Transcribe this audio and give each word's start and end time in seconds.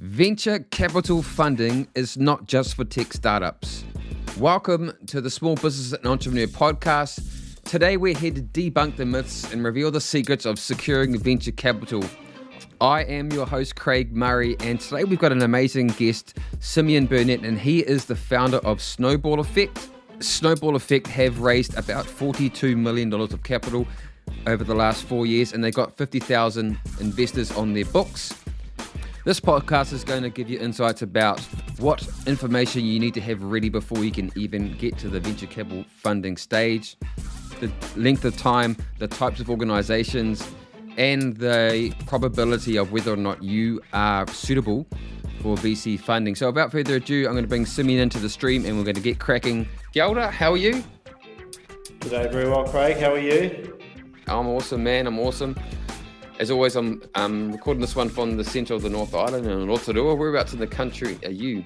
Venture 0.00 0.60
capital 0.60 1.24
funding 1.24 1.88
is 1.96 2.16
not 2.16 2.46
just 2.46 2.76
for 2.76 2.84
tech 2.84 3.12
startups. 3.12 3.82
Welcome 4.38 4.92
to 5.08 5.20
the 5.20 5.28
Small 5.28 5.56
Business 5.56 5.92
and 5.92 6.06
Entrepreneur 6.06 6.46
podcast. 6.46 7.64
Today 7.64 7.96
we're 7.96 8.16
here 8.16 8.30
to 8.30 8.40
debunk 8.40 8.94
the 8.94 9.04
myths 9.04 9.52
and 9.52 9.64
reveal 9.64 9.90
the 9.90 10.00
secrets 10.00 10.46
of 10.46 10.60
securing 10.60 11.18
venture 11.18 11.50
capital. 11.50 12.04
I 12.80 13.02
am 13.06 13.32
your 13.32 13.44
host, 13.44 13.74
Craig 13.74 14.14
Murray, 14.14 14.56
and 14.60 14.78
today 14.78 15.02
we've 15.02 15.18
got 15.18 15.32
an 15.32 15.42
amazing 15.42 15.88
guest, 15.88 16.38
Simeon 16.60 17.06
Burnett, 17.06 17.40
and 17.40 17.58
he 17.58 17.80
is 17.80 18.04
the 18.04 18.14
founder 18.14 18.58
of 18.58 18.80
Snowball 18.80 19.40
Effect. 19.40 19.88
Snowball 20.20 20.76
Effect 20.76 21.08
have 21.08 21.40
raised 21.40 21.76
about 21.76 22.06
$42 22.06 22.76
million 22.76 23.12
of 23.12 23.42
capital 23.42 23.84
over 24.46 24.62
the 24.62 24.76
last 24.76 25.02
four 25.02 25.26
years, 25.26 25.52
and 25.52 25.64
they've 25.64 25.74
got 25.74 25.96
50,000 25.96 26.78
investors 27.00 27.50
on 27.50 27.72
their 27.72 27.86
books. 27.86 28.32
This 29.28 29.40
podcast 29.40 29.92
is 29.92 30.04
going 30.04 30.22
to 30.22 30.30
give 30.30 30.48
you 30.48 30.58
insights 30.58 31.02
about 31.02 31.38
what 31.80 32.08
information 32.26 32.86
you 32.86 32.98
need 32.98 33.12
to 33.12 33.20
have 33.20 33.42
ready 33.42 33.68
before 33.68 34.02
you 34.02 34.10
can 34.10 34.32
even 34.36 34.74
get 34.78 34.96
to 35.00 35.08
the 35.10 35.20
venture 35.20 35.44
capital 35.44 35.84
funding 35.90 36.38
stage, 36.38 36.96
the 37.60 37.70
length 37.94 38.24
of 38.24 38.38
time, 38.38 38.74
the 38.98 39.06
types 39.06 39.38
of 39.38 39.50
organizations, 39.50 40.50
and 40.96 41.36
the 41.36 41.94
probability 42.06 42.78
of 42.78 42.90
whether 42.90 43.12
or 43.12 43.18
not 43.18 43.42
you 43.42 43.82
are 43.92 44.26
suitable 44.28 44.86
for 45.42 45.56
VC 45.56 46.00
funding. 46.00 46.34
So, 46.34 46.46
without 46.46 46.72
further 46.72 46.94
ado, 46.94 47.26
I'm 47.26 47.32
going 47.32 47.44
to 47.44 47.48
bring 47.48 47.66
Simeon 47.66 48.00
into 48.00 48.18
the 48.18 48.30
stream 48.30 48.64
and 48.64 48.78
we're 48.78 48.84
going 48.84 48.94
to 48.94 49.02
get 49.02 49.18
cracking. 49.18 49.68
Gelda, 49.94 50.30
how 50.30 50.52
are 50.52 50.56
you? 50.56 50.82
Today, 52.00 52.28
very 52.32 52.48
well, 52.48 52.64
Craig. 52.64 52.96
How 52.96 53.12
are 53.12 53.18
you? 53.18 53.78
I'm 54.26 54.46
awesome, 54.46 54.82
man. 54.82 55.06
I'm 55.06 55.18
awesome. 55.18 55.54
As 56.38 56.52
always, 56.52 56.76
I'm 56.76 57.02
um, 57.16 57.50
recording 57.50 57.80
this 57.80 57.96
one 57.96 58.08
from 58.08 58.36
the 58.36 58.44
centre 58.44 58.72
of 58.72 58.82
the 58.82 58.88
North 58.88 59.12
Island 59.12 59.44
in 59.44 59.66
Rotorua. 59.66 60.14
Whereabouts 60.14 60.52
in 60.52 60.60
the 60.60 60.68
country 60.68 61.18
are 61.24 61.32
you? 61.32 61.64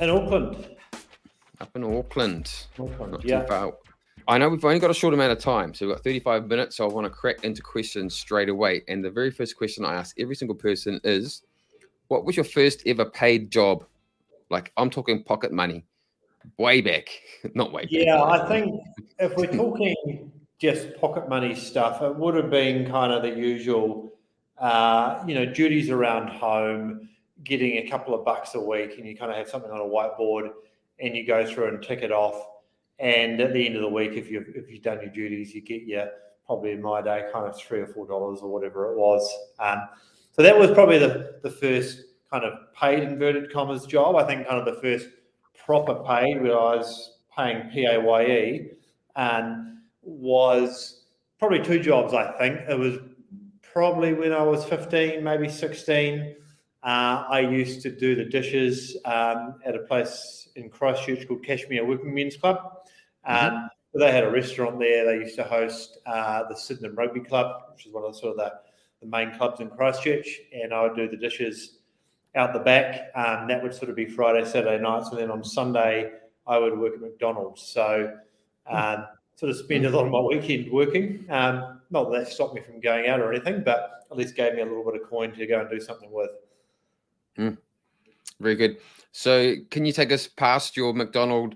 In 0.00 0.08
Auckland. 0.08 0.68
Up 1.60 1.76
in 1.76 1.84
Auckland. 1.84 2.50
Auckland, 2.78 3.12
Not 3.12 3.24
yeah. 3.26 3.42
too 3.42 3.46
far. 3.46 3.74
I 4.26 4.38
know 4.38 4.48
we've 4.48 4.64
only 4.64 4.78
got 4.78 4.90
a 4.90 4.94
short 4.94 5.12
amount 5.12 5.32
of 5.32 5.38
time, 5.38 5.74
so 5.74 5.86
we've 5.86 5.94
got 5.94 6.02
35 6.02 6.46
minutes. 6.46 6.76
So 6.78 6.88
I 6.88 6.90
want 6.90 7.04
to 7.04 7.10
crack 7.10 7.44
into 7.44 7.60
questions 7.60 8.14
straight 8.14 8.48
away. 8.48 8.84
And 8.88 9.04
the 9.04 9.10
very 9.10 9.30
first 9.30 9.54
question 9.54 9.84
I 9.84 9.96
ask 9.96 10.18
every 10.18 10.34
single 10.34 10.56
person 10.56 10.98
is, 11.04 11.42
"What 12.08 12.24
was 12.24 12.36
your 12.36 12.44
first 12.44 12.82
ever 12.86 13.04
paid 13.04 13.50
job? 13.50 13.84
Like 14.48 14.72
I'm 14.78 14.88
talking 14.88 15.22
pocket 15.24 15.52
money, 15.52 15.84
way 16.56 16.80
back, 16.80 17.10
not 17.54 17.70
way 17.70 17.82
back. 17.82 17.90
Yeah, 17.92 18.22
I 18.22 18.48
think 18.48 18.80
if 19.18 19.36
we're 19.36 19.52
talking 19.52 20.32
just 20.58 20.96
pocket 21.00 21.28
money 21.28 21.54
stuff, 21.54 22.02
it 22.02 22.14
would 22.14 22.34
have 22.34 22.50
been 22.50 22.90
kind 22.90 23.12
of 23.12 23.22
the 23.22 23.30
usual, 23.30 24.12
uh, 24.58 25.22
you 25.26 25.34
know, 25.34 25.46
duties 25.46 25.88
around 25.88 26.28
home, 26.28 27.08
getting 27.44 27.78
a 27.78 27.88
couple 27.88 28.14
of 28.14 28.24
bucks 28.24 28.54
a 28.54 28.60
week, 28.60 28.98
and 28.98 29.06
you 29.06 29.16
kind 29.16 29.30
of 29.30 29.36
have 29.36 29.48
something 29.48 29.70
on 29.70 29.80
a 29.80 29.84
whiteboard, 29.84 30.50
and 31.00 31.16
you 31.16 31.26
go 31.26 31.46
through 31.46 31.68
and 31.68 31.82
tick 31.82 32.02
it 32.02 32.10
off. 32.10 32.44
And 32.98 33.40
at 33.40 33.52
the 33.52 33.64
end 33.64 33.76
of 33.76 33.82
the 33.82 33.88
week, 33.88 34.12
if 34.14 34.30
you've 34.30 34.48
if 34.54 34.68
you've 34.68 34.82
done 34.82 35.00
your 35.00 35.10
duties, 35.10 35.54
you 35.54 35.60
get 35.60 35.82
your 35.82 36.08
probably 36.44 36.72
in 36.72 36.82
my 36.82 37.00
day 37.00 37.26
kind 37.32 37.46
of 37.46 37.56
three 37.56 37.80
or 37.80 37.86
four 37.86 38.06
dollars 38.06 38.40
or 38.40 38.50
whatever 38.50 38.92
it 38.92 38.98
was. 38.98 39.32
Um, 39.60 39.82
so 40.32 40.42
that 40.42 40.58
was 40.58 40.72
probably 40.72 40.98
the 40.98 41.38
the 41.42 41.50
first 41.50 42.02
kind 42.30 42.44
of 42.44 42.54
paid 42.74 43.04
inverted 43.04 43.52
commas 43.52 43.86
job. 43.86 44.16
I 44.16 44.24
think 44.24 44.48
kind 44.48 44.58
of 44.58 44.74
the 44.74 44.80
first 44.80 45.08
proper 45.64 45.94
paid 46.04 46.42
where 46.42 46.58
I 46.58 46.76
was 46.76 47.18
paying 47.36 47.70
PAYE 47.70 48.72
and 49.14 49.77
was 50.08 51.04
probably 51.38 51.60
two 51.60 51.78
jobs, 51.78 52.14
I 52.14 52.32
think. 52.38 52.60
It 52.68 52.78
was 52.78 52.98
probably 53.60 54.14
when 54.14 54.32
I 54.32 54.42
was 54.42 54.64
15, 54.64 55.22
maybe 55.22 55.48
16. 55.48 56.34
Uh, 56.82 57.24
I 57.28 57.40
used 57.40 57.82
to 57.82 57.90
do 57.90 58.14
the 58.14 58.24
dishes 58.24 58.96
um, 59.04 59.56
at 59.64 59.74
a 59.74 59.80
place 59.80 60.48
in 60.56 60.70
Christchurch 60.70 61.26
called 61.26 61.44
Cashmere 61.44 61.84
Working 61.84 62.14
Men's 62.14 62.36
Club. 62.36 62.58
Um, 63.24 63.68
They 63.94 64.12
had 64.12 64.24
a 64.24 64.30
restaurant 64.30 64.78
there. 64.78 65.04
They 65.06 65.24
used 65.24 65.36
to 65.36 65.44
host 65.44 65.98
uh, 66.06 66.44
the 66.48 66.54
Sydenham 66.54 66.94
Rugby 66.94 67.20
Club, 67.20 67.62
which 67.72 67.86
is 67.86 67.92
one 67.92 68.04
of 68.04 68.12
the, 68.12 68.18
sort 68.18 68.32
of 68.32 68.36
the, 68.36 68.52
the 69.00 69.06
main 69.06 69.36
clubs 69.36 69.60
in 69.60 69.70
Christchurch. 69.70 70.40
And 70.52 70.72
I 70.72 70.82
would 70.82 70.94
do 70.94 71.08
the 71.08 71.16
dishes 71.16 71.78
out 72.36 72.52
the 72.52 72.60
back. 72.60 73.10
Um, 73.14 73.48
that 73.48 73.62
would 73.62 73.74
sort 73.74 73.90
of 73.90 73.96
be 73.96 74.06
Friday, 74.06 74.44
Saturday 74.44 74.80
nights. 74.80 75.08
And 75.08 75.18
then 75.18 75.30
on 75.30 75.42
Sunday, 75.42 76.12
I 76.46 76.58
would 76.58 76.78
work 76.78 76.94
at 76.94 77.00
McDonald's. 77.00 77.62
So 77.62 78.14
um, 78.66 79.06
sort 79.38 79.50
of 79.50 79.56
spend 79.56 79.86
a 79.86 79.90
lot 79.90 80.04
of 80.04 80.10
my 80.10 80.20
weekend 80.20 80.70
working. 80.72 81.24
Um, 81.30 81.80
not 81.90 82.10
that 82.10 82.24
that 82.24 82.28
stopped 82.28 82.54
me 82.54 82.60
from 82.60 82.80
going 82.80 83.08
out 83.08 83.20
or 83.20 83.32
anything, 83.32 83.62
but 83.62 84.04
at 84.10 84.16
least 84.16 84.34
gave 84.34 84.54
me 84.54 84.62
a 84.62 84.64
little 84.64 84.84
bit 84.84 85.00
of 85.00 85.08
coin 85.08 85.30
to 85.32 85.46
go 85.46 85.60
and 85.60 85.70
do 85.70 85.80
something 85.80 86.10
with. 86.10 86.30
Very 88.40 88.56
good. 88.56 88.78
So, 89.12 89.54
can 89.70 89.86
you 89.86 89.92
take 89.92 90.10
us 90.10 90.26
past 90.26 90.76
your 90.76 90.92
McDonald 90.92 91.54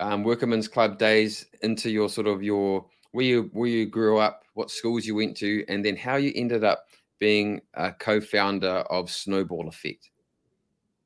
um, 0.00 0.24
Workerman's 0.24 0.66
Club 0.66 0.98
days 0.98 1.46
into 1.62 1.88
your 1.88 2.08
sort 2.08 2.26
of 2.26 2.42
your 2.42 2.84
where 3.12 3.24
you 3.24 3.50
where 3.52 3.68
you 3.68 3.86
grew 3.86 4.18
up, 4.18 4.42
what 4.54 4.70
schools 4.70 5.06
you 5.06 5.14
went 5.14 5.36
to, 5.36 5.64
and 5.68 5.84
then 5.84 5.96
how 5.96 6.16
you 6.16 6.32
ended 6.34 6.64
up 6.64 6.88
being 7.20 7.60
a 7.74 7.92
co-founder 7.92 8.84
of 8.90 9.08
Snowball 9.08 9.68
Effect? 9.68 10.10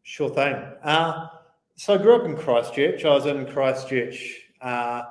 Sure 0.05 0.31
thing. 0.31 0.55
Uh, 0.83 1.29
so 1.77 1.95
I 1.95 1.99
grew 1.99 2.15
up 2.15 2.25
in 2.25 2.37
Christchurch. 2.37 3.05
I 3.05 3.11
was 3.11 3.27
in 3.27 3.47
Christchurch 3.47 4.41
uh, 4.63 5.03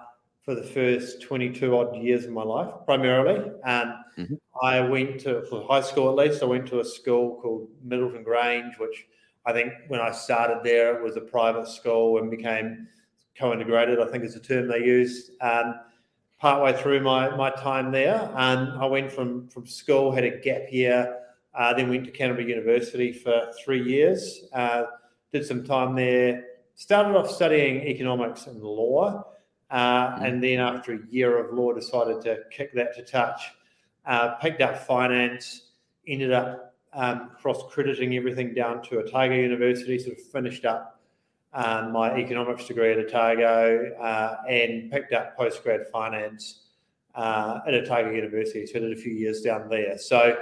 for 0.43 0.55
the 0.55 0.63
first 0.63 1.21
22 1.21 1.75
odd 1.75 1.95
years 1.95 2.25
of 2.25 2.31
my 2.31 2.43
life, 2.43 2.73
primarily. 2.85 3.49
And 3.65 3.93
Mhm. 4.17 4.39
I 4.61 4.81
went 4.81 5.21
to, 5.21 5.43
for 5.43 5.63
high 5.63 5.81
school 5.81 6.09
at 6.09 6.27
least, 6.27 6.43
I 6.43 6.45
went 6.45 6.67
to 6.67 6.81
a 6.81 6.85
school 6.85 7.39
called 7.41 7.69
Middleton 7.81 8.23
Grange, 8.23 8.77
which 8.77 9.07
I 9.45 9.53
think 9.53 9.73
when 9.87 10.01
I 10.01 10.11
started 10.11 10.59
there, 10.63 10.95
it 10.97 11.03
was 11.03 11.15
a 11.15 11.21
private 11.21 11.67
school 11.67 12.17
and 12.17 12.29
became 12.29 12.87
co-integrated, 13.37 13.99
I 13.99 14.05
think 14.07 14.23
is 14.23 14.33
the 14.33 14.39
term 14.39 14.67
they 14.67 14.79
used. 14.83 15.31
Um, 15.41 15.79
partway 16.39 16.73
through 16.73 16.99
my, 16.99 17.33
my 17.35 17.49
time 17.49 17.91
there, 17.91 18.29
and 18.35 18.69
I 18.71 18.85
went 18.85 19.11
from, 19.11 19.47
from 19.47 19.65
school, 19.65 20.11
had 20.11 20.25
a 20.25 20.39
gap 20.39 20.71
year, 20.71 21.19
uh, 21.55 21.73
then 21.73 21.89
went 21.89 22.03
to 22.05 22.11
Canterbury 22.11 22.49
University 22.49 23.13
for 23.13 23.51
three 23.63 23.81
years, 23.81 24.45
uh, 24.53 24.83
did 25.31 25.45
some 25.45 25.63
time 25.63 25.95
there, 25.95 26.45
started 26.75 27.15
off 27.15 27.31
studying 27.31 27.81
economics 27.87 28.47
and 28.47 28.61
law, 28.61 29.25
uh, 29.71 30.17
and 30.21 30.43
then 30.43 30.59
after 30.59 30.93
a 30.93 30.99
year 31.09 31.37
of 31.37 31.53
law, 31.53 31.73
decided 31.73 32.21
to 32.21 32.39
kick 32.51 32.73
that 32.73 32.95
to 32.95 33.03
touch, 33.03 33.41
uh, 34.05 34.35
picked 34.35 34.61
up 34.61 34.85
finance, 34.85 35.71
ended 36.07 36.31
up 36.31 36.75
um, 36.93 37.31
cross 37.39 37.63
crediting 37.71 38.15
everything 38.15 38.53
down 38.53 38.81
to 38.83 38.99
Otago 38.99 39.35
University, 39.35 39.97
sort 39.97 40.17
of 40.17 40.23
finished 40.23 40.65
up 40.65 40.99
um, 41.53 41.91
my 41.91 42.15
economics 42.15 42.65
degree 42.65 42.91
at 42.91 42.97
Otago 42.97 43.91
uh, 43.99 44.37
and 44.49 44.91
picked 44.91 45.13
up 45.13 45.37
postgrad 45.37 45.87
finance 45.89 46.61
uh, 47.15 47.59
at 47.67 47.73
Otago 47.73 48.11
University. 48.11 48.65
So 48.65 48.79
I 48.79 48.81
did 48.81 48.93
a 48.93 49.01
few 49.01 49.13
years 49.13 49.41
down 49.41 49.69
there. 49.69 49.97
So 49.97 50.37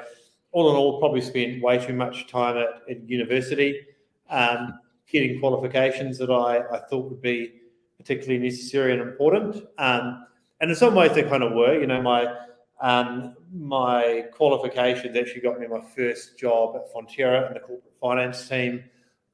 all 0.51 0.69
in 0.69 0.75
all, 0.75 0.99
probably 0.99 1.21
spent 1.21 1.61
way 1.61 1.85
too 1.85 1.93
much 1.93 2.27
time 2.27 2.57
at, 2.57 2.81
at 2.89 3.09
university 3.09 3.81
um, 4.29 4.79
getting 5.09 5.39
qualifications 5.39 6.17
that 6.17 6.29
I, 6.29 6.59
I 6.73 6.79
thought 6.89 7.09
would 7.09 7.21
be 7.21 7.60
particularly 8.01 8.39
necessary 8.43 8.93
and 8.93 9.01
important. 9.01 9.63
Um, 9.77 10.25
and 10.59 10.69
in 10.69 10.75
some 10.75 10.95
ways, 10.95 11.13
they 11.13 11.23
kind 11.23 11.43
of 11.43 11.53
were. 11.53 11.79
You 11.79 11.87
know, 11.87 12.01
my 12.01 12.33
um, 12.81 13.35
my 13.53 14.25
qualifications 14.33 15.15
actually 15.15 15.41
got 15.41 15.59
me 15.59 15.67
my 15.67 15.81
first 15.95 16.37
job 16.37 16.75
at 16.75 16.91
Fonterra 16.93 17.47
in 17.47 17.53
the 17.53 17.59
corporate 17.59 17.93
finance 17.99 18.47
team. 18.47 18.83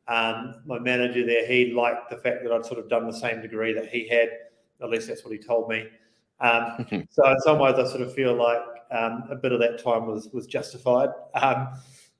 Um, 0.07 0.55
my 0.65 0.79
manager 0.79 1.25
there, 1.25 1.45
he 1.45 1.73
liked 1.73 2.09
the 2.09 2.17
fact 2.17 2.43
that 2.43 2.51
I'd 2.51 2.65
sort 2.65 2.79
of 2.79 2.89
done 2.89 3.07
the 3.07 3.17
same 3.17 3.41
degree 3.41 3.73
that 3.73 3.87
he 3.87 4.07
had. 4.07 4.29
At 4.81 4.89
least 4.89 5.07
that's 5.07 5.23
what 5.23 5.33
he 5.33 5.39
told 5.39 5.69
me. 5.69 5.87
Um, 6.39 6.85
so 7.09 7.29
in 7.29 7.39
some 7.39 7.59
ways, 7.59 7.75
I 7.75 7.85
sort 7.85 8.01
of 8.01 8.13
feel 8.13 8.33
like 8.33 8.61
um, 8.91 9.23
a 9.29 9.35
bit 9.35 9.51
of 9.51 9.59
that 9.59 9.81
time 9.83 10.07
was 10.07 10.29
was 10.33 10.45
justified. 10.45 11.09
Um, 11.33 11.69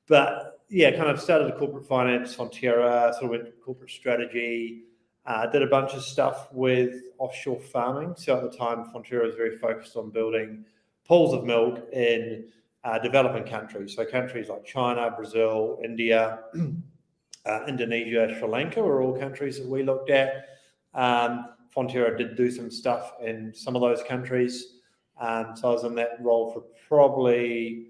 but 0.08 0.62
yeah, 0.69 0.91
kind 0.91 1.09
of 1.09 1.19
started 1.19 1.56
corporate 1.56 1.85
finance, 1.85 2.35
Fonterra, 2.35 3.11
sort 3.14 3.26
of 3.26 3.29
went 3.29 3.46
to 3.46 3.52
corporate 3.64 3.91
strategy. 3.91 4.84
Uh, 5.28 5.46
did 5.46 5.62
a 5.62 5.68
bunch 5.68 5.94
of 5.94 6.02
stuff 6.02 6.47
with 6.53 7.03
offshore 7.18 7.59
farming. 7.59 8.16
So 8.18 8.38
at 8.38 8.50
the 8.50 8.58
time, 8.58 8.85
Fonterra 8.85 9.26
was 9.26 9.35
very 9.35 9.58
focused 9.58 9.97
on 9.97 10.09
building 10.09 10.64
pools 11.06 11.34
of 11.34 11.44
milk 11.44 11.85
in 11.91 12.47
uh, 12.85 12.97
developing 13.00 13.44
countries. 13.44 13.94
So 13.94 14.06
countries 14.06 14.47
like 14.47 14.64
China, 14.64 15.12
Brazil, 15.12 15.79
India, 15.84 16.40
uh, 17.46 17.66
Indonesia, 17.68 18.34
Sri 18.40 18.47
Lanka 18.47 18.82
were 18.82 19.02
all 19.02 19.18
countries 19.18 19.58
that 19.58 19.68
we 19.68 19.84
looked 19.84 20.09
at. 20.09 20.47
Um, 20.94 21.50
Fonterra 21.76 22.18
did 22.18 22.38
do 22.38 22.50
some 22.50 22.72
stuff 22.72 23.14
in 23.22 23.53
some 23.53 23.76
of 23.76 23.82
those 23.82 24.02
countries. 24.03 24.78
Um, 25.20 25.56
so 25.56 25.70
I 25.70 25.73
was 25.73 25.84
in 25.84 25.96
that 25.96 26.18
role 26.22 26.53
for 26.53 26.64
probably 26.88 27.88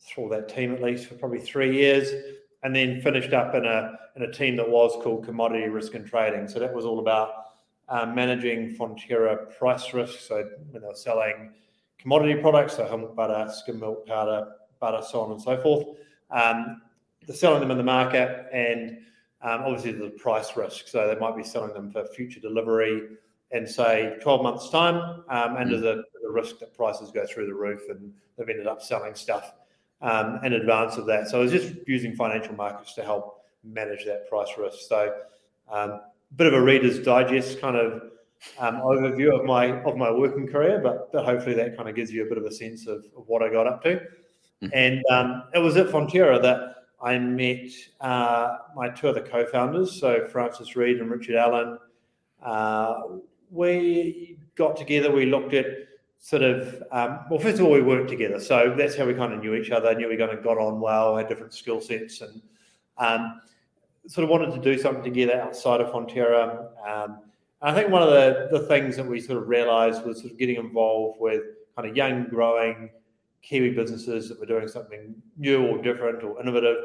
through 0.00 0.28
that 0.28 0.48
team 0.48 0.72
at 0.72 0.82
least 0.82 1.06
for 1.06 1.14
probably 1.14 1.40
three 1.40 1.74
years, 1.74 2.12
and 2.62 2.74
then 2.74 3.00
finished 3.00 3.32
up 3.32 3.54
in 3.54 3.64
a 3.64 3.98
in 4.16 4.22
a 4.22 4.32
team 4.32 4.56
that 4.56 4.68
was 4.68 4.92
called 5.02 5.24
Commodity 5.24 5.68
Risk 5.68 5.94
and 5.94 6.06
Trading. 6.06 6.48
So 6.48 6.58
that 6.58 6.72
was 6.72 6.84
all 6.84 6.98
about 7.00 7.30
um, 7.88 8.14
managing 8.14 8.74
Fonterra 8.76 9.56
price 9.56 9.92
risk. 9.92 10.20
So 10.20 10.48
when 10.70 10.82
they 10.82 10.86
were 10.86 10.94
selling 10.94 11.52
commodity 11.98 12.40
products, 12.40 12.76
so 12.76 12.96
milk 12.96 13.14
butter, 13.14 13.50
skim 13.52 13.80
milk 13.80 14.06
powder, 14.06 14.48
butter, 14.80 15.04
so 15.06 15.20
on 15.20 15.32
and 15.32 15.40
so 15.40 15.60
forth. 15.60 15.86
Um, 16.30 16.82
they're 17.26 17.36
selling 17.36 17.60
them 17.60 17.70
in 17.70 17.78
the 17.78 17.84
market, 17.84 18.46
and 18.52 18.98
um, 19.42 19.62
obviously 19.62 19.92
there's 19.92 20.12
a 20.12 20.18
price 20.18 20.56
risk. 20.56 20.88
So 20.88 21.06
they 21.06 21.18
might 21.18 21.36
be 21.36 21.44
selling 21.44 21.74
them 21.74 21.90
for 21.90 22.04
future 22.06 22.40
delivery 22.40 23.02
in 23.52 23.66
say 23.66 24.16
12 24.22 24.42
months' 24.42 24.70
time, 24.70 24.96
um, 25.28 25.56
and 25.56 25.70
mm. 25.70 25.70
there's 25.70 25.84
a, 25.84 26.02
a, 26.26 26.32
risk 26.32 26.58
that 26.58 26.74
prices 26.74 27.12
go 27.12 27.24
through 27.26 27.46
the 27.46 27.54
roof, 27.54 27.82
and 27.88 28.12
they've 28.36 28.48
ended 28.48 28.66
up 28.66 28.82
selling 28.82 29.14
stuff 29.14 29.52
um, 30.02 30.40
in 30.44 30.52
advance 30.54 30.96
of 30.96 31.06
that. 31.06 31.28
So 31.28 31.38
I 31.38 31.42
was 31.42 31.52
just 31.52 31.74
using 31.86 32.14
financial 32.14 32.54
markets 32.54 32.94
to 32.94 33.02
help 33.02 33.44
manage 33.64 34.04
that 34.04 34.28
price 34.28 34.50
risk. 34.58 34.78
So 34.88 35.14
a 35.70 35.76
um, 35.76 36.00
bit 36.36 36.46
of 36.46 36.54
a 36.54 36.60
Reader's 36.60 37.00
Digest 37.00 37.60
kind 37.60 37.76
of 37.76 38.02
um, 38.58 38.76
overview 38.76 39.38
of 39.38 39.44
my 39.44 39.80
of 39.82 39.96
my 39.96 40.10
working 40.10 40.46
career, 40.46 40.80
but, 40.82 41.10
but 41.12 41.24
hopefully 41.24 41.54
that 41.54 41.76
kind 41.76 41.88
of 41.88 41.94
gives 41.94 42.12
you 42.12 42.24
a 42.24 42.28
bit 42.28 42.38
of 42.38 42.44
a 42.44 42.52
sense 42.52 42.86
of, 42.86 43.04
of 43.16 43.26
what 43.26 43.42
I 43.42 43.50
got 43.50 43.66
up 43.66 43.82
to. 43.84 43.96
Mm-hmm. 43.96 44.68
And 44.72 45.04
um, 45.10 45.44
it 45.54 45.58
was 45.58 45.76
at 45.76 45.88
Fonterra 45.88 46.40
that 46.42 46.76
I 47.02 47.18
met 47.18 47.70
uh, 48.00 48.58
my 48.74 48.88
two 48.88 49.08
other 49.08 49.20
co-founders, 49.20 49.98
so 49.98 50.26
Francis 50.26 50.76
Reed 50.76 50.98
and 50.98 51.10
Richard 51.10 51.36
Allen. 51.36 51.78
Uh, 52.42 53.02
we 53.50 54.38
got 54.54 54.76
together. 54.76 55.10
We 55.10 55.26
looked 55.26 55.54
at 55.54 55.66
sort 56.18 56.42
of 56.42 56.82
um, 56.90 57.20
well, 57.30 57.38
first 57.38 57.58
of 57.58 57.64
all, 57.66 57.72
we 57.72 57.82
worked 57.82 58.08
together, 58.08 58.40
so 58.40 58.74
that's 58.76 58.96
how 58.96 59.04
we 59.04 59.14
kind 59.14 59.32
of 59.32 59.40
knew 59.40 59.54
each 59.54 59.70
other. 59.70 59.94
Knew 59.94 60.08
we 60.08 60.16
kind 60.16 60.32
of 60.32 60.42
got 60.42 60.58
on 60.58 60.80
well, 60.80 61.16
had 61.16 61.28
different 61.28 61.54
skill 61.54 61.80
sets, 61.80 62.20
and 62.20 62.42
um, 62.98 63.40
sort 64.06 64.24
of 64.24 64.30
wanted 64.30 64.52
to 64.54 64.60
do 64.60 64.78
something 64.78 65.04
together 65.04 65.40
outside 65.40 65.80
of 65.80 65.88
Fonterra. 65.88 66.68
Um, 66.86 67.20
I 67.62 67.72
think 67.74 67.90
one 67.90 68.02
of 68.02 68.10
the, 68.10 68.48
the 68.50 68.66
things 68.66 68.96
that 68.96 69.06
we 69.06 69.20
sort 69.20 69.42
of 69.42 69.48
realised 69.48 70.04
was 70.04 70.20
sort 70.20 70.32
of 70.32 70.38
getting 70.38 70.56
involved 70.56 71.18
with 71.20 71.42
kind 71.74 71.88
of 71.88 71.96
young, 71.96 72.26
growing 72.28 72.90
Kiwi 73.42 73.70
businesses 73.70 74.28
that 74.28 74.38
were 74.38 74.46
doing 74.46 74.68
something 74.68 75.14
new 75.36 75.64
or 75.66 75.80
different 75.80 76.22
or 76.22 76.40
innovative. 76.40 76.76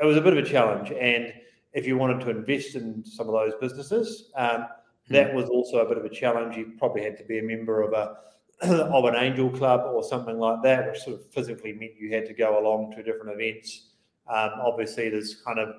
It 0.00 0.04
was 0.04 0.16
a 0.16 0.20
bit 0.20 0.36
of 0.36 0.44
a 0.44 0.48
challenge, 0.48 0.90
and 0.92 1.32
if 1.72 1.86
you 1.86 1.96
wanted 1.96 2.20
to 2.20 2.30
invest 2.30 2.74
in 2.74 3.04
some 3.04 3.28
of 3.28 3.34
those 3.34 3.52
businesses, 3.60 4.30
um, 4.34 4.66
that 5.08 5.30
hmm. 5.30 5.36
was 5.36 5.48
also 5.48 5.78
a 5.78 5.88
bit 5.88 5.98
of 5.98 6.04
a 6.04 6.08
challenge. 6.08 6.56
You 6.56 6.72
probably 6.78 7.02
had 7.02 7.16
to 7.18 7.24
be 7.24 7.38
a 7.38 7.42
member 7.42 7.82
of 7.82 7.92
a 7.92 8.16
of 8.62 9.04
an 9.06 9.16
angel 9.16 9.48
club 9.48 9.82
or 9.94 10.02
something 10.02 10.38
like 10.38 10.62
that, 10.62 10.86
which 10.86 11.00
sort 11.00 11.16
of 11.16 11.26
physically 11.26 11.72
meant 11.72 11.92
you 11.98 12.12
had 12.14 12.26
to 12.26 12.34
go 12.34 12.58
along 12.58 12.92
to 12.92 13.02
different 13.02 13.40
events. 13.40 13.88
Um, 14.28 14.50
obviously, 14.60 15.08
there's 15.08 15.36
kind 15.36 15.58
of 15.58 15.74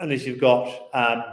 unless 0.00 0.24
you've 0.26 0.40
got 0.40 0.88
um, 0.92 1.24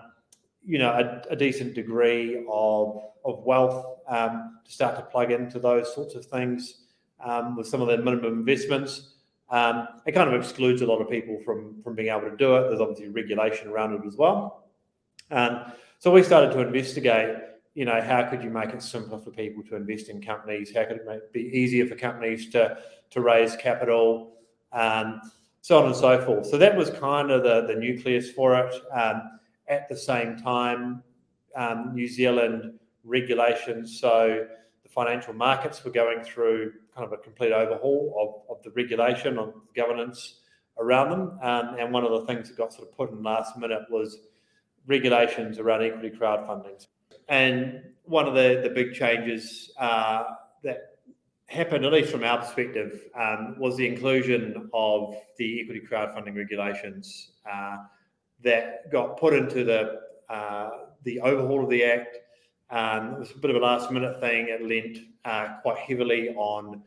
you 0.65 0.79
know 0.79 0.89
a, 0.91 1.33
a, 1.33 1.35
decent 1.35 1.73
degree 1.73 2.45
of 2.49 3.01
of 3.25 3.43
wealth 3.43 3.97
um, 4.07 4.59
to 4.65 4.71
start 4.71 4.95
to 4.95 5.01
plug 5.01 5.31
into 5.31 5.59
those 5.59 5.93
sorts 5.93 6.15
of 6.15 6.25
things 6.25 6.85
um, 7.23 7.55
with 7.55 7.67
some 7.67 7.81
of 7.81 7.87
the 7.87 7.97
minimum 7.97 8.39
investments. 8.39 9.15
Um, 9.49 9.87
it 10.05 10.13
kind 10.13 10.33
of 10.33 10.39
excludes 10.39 10.81
a 10.81 10.85
lot 10.85 11.01
of 11.01 11.09
people 11.09 11.37
from 11.43 11.81
from 11.83 11.95
being 11.95 12.09
able 12.09 12.29
to 12.29 12.37
do 12.37 12.55
it. 12.55 12.69
There's 12.69 12.81
obviously 12.81 13.09
regulation 13.09 13.69
around 13.69 13.93
it 13.93 14.07
as 14.07 14.15
well. 14.15 14.67
Um, 15.31 15.71
so 15.99 16.11
we 16.11 16.23
started 16.23 16.51
to 16.53 16.61
investigate. 16.61 17.35
You 17.73 17.85
know, 17.85 18.01
how 18.01 18.23
could 18.23 18.43
you 18.43 18.49
make 18.49 18.69
it 18.69 18.81
simpler 18.81 19.19
for 19.19 19.31
people 19.31 19.63
to 19.63 19.75
invest 19.75 20.09
in 20.09 20.21
companies? 20.21 20.73
How 20.75 20.83
could 20.83 20.97
it 20.97 21.05
make, 21.07 21.31
be 21.31 21.41
easier 21.57 21.85
for 21.85 21.95
companies 21.95 22.49
to 22.49 22.77
to 23.11 23.21
raise 23.21 23.55
capital? 23.55 24.33
Um, 24.73 25.21
so 25.61 25.79
on 25.79 25.85
and 25.85 25.95
so 25.95 26.19
forth. 26.25 26.47
So 26.47 26.57
that 26.57 26.75
was 26.75 26.89
kind 26.89 27.31
of 27.31 27.43
the, 27.43 27.67
the 27.67 27.75
nucleus 27.75 28.31
for 28.31 28.57
it. 28.57 28.73
Um, 28.91 29.39
at 29.67 29.87
the 29.87 29.95
same 29.95 30.37
time, 30.37 31.03
um, 31.55 31.93
New 31.93 32.07
Zealand 32.07 32.79
regulations, 33.03 33.99
so 33.99 34.45
the 34.83 34.89
financial 34.89 35.33
markets 35.33 35.83
were 35.83 35.91
going 35.91 36.23
through 36.23 36.73
kind 36.95 37.05
of 37.05 37.13
a 37.13 37.17
complete 37.17 37.51
overhaul 37.51 38.43
of, 38.49 38.57
of 38.57 38.63
the 38.63 38.71
regulation, 38.71 39.37
of 39.37 39.53
governance 39.75 40.39
around 40.79 41.11
them. 41.11 41.39
Um, 41.41 41.75
and 41.79 41.93
one 41.93 42.03
of 42.03 42.11
the 42.11 42.25
things 42.25 42.49
that 42.49 42.57
got 42.57 42.73
sort 42.73 42.87
of 42.87 42.95
put 42.95 43.11
in 43.11 43.21
last 43.21 43.57
minute 43.57 43.83
was 43.89 44.17
regulations 44.87 45.59
around 45.59 45.83
equity 45.83 46.09
crowdfunding. 46.09 46.85
And 47.29 47.81
one 48.03 48.27
of 48.27 48.33
the, 48.33 48.61
the 48.63 48.69
big 48.69 48.93
changes 48.93 49.71
uh, 49.79 50.23
that 50.63 50.97
happened, 51.45 51.85
at 51.85 51.91
least 51.91 52.11
from 52.11 52.23
our 52.23 52.39
perspective, 52.39 53.09
um, 53.15 53.55
was 53.57 53.77
the 53.77 53.87
inclusion 53.87 54.69
of 54.73 55.15
the 55.37 55.61
equity 55.61 55.81
crowdfunding 55.81 56.35
regulations 56.35 57.31
uh, 57.51 57.77
that 58.43 58.91
got 58.91 59.17
put 59.17 59.33
into 59.33 59.63
the 59.63 60.01
uh, 60.29 60.69
the 61.03 61.19
overhaul 61.21 61.63
of 61.63 61.69
the 61.69 61.83
act. 61.83 62.17
Um, 62.69 63.15
it 63.15 63.19
was 63.19 63.31
a 63.31 63.37
bit 63.37 63.49
of 63.49 63.57
a 63.57 63.59
last 63.59 63.91
minute 63.91 64.19
thing. 64.21 64.47
It 64.47 64.61
lent 64.61 65.05
uh, 65.25 65.59
quite 65.61 65.77
heavily 65.77 66.29
on 66.29 66.81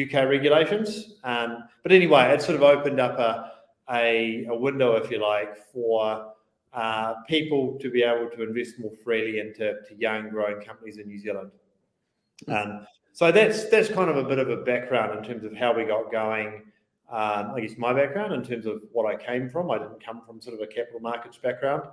UK 0.00 0.28
regulations, 0.28 1.14
um, 1.24 1.64
but 1.82 1.92
anyway, 1.92 2.24
it 2.34 2.42
sort 2.42 2.56
of 2.56 2.62
opened 2.62 2.98
up 3.00 3.18
a, 3.18 3.52
a, 3.90 4.46
a 4.46 4.54
window, 4.54 4.96
if 4.96 5.10
you 5.10 5.22
like, 5.22 5.56
for 5.72 6.32
uh, 6.72 7.14
people 7.26 7.78
to 7.80 7.90
be 7.90 8.02
able 8.02 8.28
to 8.30 8.42
invest 8.42 8.78
more 8.78 8.92
freely 9.04 9.40
into 9.40 9.74
young 9.96 10.28
growing 10.28 10.60
companies 10.60 10.98
in 10.98 11.06
New 11.06 11.18
Zealand. 11.18 11.50
Um, 12.46 12.86
so 13.12 13.32
that's 13.32 13.68
that's 13.68 13.88
kind 13.88 14.08
of 14.10 14.16
a 14.16 14.24
bit 14.24 14.38
of 14.38 14.48
a 14.48 14.58
background 14.58 15.18
in 15.18 15.24
terms 15.24 15.44
of 15.44 15.56
how 15.56 15.72
we 15.74 15.84
got 15.84 16.12
going. 16.12 16.62
Um, 17.10 17.52
I 17.54 17.60
guess 17.62 17.76
my 17.78 17.92
background 17.92 18.34
in 18.34 18.44
terms 18.44 18.66
of 18.66 18.82
what 18.92 19.06
I 19.06 19.16
came 19.16 19.48
from. 19.48 19.70
I 19.70 19.78
didn't 19.78 20.04
come 20.04 20.22
from 20.26 20.40
sort 20.40 20.54
of 20.54 20.60
a 20.60 20.66
capital 20.66 21.00
markets 21.00 21.38
background, 21.38 21.84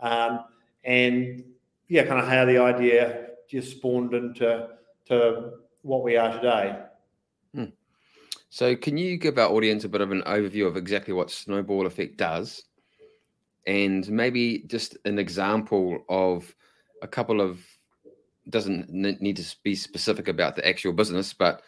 um, 0.00 0.44
and 0.84 1.44
yeah, 1.88 2.04
kind 2.04 2.20
of 2.20 2.28
how 2.28 2.44
the 2.44 2.58
idea 2.58 3.26
just 3.48 3.72
spawned 3.72 4.14
into 4.14 4.68
to 5.06 5.50
what 5.82 6.04
we 6.04 6.16
are 6.16 6.32
today. 6.32 6.78
Hmm. 7.54 7.64
So, 8.50 8.76
can 8.76 8.96
you 8.96 9.18
give 9.18 9.36
our 9.36 9.50
audience 9.50 9.84
a 9.84 9.88
bit 9.88 10.00
of 10.00 10.10
an 10.10 10.22
overview 10.22 10.66
of 10.66 10.76
exactly 10.76 11.12
what 11.12 11.30
Snowball 11.30 11.86
Effect 11.86 12.16
does, 12.16 12.62
and 13.66 14.08
maybe 14.10 14.64
just 14.66 14.96
an 15.04 15.18
example 15.18 16.04
of 16.08 16.54
a 17.02 17.08
couple 17.08 17.40
of 17.40 17.60
doesn't 18.50 18.90
need 18.90 19.36
to 19.36 19.56
be 19.62 19.74
specific 19.74 20.28
about 20.28 20.56
the 20.56 20.66
actual 20.66 20.92
business, 20.92 21.32
but 21.32 21.62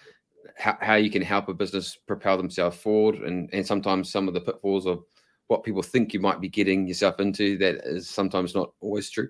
how, 0.57 0.77
how 0.81 0.95
you 0.95 1.11
can 1.11 1.23
help 1.23 1.49
a 1.49 1.55
business 1.55 1.97
propel 2.07 2.37
themselves 2.37 2.77
forward 2.77 3.17
and, 3.17 3.49
and 3.53 3.67
sometimes 3.67 4.11
some 4.11 4.29
of 4.29 4.35
the 4.35 4.41
pitfalls 4.41 4.87
of 4.87 5.05
what 5.49 5.63
people 5.63 5.83
think 5.83 6.13
you 6.13 6.21
might 6.21 6.41
be 6.41 6.49
getting 6.49 6.87
yourself 6.87 7.21
into 7.21 7.57
that 7.59 7.77
is 7.85 8.09
sometimes 8.09 8.55
not 8.55 8.73
always 8.81 9.11
true. 9.11 9.29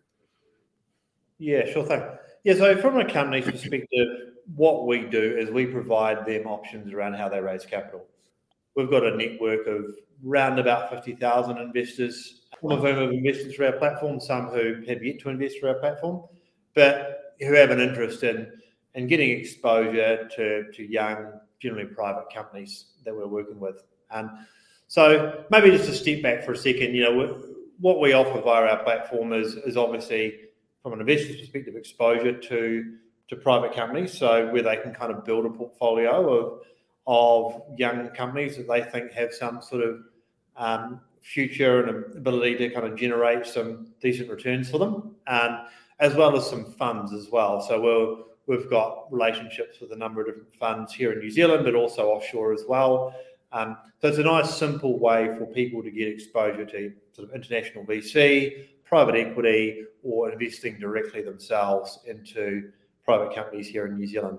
Yeah, 1.38 1.70
sure 1.70 1.84
thing. 1.84 2.02
Yeah, 2.44 2.54
so 2.54 2.76
from 2.76 2.98
a 2.98 3.10
company's 3.10 3.44
perspective, 3.44 4.08
what 4.54 4.86
we 4.86 5.00
do 5.00 5.36
is 5.36 5.50
we 5.50 5.66
provide 5.66 6.26
them 6.26 6.46
options 6.46 6.92
around 6.92 7.14
how 7.14 7.28
they 7.28 7.40
raise 7.40 7.64
capital. 7.64 8.06
We've 8.76 8.90
got 8.90 9.04
a 9.04 9.16
network 9.16 9.66
of 9.66 9.96
round 10.24 10.58
about 10.58 10.90
50,000 10.90 11.58
investors, 11.58 12.40
some 12.60 12.72
of 12.72 12.80
whom 12.80 13.02
have 13.02 13.12
invested 13.12 13.54
through 13.54 13.66
our 13.66 13.72
platform, 13.72 14.18
some 14.18 14.48
who 14.48 14.82
have 14.88 15.04
yet 15.04 15.20
to 15.20 15.28
invest 15.28 15.60
through 15.60 15.68
our 15.68 15.78
platform. 15.78 16.24
But 16.74 17.34
who 17.40 17.52
have 17.54 17.70
an 17.70 17.80
interest 17.80 18.22
in 18.22 18.50
in 18.94 19.06
getting 19.08 19.30
exposure 19.30 20.28
to, 20.36 20.70
to 20.72 20.82
young, 20.84 21.32
generally 21.60 21.86
private 21.86 22.26
companies 22.32 22.86
that 23.04 23.14
we're 23.14 23.26
working 23.26 23.58
with. 23.58 23.82
Um, 24.10 24.46
so 24.86 25.44
maybe 25.50 25.70
just 25.70 25.86
to 25.86 25.94
step 25.94 26.22
back 26.22 26.44
for 26.44 26.52
a 26.52 26.56
second, 26.56 26.94
you 26.94 27.02
know, 27.02 27.42
what 27.80 28.00
we 28.00 28.12
offer 28.12 28.40
via 28.40 28.68
our 28.68 28.84
platform 28.84 29.32
is, 29.32 29.54
is 29.54 29.76
obviously 29.76 30.38
from 30.82 30.92
an 30.92 31.00
investor's 31.00 31.40
perspective 31.40 31.76
exposure 31.76 32.38
to 32.38 32.94
to 33.26 33.36
private 33.36 33.74
companies, 33.74 34.12
so 34.12 34.52
where 34.52 34.62
they 34.62 34.76
can 34.76 34.92
kind 34.92 35.10
of 35.10 35.24
build 35.24 35.46
a 35.46 35.50
portfolio 35.50 36.30
of 36.30 36.60
of 37.06 37.62
young 37.78 38.08
companies 38.10 38.56
that 38.58 38.68
they 38.68 38.82
think 38.82 39.12
have 39.12 39.32
some 39.32 39.62
sort 39.62 39.82
of 39.82 40.00
um, 40.56 41.00
future 41.20 41.84
and 41.84 42.16
ability 42.16 42.56
to 42.56 42.70
kind 42.70 42.86
of 42.86 42.96
generate 42.96 43.46
some 43.46 43.88
decent 44.00 44.28
returns 44.30 44.70
for 44.70 44.78
them. 44.78 45.14
Um, 45.26 45.66
as 46.00 46.14
well 46.14 46.36
as 46.36 46.48
some 46.48 46.64
funds 46.64 47.12
as 47.12 47.28
well. 47.30 47.60
So 47.60 47.80
we'll, 47.80 48.26
we've 48.46 48.68
got 48.68 49.12
relationships 49.12 49.80
with 49.80 49.92
a 49.92 49.96
number 49.96 50.20
of 50.20 50.26
different 50.26 50.54
funds 50.54 50.92
here 50.92 51.12
in 51.12 51.18
New 51.18 51.30
Zealand, 51.30 51.64
but 51.64 51.74
also 51.74 52.08
offshore 52.08 52.52
as 52.52 52.64
well. 52.68 53.14
Um, 53.52 53.76
so 54.00 54.08
it's 54.08 54.18
a 54.18 54.24
nice, 54.24 54.54
simple 54.54 54.98
way 54.98 55.34
for 55.38 55.46
people 55.46 55.82
to 55.82 55.90
get 55.90 56.08
exposure 56.08 56.64
to 56.64 56.92
sort 57.12 57.28
of 57.28 57.34
international 57.34 57.84
VC, 57.84 58.66
private 58.84 59.14
equity, 59.14 59.84
or 60.02 60.32
investing 60.32 60.78
directly 60.78 61.22
themselves 61.22 62.00
into 62.06 62.70
private 63.04 63.34
companies 63.34 63.68
here 63.68 63.86
in 63.86 63.96
New 63.96 64.06
Zealand. 64.06 64.38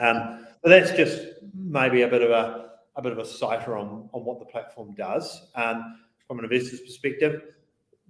Um, 0.00 0.46
but 0.62 0.70
that's 0.70 0.90
just 0.92 1.22
maybe 1.54 2.02
a 2.02 2.08
bit 2.08 2.22
of 2.22 2.30
a 2.30 2.67
a 2.98 3.02
bit 3.02 3.12
of 3.12 3.18
a 3.18 3.24
cipher 3.24 3.76
on, 3.76 4.10
on 4.12 4.24
what 4.24 4.40
the 4.40 4.44
platform 4.44 4.92
does. 4.94 5.50
Um, 5.54 6.00
from 6.26 6.40
an 6.40 6.44
investor's 6.44 6.80
perspective, 6.80 7.40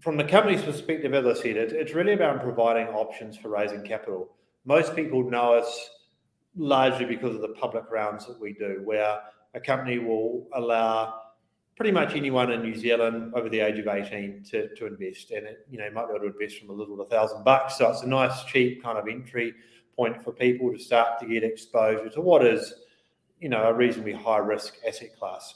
from 0.01 0.17
the 0.17 0.25
company's 0.25 0.63
perspective, 0.63 1.13
as 1.13 1.27
I 1.27 1.35
said, 1.35 1.57
it, 1.57 1.73
it's 1.73 1.93
really 1.93 2.15
about 2.15 2.41
providing 2.43 2.89
options 2.89 3.37
for 3.37 3.51
raising 3.51 3.83
capital. 3.83 4.31
Most 4.65 4.97
people 4.97 5.29
know 5.29 5.55
us 5.55 5.91
largely 6.57 7.05
because 7.05 7.35
of 7.35 7.43
the 7.43 7.49
public 7.49 7.85
rounds 7.91 8.27
that 8.27 8.41
we 8.41 8.55
do, 8.55 8.81
where 8.85 9.21
a 9.55 9.61
company 9.61 9.99
will 9.99 10.49
allow 10.55 11.21
pretty 11.77 11.93
much 11.93 12.17
anyone 12.17 12.51
in 12.51 12.63
New 12.63 12.75
Zealand 12.75 13.33
over 13.37 13.49
the 13.49 13.61
age 13.61 13.79
of 13.79 13.87
18 13.87 14.43
to, 14.51 14.75
to 14.75 14.87
invest. 14.87 15.31
And 15.33 15.47
it, 15.47 15.67
you 15.71 15.79
know, 15.79 15.89
might 15.91 16.09
be 16.09 16.15
able 16.15 16.31
to 16.31 16.33
invest 16.33 16.61
from 16.61 16.71
a 16.71 16.73
little 16.73 16.97
to 16.97 17.03
a 17.03 17.09
thousand 17.09 17.45
bucks. 17.45 17.77
So 17.77 17.91
it's 17.91 18.03
a 18.03 18.09
nice, 18.09 18.45
cheap 18.45 18.83
kind 18.83 18.99
of 18.99 19.07
entry 19.07 19.55
point 19.97 20.23
for 20.25 20.33
people 20.33 20.73
to 20.73 20.79
start 20.79 21.21
to 21.21 21.27
get 21.27 21.45
exposure 21.45 22.09
to 22.09 22.21
what 22.21 22.45
is, 22.45 22.73
you 23.41 23.49
know, 23.49 23.65
a 23.65 23.73
reasonably 23.73 24.13
high 24.13 24.39
risk 24.39 24.75
asset 24.87 25.17
class. 25.19 25.55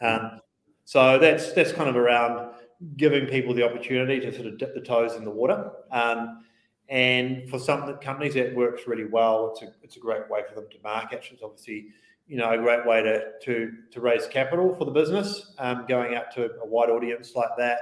Um, 0.00 0.40
So 0.84 1.18
that's 1.18 1.52
that's 1.52 1.72
kind 1.72 1.90
of 1.90 1.96
around 1.96 2.54
giving 2.96 3.26
people 3.26 3.52
the 3.52 3.62
opportunity 3.62 4.20
to 4.20 4.32
sort 4.32 4.46
of 4.46 4.56
dip 4.56 4.74
the 4.74 4.80
toes 4.80 5.16
in 5.16 5.24
the 5.24 5.30
water. 5.30 5.70
Um, 5.90 6.44
and 6.88 7.46
for 7.50 7.58
some 7.58 7.94
companies, 7.98 8.32
that 8.34 8.54
works 8.54 8.86
really 8.86 9.04
well. 9.04 9.50
It's 9.52 9.62
a 9.62 9.74
it's 9.82 9.96
a 9.98 10.00
great 10.00 10.30
way 10.30 10.40
for 10.48 10.54
them 10.54 10.70
to 10.70 10.78
market. 10.82 11.24
It's 11.30 11.42
obviously 11.42 11.88
you 12.26 12.38
know 12.38 12.50
a 12.50 12.56
great 12.56 12.86
way 12.86 13.02
to 13.02 13.32
to 13.42 13.72
to 13.90 14.00
raise 14.00 14.26
capital 14.28 14.74
for 14.76 14.86
the 14.86 14.90
business, 14.90 15.52
um, 15.58 15.84
going 15.86 16.14
out 16.14 16.32
to 16.36 16.52
a 16.62 16.66
wide 16.66 16.88
audience 16.88 17.34
like 17.34 17.50
that. 17.58 17.80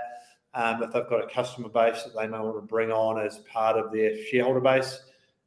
Um, 0.55 0.83
if 0.83 0.91
they've 0.93 1.09
got 1.09 1.23
a 1.23 1.29
customer 1.29 1.69
base 1.69 2.03
that 2.03 2.17
they 2.17 2.27
may 2.27 2.41
want 2.41 2.57
to 2.57 2.63
bring 2.63 2.91
on 2.91 3.25
as 3.25 3.39
part 3.53 3.77
of 3.77 3.93
their 3.93 4.17
shareholder 4.25 4.61
base, 4.61 4.99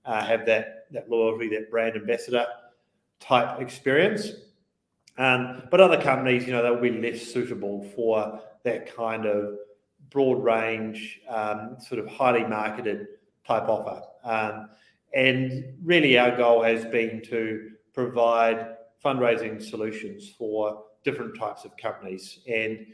uh, 0.05 0.23
have 0.23 0.45
that 0.45 0.85
that 0.91 1.09
loyalty, 1.09 1.49
that 1.49 1.69
brand 1.69 1.97
ambassador 1.97 2.47
type 3.19 3.61
experience. 3.61 4.31
Um, 5.17 5.63
but 5.69 5.81
other 5.81 6.01
companies, 6.01 6.45
you 6.45 6.53
know, 6.53 6.63
they'll 6.63 6.79
be 6.79 6.91
less 6.91 7.21
suitable 7.21 7.83
for 7.95 8.39
that 8.63 8.95
kind 8.95 9.25
of 9.25 9.57
broad 10.09 10.43
range, 10.43 11.19
um, 11.27 11.77
sort 11.79 11.99
of 11.99 12.07
highly 12.07 12.45
marketed 12.45 13.07
type 13.45 13.67
offer. 13.67 14.01
Um, 14.23 14.69
and 15.13 15.73
really, 15.83 16.17
our 16.17 16.35
goal 16.35 16.63
has 16.63 16.85
been 16.85 17.21
to 17.23 17.71
provide 17.93 18.77
fundraising 19.03 19.61
solutions 19.61 20.29
for 20.37 20.83
different 21.03 21.37
types 21.37 21.65
of 21.65 21.75
companies 21.77 22.39
and 22.47 22.85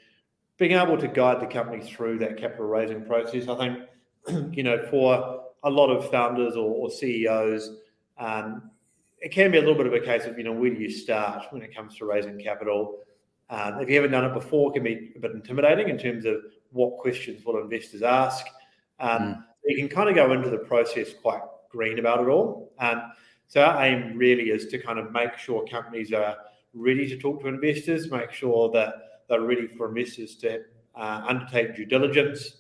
being 0.58 0.72
able 0.72 0.98
to 0.98 1.08
guide 1.08 1.42
the 1.42 1.48
company 1.48 1.84
through 1.84 2.20
that 2.20 2.38
capital 2.38 2.68
raising 2.68 3.06
process. 3.06 3.48
I 3.48 3.56
think, 3.58 3.80
you 4.56 4.64
know, 4.64 4.86
for 4.90 5.44
a 5.64 5.70
lot 5.70 5.90
of 5.90 6.10
founders 6.10 6.56
or, 6.56 6.70
or 6.70 6.90
CEOs, 6.90 7.72
um, 8.18 8.72
it 9.20 9.32
can 9.32 9.52
be 9.52 9.58
a 9.58 9.62
little 9.62 9.76
bit 9.76 9.88
of 9.88 9.94
a 9.94 10.00
case 10.00 10.26
of, 10.26 10.38
you 10.38 10.44
know, 10.44 10.52
where 10.52 10.70
do 10.70 10.80
you 10.80 10.90
start 10.90 11.46
when 11.52 11.62
it 11.62 11.76
comes 11.76 11.98
to 11.98 12.06
raising 12.06 12.38
capital? 12.40 13.00
Um, 13.50 13.80
if 13.80 13.90
you 13.90 13.96
haven't 13.96 14.12
done 14.12 14.26
it 14.26 14.34
before, 14.34 14.72
it 14.72 14.74
can 14.74 14.84
be 14.84 15.14
a 15.16 15.20
bit 15.20 15.32
intimidating 15.32 15.90
in 15.90 15.98
terms 15.98 16.26
of 16.26 16.38
what 16.72 16.98
questions 16.98 17.46
will 17.46 17.60
investors 17.60 18.02
ask. 18.02 18.46
Um, 19.00 19.20
mm. 19.20 19.44
You 19.66 19.78
can 19.78 19.90
kind 19.90 20.10
of 20.10 20.16
go 20.16 20.32
into 20.34 20.50
the 20.50 20.60
process 20.60 21.14
quite 21.14 21.42
green 21.70 22.00
about 22.00 22.22
it 22.22 22.28
all. 22.28 22.74
Um, 22.80 23.12
so 23.48 23.62
our 23.62 23.84
aim 23.86 24.18
really 24.18 24.50
is 24.50 24.68
to 24.68 24.80
kind 24.80 25.00
of 25.00 25.12
make 25.12 25.38
sure 25.38 25.66
companies 25.66 26.12
are 26.14 26.36
ready 26.74 27.08
to 27.08 27.18
talk 27.18 27.42
to 27.42 27.48
investors, 27.48 28.12
make 28.12 28.32
sure 28.32 28.72
that 28.72 28.94
they're 29.30 29.42
ready 29.42 29.68
for 29.68 29.88
investors 29.88 30.36
to 30.38 30.62
uh, 30.96 31.26
undertake 31.28 31.76
due 31.76 31.86
diligence, 31.86 32.58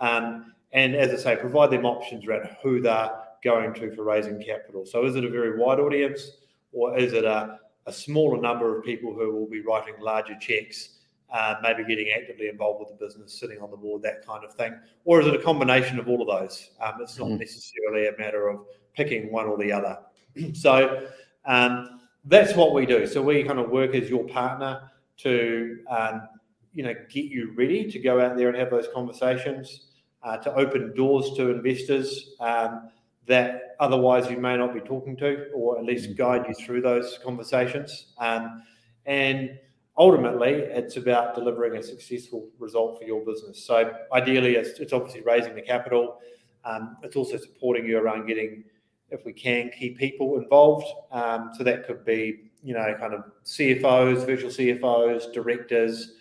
um, 0.00 0.54
and 0.72 0.94
as 0.94 1.12
I 1.12 1.34
say, 1.34 1.40
provide 1.40 1.70
them 1.70 1.86
options 1.86 2.26
around 2.26 2.48
who 2.62 2.80
they're 2.80 3.10
going 3.42 3.74
to 3.74 3.94
for 3.94 4.04
raising 4.04 4.42
capital. 4.42 4.84
So 4.86 5.04
is 5.04 5.16
it 5.16 5.24
a 5.24 5.30
very 5.30 5.58
wide 5.58 5.80
audience, 5.80 6.32
or 6.72 6.96
is 6.98 7.12
it 7.12 7.24
a, 7.24 7.58
a 7.86 7.92
smaller 7.92 8.40
number 8.40 8.76
of 8.76 8.84
people 8.84 9.14
who 9.14 9.32
will 9.32 9.48
be 9.48 9.60
writing 9.60 9.94
larger 10.00 10.36
checks? 10.38 10.90
Uh, 11.30 11.56
maybe 11.62 11.84
getting 11.84 12.08
actively 12.08 12.48
involved 12.48 12.80
with 12.80 12.88
the 12.88 13.04
business, 13.04 13.38
sitting 13.38 13.60
on 13.60 13.70
the 13.70 13.76
board, 13.76 14.00
that 14.00 14.26
kind 14.26 14.42
of 14.44 14.54
thing? 14.54 14.74
Or 15.04 15.20
is 15.20 15.26
it 15.26 15.34
a 15.34 15.42
combination 15.42 15.98
of 15.98 16.08
all 16.08 16.22
of 16.22 16.40
those? 16.40 16.70
Um, 16.80 16.94
it's 17.02 17.18
not 17.18 17.28
mm. 17.28 17.38
necessarily 17.38 18.06
a 18.06 18.16
matter 18.16 18.48
of 18.48 18.60
picking 18.94 19.30
one 19.30 19.44
or 19.44 19.58
the 19.58 19.70
other. 19.70 19.98
so 20.54 21.06
um, 21.44 22.00
that's 22.24 22.54
what 22.54 22.72
we 22.72 22.86
do. 22.86 23.06
So 23.06 23.20
we 23.20 23.42
kind 23.42 23.58
of 23.58 23.68
work 23.68 23.94
as 23.94 24.08
your 24.08 24.24
partner 24.24 24.90
to 25.18 25.80
um, 25.90 26.28
you 26.72 26.82
know 26.82 26.94
get 27.10 27.26
you 27.26 27.52
ready 27.56 27.90
to 27.90 27.98
go 27.98 28.20
out 28.20 28.36
there 28.36 28.48
and 28.48 28.56
have 28.56 28.70
those 28.70 28.88
conversations, 28.94 29.88
uh, 30.22 30.36
to 30.38 30.54
open 30.54 30.94
doors 30.94 31.32
to 31.36 31.50
investors 31.50 32.34
um, 32.40 32.90
that 33.28 33.76
otherwise 33.78 34.30
you 34.30 34.36
may 34.36 34.56
not 34.56 34.74
be 34.74 34.80
talking 34.80 35.16
to, 35.18 35.50
or 35.54 35.78
at 35.78 35.84
least 35.84 36.10
mm-hmm. 36.10 36.22
guide 36.22 36.46
you 36.48 36.54
through 36.54 36.80
those 36.80 37.18
conversations. 37.22 38.08
Um, 38.18 38.62
and 39.06 39.58
ultimately, 39.96 40.52
it's 40.52 40.96
about 40.96 41.34
delivering 41.34 41.76
a 41.76 41.82
successful 41.82 42.48
result 42.58 42.98
for 42.98 43.06
your 43.06 43.24
business. 43.24 43.64
So 43.64 43.92
ideally, 44.12 44.56
it's, 44.56 44.80
it's 44.80 44.92
obviously 44.92 45.22
raising 45.22 45.54
the 45.54 45.62
capital. 45.62 46.18
Um, 46.64 46.96
it's 47.02 47.16
also 47.16 47.36
supporting 47.36 47.86
you 47.86 47.98
around 47.98 48.26
getting 48.26 48.64
if 49.10 49.24
we 49.24 49.32
can, 49.32 49.70
key 49.70 49.90
people 49.90 50.36
involved. 50.36 50.86
Um, 51.12 51.50
so 51.56 51.64
that 51.64 51.86
could 51.86 52.04
be, 52.04 52.50
you 52.62 52.74
know, 52.74 52.94
kind 52.98 53.14
of 53.14 53.24
CFOs, 53.44 54.26
virtual 54.26 54.50
CFOs, 54.50 55.32
directors, 55.32 56.16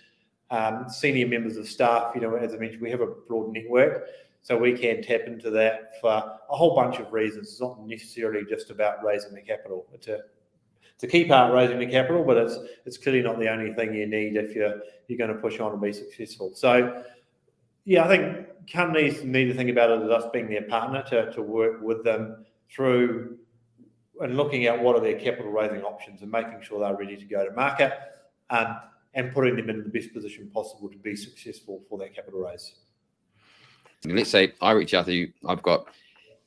um, 0.49 0.85
senior 0.87 1.27
members 1.27 1.57
of 1.57 1.67
staff. 1.67 2.13
You 2.15 2.21
know, 2.21 2.35
as 2.35 2.53
I 2.53 2.57
mentioned, 2.57 2.81
we 2.81 2.91
have 2.91 3.01
a 3.01 3.07
broad 3.07 3.51
network, 3.53 4.05
so 4.47 4.57
we 4.57 4.71
can 4.71 5.01
tap 5.01 5.23
into 5.27 5.49
that 5.49 5.99
for 5.99 6.09
a 6.09 6.55
whole 6.55 6.73
bunch 6.73 6.99
of 6.99 7.11
reasons. 7.11 7.49
It's 7.49 7.59
not 7.59 7.85
necessarily 7.85 8.45
just 8.49 8.69
about 8.69 9.03
raising 9.03 9.33
the 9.33 9.41
capital. 9.41 9.85
It's 9.91 10.07
a 10.07 10.19
it's 10.93 11.03
a 11.03 11.07
key 11.07 11.25
part 11.25 11.53
raising 11.53 11.79
the 11.79 11.85
capital, 11.85 12.23
but 12.23 12.37
it's 12.37 12.57
it's 12.85 12.97
clearly 12.97 13.21
not 13.21 13.39
the 13.39 13.49
only 13.49 13.73
thing 13.73 13.93
you 13.93 14.07
need 14.07 14.37
if 14.37 14.55
you're 14.55 14.79
you're 15.09 15.17
going 15.17 15.35
to 15.35 15.41
push 15.41 15.59
on 15.59 15.73
and 15.73 15.81
be 15.81 15.91
successful. 15.91 16.51
So, 16.55 17.03
yeah, 17.83 18.05
I 18.05 18.07
think 18.07 18.47
companies 18.71 19.21
need 19.21 19.47
to 19.47 19.53
think 19.53 19.69
about 19.69 19.89
it 19.89 20.01
as 20.03 20.09
us 20.09 20.29
being 20.31 20.49
their 20.49 20.61
partner 20.61 21.03
to 21.09 21.29
to 21.33 21.41
work 21.41 21.81
with 21.81 22.05
them 22.05 22.45
through 22.71 23.37
and 24.21 24.37
looking 24.37 24.65
at 24.65 24.81
what 24.81 24.95
are 24.95 25.01
their 25.01 25.19
capital 25.19 25.51
raising 25.51 25.81
options 25.81 26.21
and 26.21 26.31
making 26.31 26.61
sure 26.61 26.79
they're 26.79 26.95
ready 26.95 27.17
to 27.17 27.25
go 27.25 27.45
to 27.45 27.51
market 27.51 27.91
um, 28.49 28.77
and 29.13 29.33
putting 29.33 29.57
them 29.57 29.69
in 29.69 29.83
the 29.83 29.89
best 29.89 30.13
position 30.13 30.49
possible 30.53 30.87
to 30.87 30.97
be 30.97 31.17
successful 31.17 31.83
for 31.89 31.97
that 31.97 32.15
capital 32.15 32.39
raise. 32.39 32.75
Let's 34.05 34.29
say 34.29 34.53
I 34.61 34.71
reach 34.71 34.93
out 34.93 35.05
to 35.05 35.13
you, 35.13 35.33
I've 35.47 35.63
got 35.63 35.87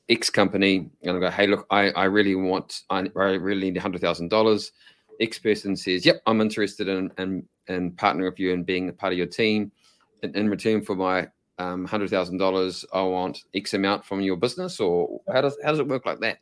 X 0.09 0.30
company, 0.30 0.90
and 1.02 1.16
I 1.16 1.21
go, 1.21 1.30
hey, 1.30 1.47
look, 1.47 1.66
I, 1.71 1.90
I 1.90 2.04
really 2.04 2.35
want, 2.35 2.83
I, 2.90 3.09
I 3.16 3.33
really 3.35 3.71
need 3.71 3.80
$100,000. 3.80 4.71
X 5.21 5.38
person 5.38 5.76
says, 5.76 6.07
yep, 6.07 6.23
I'm 6.26 6.40
interested 6.40 6.88
in, 6.88 7.11
in, 7.19 7.47
in 7.69 7.92
partnering 7.92 8.30
with 8.30 8.38
you 8.38 8.52
and 8.52 8.64
being 8.64 8.88
a 8.88 8.92
part 8.92 9.12
of 9.12 9.19
your 9.19 9.26
team. 9.26 9.71
In, 10.23 10.50
return 10.50 10.83
for 10.83 10.95
my 10.95 11.28
um, 11.59 11.87
hundred 11.87 12.11
thousand 12.11 12.38
dollars, 12.38 12.85
I 12.92 13.02
want 13.02 13.38
X 13.54 13.73
amount 13.75 14.04
from 14.04 14.21
your 14.21 14.37
business, 14.37 14.80
or 14.80 15.21
how 15.33 15.40
does 15.40 15.57
how 15.62 15.71
does 15.71 15.78
it 15.78 15.88
work 15.88 16.04
like 16.04 16.21
that? 16.21 16.40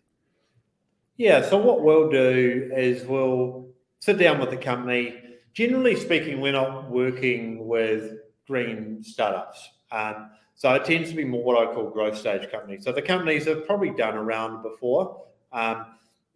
Yeah. 1.16 1.42
So 1.48 1.58
what 1.58 1.82
we'll 1.82 2.10
do 2.10 2.70
is 2.74 3.04
we'll 3.04 3.68
sit 4.00 4.18
down 4.18 4.40
with 4.40 4.50
the 4.50 4.56
company. 4.56 5.14
Generally 5.54 5.96
speaking, 5.96 6.40
we're 6.40 6.52
not 6.52 6.90
working 6.90 7.66
with 7.66 8.14
green 8.48 9.02
startups. 9.02 9.68
Um, 9.92 10.30
so 10.58 10.74
it 10.74 10.84
tends 10.84 11.10
to 11.10 11.16
be 11.16 11.24
more 11.24 11.44
what 11.44 11.68
I 11.68 11.72
call 11.72 11.88
growth 11.88 12.18
stage 12.18 12.50
companies. 12.50 12.82
So 12.82 12.90
the 12.90 13.00
companies 13.00 13.46
have 13.46 13.64
probably 13.64 13.90
done 13.90 14.16
around 14.16 14.64
before. 14.64 15.22
Um, 15.52 15.86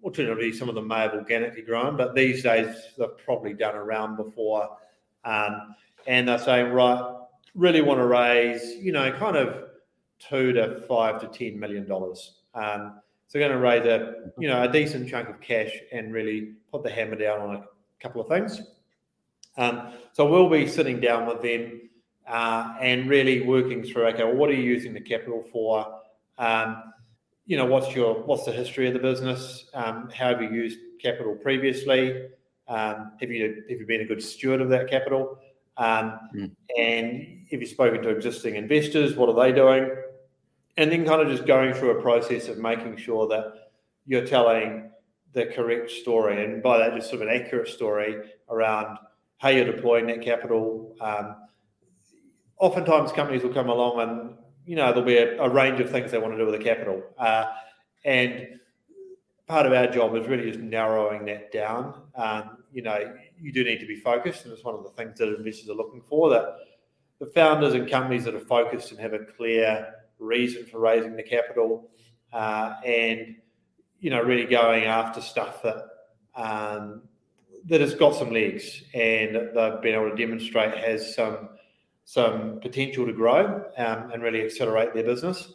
alternatively, 0.05 0.53
some 0.53 0.69
of 0.69 0.77
them 0.77 0.87
may 0.87 1.01
have 1.01 1.15
organically 1.15 1.63
grown, 1.63 1.97
but 1.97 2.15
these 2.15 2.45
days 2.45 2.73
they've 2.97 3.19
probably 3.25 3.53
done 3.53 3.75
around 3.75 4.17
before. 4.17 4.77
Um, 5.25 5.75
and 6.07 6.29
they're 6.29 6.39
saying, 6.39 6.73
right, 6.73 7.17
really 7.57 7.83
want 7.83 7.99
to 7.99 8.07
raise, 8.07 8.77
you 8.77 8.93
know, 8.93 9.11
kind 9.11 9.37
of 9.37 9.65
two 10.21 10.53
to 10.53 10.83
five 10.87 11.21
to 11.21 11.27
ten 11.27 11.59
million 11.59 11.85
dollars. 11.85 12.37
Um, 12.55 13.01
so 13.27 13.39
they're 13.41 13.49
going 13.49 13.61
to 13.61 13.67
raise 13.67 13.85
a, 13.87 14.31
you 14.39 14.47
know, 14.47 14.63
a 14.63 14.71
decent 14.71 15.09
chunk 15.09 15.31
of 15.31 15.41
cash 15.41 15.73
and 15.91 16.13
really 16.13 16.53
put 16.71 16.85
the 16.85 16.91
hammer 16.91 17.17
down 17.17 17.41
on 17.41 17.57
a 17.57 17.65
couple 17.99 18.21
of 18.21 18.29
things. 18.29 18.63
Um, 19.57 19.95
so 20.13 20.31
we'll 20.31 20.49
be 20.49 20.69
sitting 20.69 21.01
down 21.01 21.27
with 21.27 21.43
them 21.43 21.89
uh, 22.27 22.75
and 22.81 23.09
really 23.09 23.43
working 23.43 23.83
through. 23.83 24.07
Okay, 24.09 24.25
well, 24.25 24.35
what 24.35 24.51
are 24.51 24.55
you 24.55 24.63
using 24.63 24.93
the 24.93 25.01
capital 25.01 25.45
for? 25.53 26.01
Um, 26.39 26.83
you 27.47 27.57
know, 27.57 27.67
what's 27.67 27.95
your 27.95 28.23
what's 28.23 28.45
the 28.45 28.53
history 28.53 28.87
of 28.87 28.95
the 28.95 29.01
business? 29.01 29.67
Um, 29.75 30.09
how 30.15 30.29
have 30.29 30.43
you 30.43 30.51
used 30.51 30.79
capital 31.01 31.35
previously? 31.35 32.29
Um, 32.69 33.13
have 33.21 33.31
you 33.31 33.65
have 33.69 33.81
you 33.81 33.87
been 33.87 34.03
a 34.03 34.07
good 34.07 34.23
steward 34.23 34.61
of 34.61 34.69
that 34.71 34.89
capital? 34.89 35.39
Um, 35.77 36.19
mm. 36.35 36.51
And 36.79 37.47
have 37.51 37.61
you've 37.61 37.71
spoken 37.71 38.03
to 38.03 38.11
existing 38.11 38.57
investors, 38.57 39.17
what 39.17 39.29
are 39.29 39.35
they 39.35 39.53
doing? 39.53 39.91
And 40.77 40.91
then 40.91 41.05
kind 41.05 41.21
of 41.21 41.29
just 41.29 41.47
going 41.47 41.75
through 41.75 41.99
a 41.99 42.03
process 42.03 42.49
of 42.49 42.59
making 42.59 42.97
sure 42.97 43.27
that 43.29 43.71
you're 44.07 44.27
telling 44.27 44.91
the 45.33 45.47
correct 45.47 45.91
story. 45.91 46.45
And 46.45 46.63
by 46.63 46.79
that, 46.79 46.95
just 46.95 47.11
sort 47.11 47.23
of 47.23 47.29
an 47.29 47.35
accurate 47.35 47.69
story 47.69 48.17
around 48.49 48.99
how 49.39 49.49
you're 49.49 49.71
deploying 49.71 50.07
that 50.07 50.23
capital. 50.23 50.97
Um, 51.01 51.37
oftentimes, 52.63 53.11
companies 53.11 53.43
will 53.43 53.53
come 53.53 53.69
along 53.69 54.01
and, 54.01 54.37
you 54.65 54.77
know, 54.77 54.87
there'll 54.87 55.03
be 55.03 55.17
a, 55.17 55.43
a 55.43 55.49
range 55.51 55.81
of 55.81 55.91
things 55.91 56.13
they 56.13 56.19
want 56.19 56.33
to 56.33 56.39
do 56.39 56.47
with 56.47 56.57
the 56.57 56.65
capital. 56.65 57.03
Uh, 57.19 57.47
and 58.05 58.61
part 59.49 59.67
of 59.67 59.73
our 59.73 59.89
job 59.89 60.15
is 60.15 60.29
really 60.29 60.49
just 60.49 60.61
narrowing 60.61 61.25
that 61.25 61.51
down. 61.51 62.03
Um, 62.15 62.59
you 62.73 62.83
know, 62.83 63.17
you 63.37 63.53
do 63.53 63.65
need 63.65 63.81
to 63.81 63.87
be 63.87 63.97
focused, 63.97 64.45
and 64.45 64.55
it's 64.55 64.63
one 64.63 64.77
of 64.77 64.85
the 64.85 64.91
things 64.91 65.19
that 65.19 65.35
investors 65.35 65.69
are 65.69 65.75
looking 65.75 66.03
for. 66.03 66.31
That 66.31 66.55
the 67.19 67.27
founders 67.27 67.75
and 67.75 67.91
companies 67.91 68.25
that 68.25 68.35
are 68.35 68.41
focused 68.41 68.93
and 68.93 69.01
have 69.01 69.13
a 69.13 69.19
clear 69.19 69.93
reason 70.21 70.65
for 70.65 70.79
raising 70.79 71.17
the 71.17 71.23
capital, 71.25 71.91
uh, 72.33 72.77
and 72.87 73.35
you 73.99 74.11
know, 74.11 74.23
really 74.23 74.47
going 74.47 74.85
after 74.85 75.21
stuff 75.21 75.63
that 75.65 75.85
um, 76.37 77.03
that 77.67 77.81
has 77.81 77.95
got 77.95 78.15
some 78.15 78.31
legs 78.31 78.85
and 78.95 79.35
they've 79.35 79.83
been 79.83 79.95
able 79.95 80.11
to 80.11 80.17
demonstrate 80.17 80.77
has 80.77 81.15
some 81.15 81.49
some 82.05 82.61
potential 82.61 83.07
to 83.07 83.13
grow 83.13 83.65
um, 83.77 84.11
and 84.13 84.23
really 84.23 84.43
accelerate 84.43 84.93
their 84.95 85.05
business. 85.05 85.53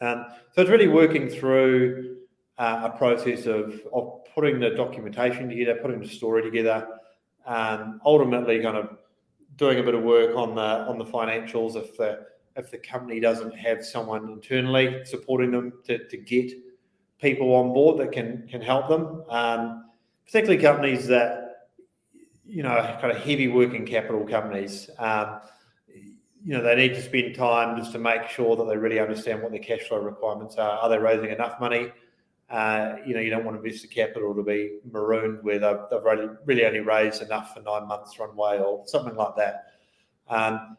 Um, 0.00 0.26
so 0.52 0.62
it's 0.62 0.70
really 0.70 0.88
working 0.88 1.28
through 1.28 2.16
uh, 2.58 2.90
a 2.92 2.98
process 2.98 3.46
of, 3.46 3.80
of 3.92 4.24
putting 4.34 4.60
the 4.60 4.70
documentation 4.70 5.48
together, 5.48 5.78
putting 5.80 6.00
the 6.00 6.08
story 6.08 6.42
together, 6.42 6.86
um, 7.46 8.00
ultimately 8.04 8.60
kind 8.60 8.76
of 8.76 8.98
doing 9.56 9.78
a 9.78 9.82
bit 9.82 9.94
of 9.94 10.02
work 10.02 10.36
on 10.36 10.54
the 10.54 10.60
on 10.60 10.98
the 10.98 11.04
financials 11.04 11.76
if 11.76 11.96
the 11.96 12.26
if 12.56 12.70
the 12.70 12.78
company 12.78 13.20
doesn't 13.20 13.52
have 13.56 13.84
someone 13.84 14.30
internally 14.30 15.04
supporting 15.04 15.50
them 15.50 15.72
to, 15.84 16.06
to 16.08 16.16
get 16.16 16.52
people 17.20 17.54
on 17.54 17.72
board 17.72 17.98
that 17.98 18.12
can 18.12 18.46
can 18.48 18.60
help 18.60 18.88
them, 18.88 19.22
um, 19.30 19.84
particularly 20.26 20.60
companies 20.62 21.06
that 21.06 21.45
you 22.46 22.62
know 22.62 22.96
kind 23.00 23.16
of 23.16 23.22
heavy 23.22 23.48
working 23.48 23.84
capital 23.84 24.26
companies. 24.26 24.90
Um, 24.98 25.40
you 26.44 26.52
know 26.52 26.62
they 26.62 26.76
need 26.76 26.94
to 26.94 27.02
spend 27.02 27.34
time 27.34 27.76
just 27.76 27.92
to 27.92 27.98
make 27.98 28.28
sure 28.28 28.56
that 28.56 28.64
they 28.64 28.76
really 28.76 29.00
understand 29.00 29.42
what 29.42 29.50
their 29.50 29.60
cash 29.60 29.88
flow 29.88 29.98
requirements 29.98 30.56
are. 30.56 30.78
Are 30.78 30.88
they 30.88 30.98
raising 30.98 31.30
enough 31.30 31.58
money? 31.60 31.92
Uh, 32.48 32.96
you 33.04 33.12
know, 33.12 33.20
you 33.20 33.30
don't 33.30 33.44
want 33.44 33.56
investor 33.56 33.88
capital 33.88 34.32
to 34.32 34.42
be 34.42 34.78
marooned 34.92 35.42
where 35.42 35.58
they've, 35.58 35.78
they've 35.90 36.04
really, 36.04 36.28
really 36.44 36.64
only 36.64 36.78
raised 36.78 37.20
enough 37.20 37.52
for 37.52 37.60
nine 37.62 37.88
months 37.88 38.18
runway 38.20 38.58
or 38.58 38.86
something 38.86 39.16
like 39.16 39.34
that. 39.36 39.72
Um, 40.28 40.76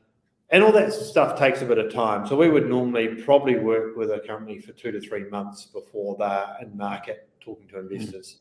and 0.50 0.64
all 0.64 0.72
that 0.72 0.94
stuff 0.94 1.38
takes 1.38 1.62
a 1.62 1.66
bit 1.66 1.78
of 1.78 1.92
time. 1.92 2.26
So 2.26 2.38
we 2.38 2.50
would 2.50 2.70
normally 2.70 3.22
probably 3.22 3.58
work 3.58 3.98
with 3.98 4.12
a 4.12 4.20
company 4.26 4.60
for 4.60 4.72
two 4.72 4.94
to 4.94 5.02
three 5.02 5.26
months 5.26 5.66
before 5.66 6.16
they're 6.18 6.56
in 6.62 6.78
market 6.78 7.28
talking 7.42 7.68
to 7.68 7.80
investors. 7.80 8.40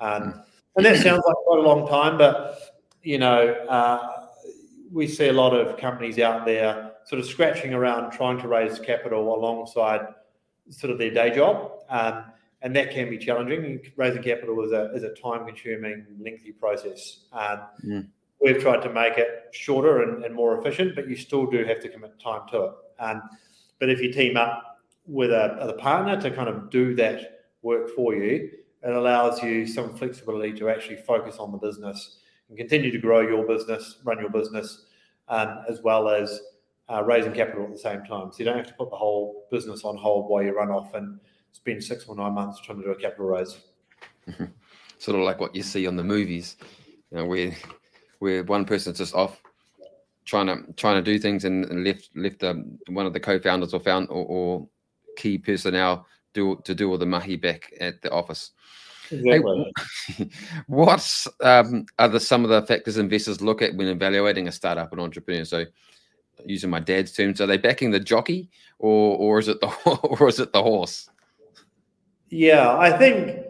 Um, 0.00 0.42
and 0.76 0.86
that 0.86 0.96
sounds 0.96 1.22
like 1.26 1.36
quite 1.46 1.58
a 1.58 1.62
long 1.62 1.86
time, 1.88 2.18
but 2.18 2.74
you 3.02 3.18
know, 3.18 3.52
uh, 3.68 4.26
we 4.90 5.06
see 5.06 5.28
a 5.28 5.32
lot 5.32 5.52
of 5.52 5.76
companies 5.76 6.18
out 6.18 6.46
there 6.46 6.92
sort 7.04 7.20
of 7.20 7.26
scratching 7.26 7.74
around 7.74 8.10
trying 8.12 8.40
to 8.40 8.48
raise 8.48 8.78
capital 8.78 9.34
alongside 9.34 10.06
sort 10.70 10.90
of 10.90 10.98
their 10.98 11.10
day 11.10 11.34
job. 11.34 11.72
Um, 11.90 12.24
and 12.62 12.74
that 12.74 12.92
can 12.92 13.10
be 13.10 13.18
challenging. 13.18 13.80
Raising 13.96 14.22
capital 14.22 14.64
is 14.64 14.72
a, 14.72 14.90
is 14.94 15.02
a 15.02 15.10
time 15.10 15.46
consuming, 15.46 16.06
lengthy 16.18 16.52
process. 16.52 17.26
Um, 17.30 17.60
mm. 17.84 18.08
We've 18.40 18.58
tried 18.58 18.82
to 18.82 18.92
make 18.92 19.18
it 19.18 19.48
shorter 19.52 20.02
and, 20.02 20.24
and, 20.24 20.34
more 20.34 20.58
efficient, 20.58 20.94
but 20.94 21.08
you 21.08 21.16
still 21.16 21.46
do 21.46 21.64
have 21.64 21.80
to 21.80 21.88
commit 21.90 22.18
time 22.18 22.48
to 22.50 22.64
it. 22.64 22.72
Um, 22.98 23.22
but 23.78 23.90
if 23.90 24.00
you 24.00 24.12
team 24.12 24.38
up 24.38 24.78
with 25.06 25.30
a, 25.30 25.58
a 25.60 25.74
partner 25.74 26.20
to 26.22 26.30
kind 26.30 26.48
of 26.48 26.70
do 26.70 26.94
that 26.94 27.44
work 27.62 27.90
for 27.94 28.14
you, 28.14 28.50
it 28.84 28.94
allows 28.94 29.42
you 29.42 29.66
some 29.66 29.96
flexibility 29.96 30.52
to 30.54 30.68
actually 30.68 30.96
focus 30.96 31.38
on 31.38 31.52
the 31.52 31.58
business 31.58 32.18
and 32.48 32.58
continue 32.58 32.90
to 32.90 32.98
grow 32.98 33.20
your 33.20 33.46
business, 33.46 33.98
run 34.04 34.20
your 34.20 34.30
business, 34.30 34.86
um, 35.28 35.64
as 35.68 35.80
well 35.82 36.08
as 36.08 36.40
uh, 36.92 37.02
raising 37.02 37.32
capital 37.32 37.64
at 37.64 37.72
the 37.72 37.78
same 37.78 38.04
time. 38.04 38.30
So 38.30 38.38
you 38.38 38.44
don't 38.44 38.56
have 38.56 38.66
to 38.66 38.74
put 38.74 38.90
the 38.90 38.96
whole 38.96 39.46
business 39.50 39.84
on 39.84 39.96
hold 39.96 40.28
while 40.28 40.42
you 40.42 40.54
run 40.54 40.70
off 40.70 40.92
and 40.94 41.18
spend 41.52 41.82
six 41.82 42.06
or 42.06 42.14
nine 42.14 42.34
months 42.34 42.60
trying 42.60 42.78
to 42.78 42.84
do 42.84 42.90
a 42.90 42.96
capital 42.96 43.26
raise. 43.26 43.58
sort 44.98 45.18
of 45.18 45.24
like 45.24 45.40
what 45.40 45.54
you 45.54 45.62
see 45.62 45.86
on 45.86 45.96
the 45.96 46.04
movies, 46.04 46.56
you 47.10 47.18
know, 47.18 47.24
where 47.24 47.56
where 48.18 48.44
one 48.44 48.64
person's 48.64 48.98
just 48.98 49.14
off 49.14 49.40
trying 50.24 50.46
to 50.46 50.72
trying 50.74 50.96
to 50.96 51.02
do 51.02 51.18
things 51.18 51.44
and, 51.44 51.64
and 51.66 51.84
left 51.84 52.10
left 52.14 52.42
um, 52.44 52.78
one 52.88 53.06
of 53.06 53.12
the 53.12 53.20
co-founders 53.20 53.74
or 53.74 53.80
found 53.80 54.08
or, 54.10 54.24
or, 54.26 54.68
key 55.16 55.38
personnel 55.38 56.04
do 56.34 56.60
to 56.64 56.74
do 56.74 56.90
all 56.90 56.98
the 56.98 57.06
mahi 57.06 57.36
back 57.36 57.72
at 57.80 58.02
the 58.02 58.10
office. 58.10 58.50
Exactly. 59.10 59.72
Hey, 60.06 60.30
what 60.66 61.26
um, 61.40 61.86
are 61.98 62.08
the 62.08 62.20
some 62.20 62.44
of 62.44 62.50
the 62.50 62.62
factors 62.62 62.98
investors 62.98 63.40
look 63.40 63.62
at 63.62 63.74
when 63.74 63.88
evaluating 63.88 64.48
a 64.48 64.52
startup 64.52 64.92
and 64.92 65.00
entrepreneur? 65.00 65.44
So, 65.44 65.64
using 66.44 66.70
my 66.70 66.80
dad's 66.80 67.12
terms, 67.12 67.40
are 67.40 67.46
they 67.46 67.56
backing 67.56 67.90
the 67.90 68.00
jockey 68.00 68.50
or 68.78 69.16
or 69.16 69.38
is 69.38 69.48
it 69.48 69.60
the 69.60 69.68
or 70.02 70.28
is 70.28 70.40
it 70.40 70.52
the 70.52 70.62
horse? 70.62 71.08
Yeah, 72.30 72.76
I 72.76 72.96
think, 72.96 73.46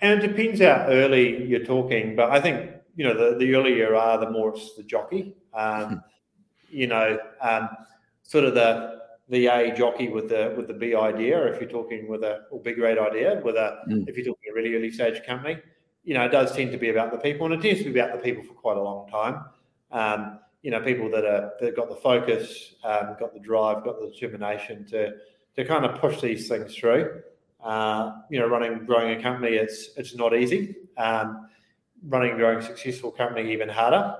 and 0.00 0.22
it 0.22 0.26
depends 0.26 0.60
how 0.60 0.86
early 0.88 1.44
you're 1.46 1.64
talking, 1.64 2.16
but 2.16 2.30
I 2.30 2.40
think 2.40 2.70
you 2.96 3.04
know 3.04 3.14
the, 3.14 3.38
the 3.38 3.54
earlier 3.54 3.88
you 3.90 3.96
are, 3.96 4.18
the 4.18 4.30
more 4.30 4.54
it's 4.54 4.74
the 4.74 4.82
jockey. 4.82 5.34
Um, 5.54 6.02
you 6.68 6.86
know, 6.86 7.18
um, 7.40 7.68
sort 8.22 8.44
of 8.44 8.54
the 8.54 9.00
the 9.28 9.46
A 9.46 9.74
jockey 9.74 10.08
with 10.08 10.28
the 10.28 10.54
with 10.56 10.68
the 10.68 10.74
B 10.74 10.94
idea. 10.94 11.46
If 11.46 11.60
you're 11.60 11.70
talking 11.70 12.08
with 12.08 12.22
a 12.22 12.44
or 12.50 12.60
big 12.60 12.76
great 12.76 12.98
idea 12.98 13.40
with 13.44 13.56
a 13.56 13.80
mm. 13.88 14.08
if 14.08 14.16
you're 14.16 14.26
talking 14.26 14.50
a 14.50 14.54
really 14.54 14.74
early 14.74 14.90
stage 14.90 15.24
company, 15.26 15.58
you 16.04 16.14
know, 16.14 16.24
it 16.24 16.30
does 16.30 16.54
tend 16.54 16.72
to 16.72 16.78
be 16.78 16.90
about 16.90 17.10
the 17.10 17.18
people, 17.18 17.46
and 17.46 17.54
it 17.54 17.66
tends 17.66 17.82
to 17.82 17.92
be 17.92 17.98
about 17.98 18.16
the 18.16 18.22
people 18.22 18.42
for 18.42 18.54
quite 18.54 18.76
a 18.76 18.82
long 18.82 19.08
time. 19.08 19.44
Um, 19.90 20.38
you 20.62 20.70
know, 20.70 20.80
people 20.80 21.10
that 21.10 21.24
are 21.24 21.52
that 21.60 21.76
got 21.76 21.88
the 21.88 21.96
focus, 21.96 22.74
um, 22.84 23.16
got 23.18 23.34
the 23.34 23.40
drive, 23.40 23.84
got 23.84 24.00
the 24.00 24.08
determination 24.08 24.86
to 24.86 25.12
to 25.56 25.64
kind 25.64 25.84
of 25.84 26.00
push 26.00 26.20
these 26.20 26.48
things 26.48 26.74
through. 26.76 27.22
Uh, 27.62 28.12
you 28.30 28.38
know, 28.38 28.46
running, 28.46 28.84
growing 28.86 29.18
a 29.18 29.22
company, 29.22 29.56
it's 29.56 29.90
it's 29.96 30.14
not 30.14 30.34
easy. 30.34 30.76
Um, 30.96 31.48
running 32.08 32.36
growing 32.36 32.58
a 32.58 32.62
successful 32.62 33.10
company 33.10 33.52
even 33.52 33.68
harder. 33.68 34.16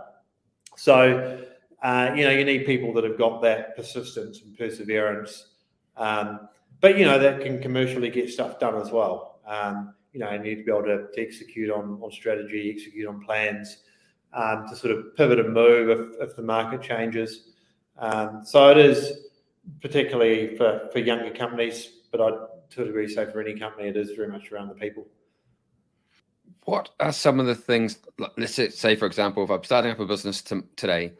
So, 0.76 1.45
uh, 1.82 2.12
you 2.14 2.24
know, 2.24 2.30
you 2.30 2.44
need 2.44 2.66
people 2.66 2.92
that 2.94 3.04
have 3.04 3.18
got 3.18 3.42
that 3.42 3.76
persistence 3.76 4.42
and 4.42 4.56
perseverance. 4.56 5.48
Um, 5.96 6.48
but 6.80 6.98
you 6.98 7.04
know, 7.04 7.18
that 7.18 7.40
can 7.40 7.60
commercially 7.60 8.10
get 8.10 8.30
stuff 8.30 8.58
done 8.58 8.76
as 8.76 8.90
well. 8.90 9.40
Um, 9.46 9.94
you 10.12 10.20
know, 10.20 10.30
you 10.32 10.38
need 10.38 10.56
to 10.56 10.64
be 10.64 10.70
able 10.70 10.84
to, 10.84 11.08
to 11.12 11.20
execute 11.20 11.70
on, 11.70 11.98
on 12.02 12.10
strategy, 12.10 12.72
execute 12.74 13.06
on 13.06 13.20
plans, 13.20 13.78
um, 14.32 14.66
to 14.68 14.76
sort 14.76 14.96
of 14.96 15.16
pivot 15.16 15.38
and 15.38 15.52
move 15.52 15.88
if, 15.90 16.28
if 16.30 16.36
the 16.36 16.42
market 16.42 16.82
changes. 16.82 17.50
Um, 17.98 18.42
so 18.44 18.70
it 18.70 18.78
is 18.78 19.26
particularly 19.80 20.56
for, 20.56 20.88
for 20.92 20.98
younger 20.98 21.30
companies, 21.30 21.90
but 22.10 22.20
I'd 22.20 22.34
to 22.70 22.82
a 22.82 22.84
degree 22.84 23.08
say 23.08 23.30
for 23.30 23.40
any 23.40 23.58
company, 23.58 23.88
it 23.88 23.96
is 23.96 24.12
very 24.12 24.28
much 24.28 24.50
around 24.52 24.68
the 24.68 24.74
people. 24.74 25.06
What 26.64 26.90
are 26.98 27.12
some 27.12 27.38
of 27.38 27.46
the 27.46 27.54
things? 27.54 27.98
Let's 28.36 28.54
say, 28.54 28.96
for 28.96 29.06
example, 29.06 29.44
if 29.44 29.50
I'm 29.50 29.62
starting 29.62 29.92
up 29.92 30.00
a 30.00 30.06
business 30.06 30.42
today, 30.42 31.12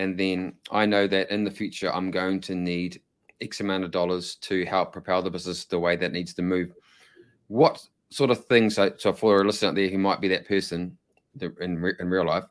and 0.00 0.18
then 0.18 0.54
I 0.70 0.86
know 0.86 1.06
that 1.06 1.30
in 1.30 1.44
the 1.44 1.50
future 1.50 1.92
I'm 1.92 2.10
going 2.10 2.40
to 2.42 2.54
need 2.54 3.00
X 3.40 3.60
amount 3.60 3.84
of 3.84 3.90
dollars 3.90 4.36
to 4.36 4.64
help 4.64 4.92
propel 4.92 5.22
the 5.22 5.30
business 5.30 5.64
the 5.64 5.78
way 5.78 5.96
that 5.96 6.12
needs 6.12 6.34
to 6.34 6.42
move. 6.42 6.72
What 7.48 7.86
sort 8.10 8.30
of 8.30 8.44
things? 8.46 8.76
So, 8.76 8.92
so 8.96 9.12
for 9.12 9.40
a 9.40 9.44
listener 9.44 9.68
out 9.68 9.74
there 9.74 9.88
who 9.88 9.98
might 9.98 10.20
be 10.20 10.28
that 10.28 10.48
person 10.48 10.96
in 11.40 11.94
in 12.00 12.10
real 12.10 12.26
life, 12.26 12.44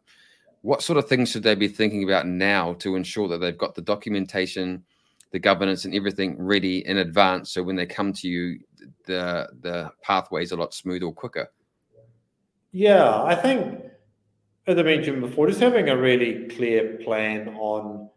what 0.62 0.82
sort 0.82 0.98
of 0.98 1.08
things 1.08 1.30
should 1.30 1.44
they 1.44 1.56
be 1.56 1.68
thinking 1.68 2.04
about 2.04 2.28
now 2.28 2.74
to 2.76 2.96
ensure 2.96 3.28
that 3.30 3.40
they've 3.40 3.58
got 3.58 3.76
the 3.76 3.82
documentation? 3.82 4.84
the 5.32 5.40
governance 5.40 5.86
and 5.86 5.94
everything 5.94 6.36
ready 6.42 6.86
in 6.88 6.98
advance. 6.98 7.52
So 7.52 7.62
when 7.62 7.76
they 7.76 7.86
come 7.86 8.14
to 8.14 8.28
you, 8.28 8.60
the 9.06 9.48
the 9.62 9.92
pathway 10.02 10.44
is 10.44 10.52
a 10.52 10.56
lot 10.56 10.74
smoother 10.74 11.06
or 11.06 11.14
quicker. 11.14 11.52
Yeah, 12.72 13.24
I 13.24 13.36
think 13.36 13.84
as 14.70 14.78
I 14.78 14.84
mentioned 14.84 15.20
before, 15.22 15.48
just 15.48 15.60
having 15.60 15.90
a 15.90 15.98
really 15.98 16.48
clear 16.48 17.00
plan 17.04 17.50
on 17.58 18.08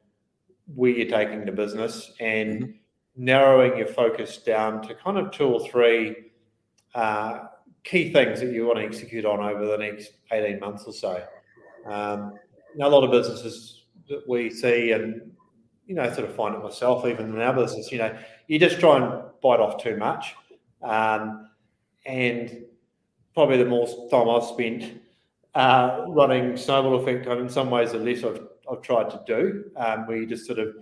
where 0.75 0.91
you're 0.91 1.09
taking 1.09 1.47
the 1.47 1.53
business 1.53 2.13
and 2.21 2.63
mm-hmm. 2.63 2.73
narrowing 3.17 3.79
your 3.79 3.87
focus 3.87 4.37
down 4.37 4.87
to 4.87 4.95
kind 4.95 5.17
of 5.17 5.31
two 5.31 5.47
or 5.47 5.67
three 5.67 6.15
uh, 6.95 7.45
key 7.85 8.13
things 8.13 8.41
that 8.41 8.53
you 8.53 8.67
want 8.67 8.79
to 8.79 8.85
execute 8.85 9.25
on 9.25 9.41
over 9.41 9.67
the 9.67 9.79
next 9.79 10.13
18 10.31 10.61
months 10.61 10.85
or 10.85 10.93
so. 10.93 11.25
Um, 11.87 12.35
a 12.79 12.89
lot 12.89 13.03
of 13.03 13.11
businesses 13.11 13.85
that 14.11 14.23
we 14.29 14.51
see 14.51 14.93
and 14.93 15.33
you 15.87 15.95
know, 15.95 16.13
sort 16.13 16.29
of 16.29 16.35
find 16.35 16.55
it 16.55 16.63
myself, 16.63 17.07
even 17.07 17.35
in 17.35 17.41
our 17.41 17.55
business, 17.55 17.91
you 17.91 17.99
know, 17.99 18.15
you 18.47 18.59
just 18.59 18.79
try 18.79 18.99
and 18.99 19.23
bite 19.43 19.59
off 19.59 19.83
too 19.83 19.97
much. 19.97 20.35
Um, 20.83 21.49
and 22.05 22.65
probably 23.35 23.57
the 23.57 23.65
more 23.65 23.87
time 24.11 24.29
I've 24.29 24.45
spent 24.45 25.02
uh, 25.55 26.05
running 26.09 26.57
Snowball 26.57 27.03
Effect, 27.03 27.27
in 27.27 27.49
some 27.49 27.71
ways, 27.71 27.93
the 27.93 27.99
less 27.99 28.25
I've, 28.25 28.47
I've 28.71 28.83
tried 28.83 29.11
to 29.11 29.23
do, 29.27 29.71
um, 29.77 30.07
where 30.07 30.17
you 30.17 30.27
just 30.27 30.47
sort 30.47 30.59
of, 30.59 30.75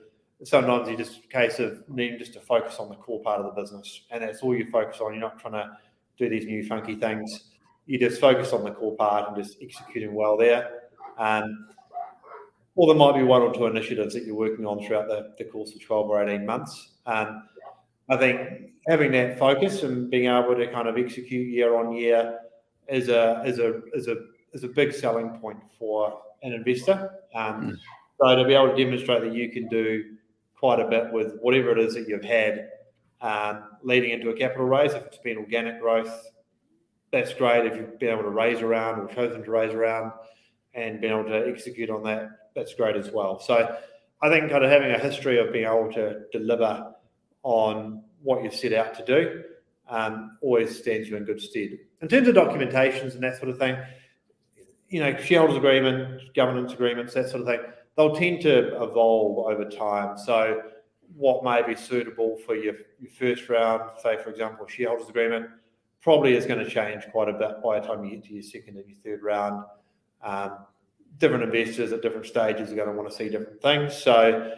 sometimes 0.45 0.89
you 0.89 0.97
just 0.97 1.29
case 1.29 1.59
of 1.59 1.83
needing 1.89 2.19
just 2.19 2.33
to 2.35 2.41
focus 2.41 2.79
on 2.79 2.89
the 2.89 2.95
core 2.95 3.21
part 3.21 3.41
of 3.41 3.55
the 3.55 3.61
business. 3.61 4.03
And 4.11 4.23
that's 4.23 4.43
all 4.43 4.55
you 4.57 4.71
focus 4.71 5.01
on. 5.01 5.13
You're 5.13 5.23
not 5.23 5.39
trying 5.39 5.55
to 5.55 5.71
do 6.19 6.29
these 6.29 6.47
new 6.47 6.65
funky 6.65 6.95
things. 6.95 7.51
You 7.87 7.99
just 7.99 8.21
focus 8.21 8.53
on 8.53 8.65
the 8.65 8.71
core 8.71 8.95
part 8.97 9.29
and 9.29 9.37
just 9.37 9.59
executing 9.61 10.15
well 10.15 10.37
there. 10.37 10.83
Um, 11.19 11.69
or 12.77 12.87
there 12.87 12.97
might 12.97 13.17
be 13.17 13.25
one 13.25 13.43
or 13.43 13.53
two 13.53 13.67
initiatives 13.67 14.15
that 14.15 14.25
you're 14.25 14.37
working 14.37 14.65
on 14.65 14.85
throughout 14.87 15.09
the, 15.09 15.35
the 15.37 15.45
course 15.45 15.75
of 15.75 15.83
12 15.83 16.09
or 16.09 16.23
18 16.23 16.47
months. 16.47 16.91
Um, 17.07 17.43
I 18.09 18.17
think 18.17 18.71
having 18.89 19.13
that 19.13 19.39
focus 19.39 19.83
and 19.83 20.11
being 20.11 20.27
able 20.27 20.55
to 20.55 20.67
kind 20.73 20.89
of 20.89 20.97
execute 20.97 21.49
year 21.49 21.77
on 21.77 21.93
year 21.93 22.39
is 22.89 23.09
a 23.09 23.43
is 23.47 23.59
a 23.59 23.83
is 23.95 24.09
a 24.09 24.17
is 24.53 24.65
a 24.65 24.69
big 24.69 24.93
selling 24.93 25.39
point 25.39 25.59
for 25.79 26.21
an 26.43 26.53
investor. 26.53 27.11
Um, 27.35 27.73
mm. 27.73 27.79
So 28.21 28.37
to 28.37 28.45
be 28.45 28.55
able 28.55 28.75
to 28.75 28.85
demonstrate 28.85 29.23
that 29.23 29.35
you 29.35 29.51
can 29.51 29.69
do 29.69 30.17
quite 30.57 30.81
a 30.81 30.89
bit 30.89 31.13
with 31.13 31.39
whatever 31.41 31.71
it 31.71 31.79
is 31.79 31.95
that 31.95 32.09
you've 32.09 32.25
had 32.25 32.69
um, 33.23 33.65
leading 33.83 34.11
into 34.11 34.31
a 34.31 34.37
capital 34.37 34.67
raise, 34.67 34.93
if 34.93 35.05
it's 35.07 35.19
been 35.19 35.39
organic 35.39 35.81
growth, 35.81 36.31
that's 37.13 37.33
great. 37.35 37.67
If 37.67 37.77
you've 37.77 37.99
been 37.99 38.11
able 38.11 38.23
to 38.23 38.31
raise 38.31 38.61
around 38.61 39.01
or 39.01 39.09
chosen 39.09 39.43
to 39.43 39.51
raise 39.51 39.75
around 39.75 40.13
and 40.75 41.01
been 41.01 41.11
able 41.11 41.25
to 41.25 41.49
execute 41.49 41.91
on 41.91 42.03
that 42.05 42.31
that's 42.55 42.75
great 42.75 42.97
as 42.97 43.11
well. 43.11 43.39
So 43.41 43.77
I 44.23 44.29
think 44.29 44.51
kind 44.51 44.65
of 44.65 44.71
having 44.71 44.91
a 44.91 44.99
history 44.99 45.39
of 45.39 45.53
being 45.53 45.67
able 45.67 45.93
to 45.93 46.23
deliver 46.33 46.93
on 47.43 48.03
what 48.23 48.43
you've 48.43 48.55
set 48.55 48.73
out 48.73 48.95
to 48.95 49.05
do 49.05 49.43
um, 49.89 50.37
always 50.41 50.77
stands 50.79 51.09
you 51.09 51.17
in 51.17 51.25
good 51.25 51.41
stead. 51.41 51.79
In 52.03 52.09
terms 52.09 52.29
of 52.29 52.35
documentations 52.35 53.15
and 53.15 53.23
that 53.23 53.37
sort 53.37 53.49
of 53.49 53.59
thing, 53.59 53.77
you 54.91 55.01
know, 55.01 55.17
shareholders 55.17 55.57
agreement, 55.57 56.35
governance 56.35 56.73
agreements, 56.73 57.15
that 57.15 57.31
sort 57.31 57.43
of 57.43 57.47
thing, 57.47 57.61
they'll 57.97 58.15
tend 58.15 58.43
to 58.43 58.83
evolve 58.83 59.47
over 59.47 59.65
time. 59.65 60.19
So 60.19 60.63
what 61.15 61.45
may 61.45 61.63
be 61.63 61.81
suitable 61.81 62.37
for 62.45 62.55
your, 62.55 62.75
your 62.99 63.11
first 63.11 63.49
round, 63.49 63.83
say 64.03 64.19
for 64.23 64.31
example, 64.31 64.67
shareholders 64.67 65.09
agreement, 65.09 65.47
probably 66.03 66.35
is 66.35 66.45
going 66.45 66.63
to 66.63 66.69
change 66.69 67.05
quite 67.13 67.29
a 67.29 67.33
bit 67.33 67.63
by 67.63 67.79
the 67.79 67.87
time 67.87 68.05
you 68.05 68.17
get 68.17 68.25
to 68.25 68.35
your 68.35 68.43
second 68.43 68.77
and 68.77 68.89
your 68.89 68.99
third 69.05 69.23
round. 69.23 69.65
Um, 70.23 70.59
different 71.19 71.45
investors 71.45 71.93
at 71.93 72.03
different 72.03 72.27
stages 72.27 72.73
are 72.73 72.77
going 72.77 72.89
to 72.89 72.95
want 72.95 73.09
to 73.09 73.15
see 73.15 73.29
different 73.29 73.61
things. 73.63 73.97
So 73.97 74.57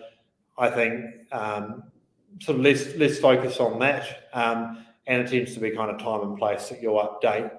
I 0.56 0.70
think 0.70 1.04
um, 1.32 1.84
sort 2.40 2.58
of 2.58 2.64
let's 2.64 2.94
let's 2.96 3.18
focus 3.18 3.58
on 3.60 3.78
that. 3.80 4.28
Um, 4.32 4.86
and 5.06 5.22
it 5.22 5.30
tends 5.30 5.54
to 5.54 5.60
be 5.60 5.72
kind 5.72 5.90
of 5.90 5.98
time 5.98 6.22
and 6.22 6.38
place 6.38 6.68
that 6.68 6.80
you'll 6.80 6.94
update 6.94 7.50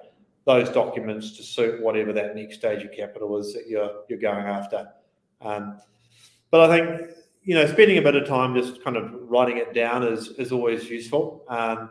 those 0.46 0.68
documents 0.68 1.36
to 1.36 1.42
suit 1.42 1.80
whatever 1.82 2.12
that 2.12 2.36
next 2.36 2.56
stage 2.56 2.84
of 2.84 2.92
capital 2.92 3.36
is 3.38 3.54
that 3.54 3.66
you're 3.66 4.02
you're 4.08 4.18
going 4.18 4.46
after. 4.46 4.88
Um, 5.40 5.80
but 6.50 6.70
I 6.70 6.78
think 6.78 7.10
you 7.42 7.54
know 7.54 7.66
spending 7.66 7.98
a 7.98 8.02
bit 8.02 8.14
of 8.14 8.26
time 8.26 8.54
just 8.54 8.82
kind 8.82 8.96
of 8.96 9.10
writing 9.22 9.56
it 9.56 9.74
down 9.74 10.02
is 10.02 10.28
is 10.38 10.52
always 10.52 10.88
useful. 10.88 11.44
Um, 11.48 11.90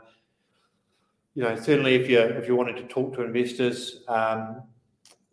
you 1.36 1.44
know, 1.44 1.56
certainly 1.56 1.96
if 1.96 2.10
you're 2.10 2.30
if 2.30 2.48
you're 2.48 2.58
wanting 2.58 2.76
to 2.76 2.88
talk 2.88 3.16
to 3.16 3.24
investors, 3.24 4.04
um, 4.08 4.62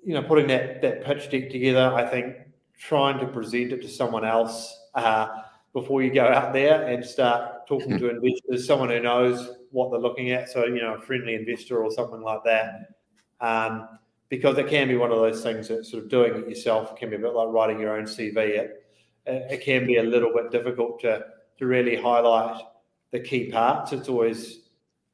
you 0.03 0.15
know, 0.15 0.23
putting 0.23 0.47
that 0.49 0.81
that 0.83 1.05
pitch 1.05 1.31
deck 1.31 1.51
together, 1.51 1.93
I 1.95 2.07
think 2.07 2.37
trying 2.79 3.19
to 3.21 3.27
present 3.27 3.73
it 3.73 3.83
to 3.83 3.89
someone 3.89 4.25
else 4.25 4.87
uh, 4.95 5.29
before 5.75 6.03
you 6.03 6.13
go 6.13 6.25
out 6.25 6.53
there 6.55 6.87
and 6.87 7.05
start 7.05 7.67
talking 7.69 7.99
to 7.99 8.09
investors, 8.11 8.67
someone 8.67 8.89
who 8.89 9.01
knows 9.01 9.51
what 9.71 9.91
they're 9.91 10.01
looking 10.01 10.31
at. 10.31 10.49
So, 10.49 10.65
you 10.65 10.81
know, 10.81 10.95
a 10.95 11.01
friendly 11.01 11.35
investor 11.35 11.85
or 11.85 11.91
something 11.91 12.23
like 12.23 12.43
that. 12.45 12.95
Um, 13.41 13.89
because 14.29 14.57
it 14.59 14.69
can 14.69 14.89
be 14.89 14.97
one 14.97 15.11
of 15.11 15.19
those 15.19 15.43
things 15.43 15.69
that 15.69 15.85
sort 15.85 16.05
of 16.05 16.09
doing 16.09 16.35
it 16.35 16.49
yourself 16.49 16.97
can 16.97 17.11
be 17.11 17.17
a 17.17 17.19
bit 17.19 17.35
like 17.35 17.49
writing 17.49 17.81
your 17.81 17.97
own 17.97 18.05
CV. 18.05 18.37
It, 18.37 18.87
it 19.27 19.63
can 19.63 19.87
be 19.87 19.97
a 19.97 20.03
little 20.03 20.33
bit 20.33 20.51
difficult 20.51 21.01
to, 21.01 21.27
to 21.59 21.67
really 21.67 21.97
highlight 21.97 22.63
the 23.11 23.21
key 23.21 23.51
parts. 23.51 23.93
It's 23.93 24.09
always 24.09 24.61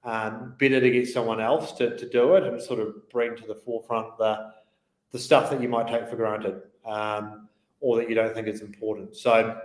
um, 0.04 0.54
better 0.58 0.80
to 0.80 0.90
get 0.90 1.08
someone 1.08 1.40
else 1.40 1.72
to, 1.72 1.96
to 1.96 2.08
do 2.08 2.34
it 2.34 2.44
and 2.44 2.60
sort 2.60 2.78
of 2.78 3.08
bring 3.08 3.36
to 3.36 3.46
the 3.46 3.54
forefront 3.54 4.16
the, 4.18 4.52
the 5.12 5.18
stuff 5.18 5.50
that 5.50 5.62
you 5.62 5.68
might 5.68 5.88
take 5.88 6.08
for 6.08 6.16
granted 6.16 6.62
um, 6.84 7.48
or 7.80 7.96
that 7.96 8.08
you 8.08 8.14
don't 8.14 8.34
think 8.34 8.46
is 8.48 8.60
important. 8.60 9.16
So, 9.16 9.58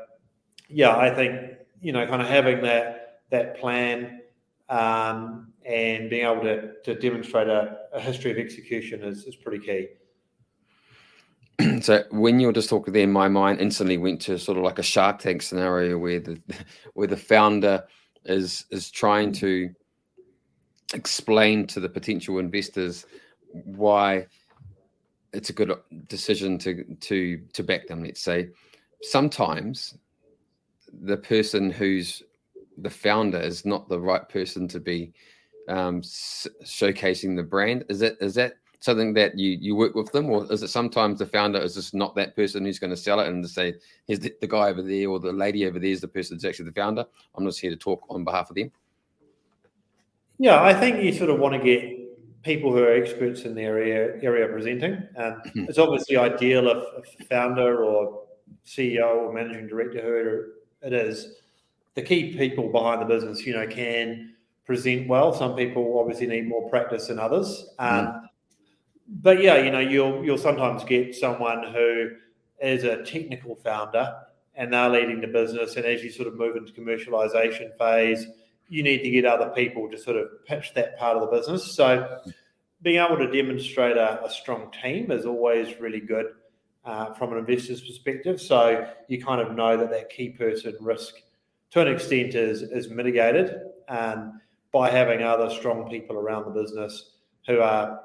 yeah, 0.70 0.96
I 0.96 1.14
think, 1.14 1.58
you 1.82 1.92
know, 1.92 2.08
kind 2.08 2.22
of 2.22 2.28
having 2.30 2.62
that, 2.62 3.22
that 3.32 3.60
plan 3.60 4.22
um, 4.70 5.51
and 5.66 6.10
being 6.10 6.26
able 6.26 6.42
to, 6.42 6.74
to 6.84 6.96
demonstrate 6.96 7.48
a, 7.48 7.78
a 7.94 8.00
history 8.00 8.32
of 8.32 8.38
execution 8.38 9.04
is, 9.04 9.26
is 9.26 9.36
pretty 9.36 9.60
key. 9.60 9.88
so 11.82 12.04
when 12.12 12.40
you 12.40 12.48
were 12.48 12.54
just 12.54 12.70
talking 12.70 12.94
there, 12.94 13.08
my 13.08 13.28
mind 13.28 13.60
instantly 13.60 13.98
went 13.98 14.22
to 14.22 14.40
sort 14.40 14.58
of 14.58 14.64
like 14.64 14.80
a 14.80 14.84
Shark 14.84 15.20
Tank 15.20 15.42
scenario 15.42 15.98
where 15.98 16.20
the 16.20 16.42
where 16.94 17.08
the 17.08 17.18
founder 17.18 17.84
is 18.26 18.66
is 18.72 18.92
trying 18.92 19.32
to 19.34 19.70
explain 20.94 21.66
to 21.68 21.80
the 21.80 21.90
potential 21.90 22.40
investors 22.40 23.06
why 23.52 24.26
it's 25.34 25.50
a 25.50 25.54
good 25.54 25.74
decision 26.08 26.58
to 26.60 26.84
to 27.02 27.42
to 27.54 27.64
back 27.64 27.88
them. 27.88 28.04
Let's 28.04 28.22
say 28.22 28.50
sometimes 29.02 29.98
the 31.04 31.18
person 31.18 31.70
who's 31.70 32.24
the 32.78 32.90
founder 32.90 33.40
is 33.40 33.66
not 33.66 33.88
the 33.88 34.00
right 34.00 34.28
person 34.28 34.68
to 34.70 34.80
be 34.80 35.14
um, 35.68 36.00
s- 36.00 36.48
showcasing 36.64 37.36
the 37.36 37.44
brand. 37.44 37.86
Is 37.90 38.00
that 38.00 38.18
is 38.22 38.36
that 38.36 38.54
something 38.80 39.14
that 39.14 39.38
you 39.38 39.58
you 39.62 39.76
work 39.76 39.96
with 39.96 40.12
them, 40.12 40.30
or 40.30 40.52
is 40.52 40.64
it 40.64 40.70
sometimes 40.70 41.20
the 41.20 41.26
founder 41.26 41.60
is 41.60 41.76
just 41.76 41.94
not 41.94 42.16
that 42.16 42.36
person 42.36 42.66
who's 42.66 42.80
going 42.80 42.90
to 42.90 42.98
sell 42.98 43.20
it 43.20 43.28
and 43.28 43.44
to 43.44 43.50
say, 43.50 43.76
"Here's 44.08 44.20
the, 44.20 44.34
the, 44.42 44.48
guy 44.48 44.70
over 44.70 44.82
there 44.82 45.10
or 45.10 45.20
the 45.20 45.32
lady 45.32 45.66
over 45.66 45.80
there 45.80 45.90
is 45.90 46.02
the 46.02 46.08
person 46.08 46.36
that's 46.36 46.46
actually 46.46 46.66
the 46.66 46.82
founder." 46.82 47.06
I'm 47.36 47.46
just 47.46 47.62
here 47.62 47.72
to 47.72 47.78
talk 47.78 48.06
on 48.10 48.24
behalf 48.24 48.50
of 48.50 48.56
them. 48.56 48.72
Yeah, 50.38 50.64
I 50.64 50.74
think 50.74 51.04
you 51.04 51.14
sort 51.14 51.30
of 51.30 51.40
want 51.40 51.54
to 51.54 51.60
get 51.60 52.02
people 52.44 52.72
who 52.72 52.80
are 52.84 52.92
experts 52.92 53.42
in 53.42 53.54
their 53.54 53.78
area, 53.78 54.20
area 54.22 54.48
presenting. 54.48 55.04
And 55.16 55.36
hmm. 55.54 55.66
it's 55.70 55.78
obviously 55.78 56.18
ideal 56.18 56.68
if, 56.68 56.84
if 57.06 57.18
the 57.18 57.26
founder 57.26 57.84
or 57.84 58.24
CEO 58.66 59.18
or 59.18 59.34
managing 59.34 59.68
director, 59.68 60.02
whoever 60.02 60.50
it 60.82 60.94
is, 60.94 61.36
the 61.96 62.02
key 62.02 62.36
people 62.36 62.72
behind 62.72 63.02
the 63.02 63.06
business, 63.06 63.46
you 63.46 63.54
know, 63.54 63.68
can 63.68 64.31
present 64.66 65.08
well. 65.08 65.34
Some 65.34 65.56
people 65.56 66.00
obviously 66.00 66.28
need 66.28 66.48
more 66.48 66.70
practice 66.70 67.08
than 67.08 67.20
others. 67.20 67.70
Um, 67.80 68.06
mm. 68.06 68.22
But 69.08 69.42
yeah, 69.42 69.58
you 69.58 69.72
know, 69.72 69.80
you'll 69.80 70.24
you'll 70.24 70.38
sometimes 70.38 70.84
get 70.84 71.16
someone 71.16 71.72
who 71.74 72.12
is 72.62 72.84
a 72.84 73.04
technical 73.04 73.56
founder 73.56 74.16
and 74.56 74.72
they're 74.72 74.90
leading 74.90 75.22
the 75.22 75.28
business. 75.28 75.76
And 75.76 75.86
as 75.86 76.04
you 76.04 76.12
sort 76.12 76.28
of 76.28 76.36
move 76.36 76.56
into 76.56 76.72
commercialization 76.74 77.78
phase, 77.78 78.26
you 78.70 78.84
need 78.84 79.04
to 79.04 79.10
get 79.10 79.26
other 79.26 79.50
people 79.50 79.90
to 79.90 79.98
sort 79.98 80.18
of 80.18 80.28
pitch 80.46 80.74
that 80.76 80.98
part 80.98 81.18
of 81.18 81.30
the 81.30 81.36
business. 81.36 81.76
So 81.76 82.20
being 82.82 82.98
able 83.04 83.18
to 83.18 83.30
demonstrate 83.30 83.98
a, 83.98 84.24
a 84.24 84.30
strong 84.30 84.72
team 84.82 85.12
is 85.12 85.26
always 85.26 85.80
really 85.80 86.00
good 86.00 86.28
uh, 86.86 87.14
from 87.14 87.34
an 87.34 87.40
investor's 87.40 87.82
perspective. 87.82 88.40
So 88.40 88.88
you 89.08 89.24
kind 89.24 89.42
of 89.42 89.56
know 89.56 89.78
that 89.78 89.90
that 89.90 90.10
key 90.10 90.30
person 90.30 90.76
risk 90.80 91.16
to 91.72 91.82
an 91.82 91.88
extent 91.88 92.36
is 92.36 92.62
is 92.62 92.90
mitigated 92.90 93.56
um, 93.88 94.42
by 94.72 94.90
having 94.90 95.22
other 95.22 95.50
strong 95.50 95.90
people 95.90 96.18
around 96.18 96.46
the 96.46 96.62
business 96.62 97.12
who 97.48 97.60
are 97.60 98.00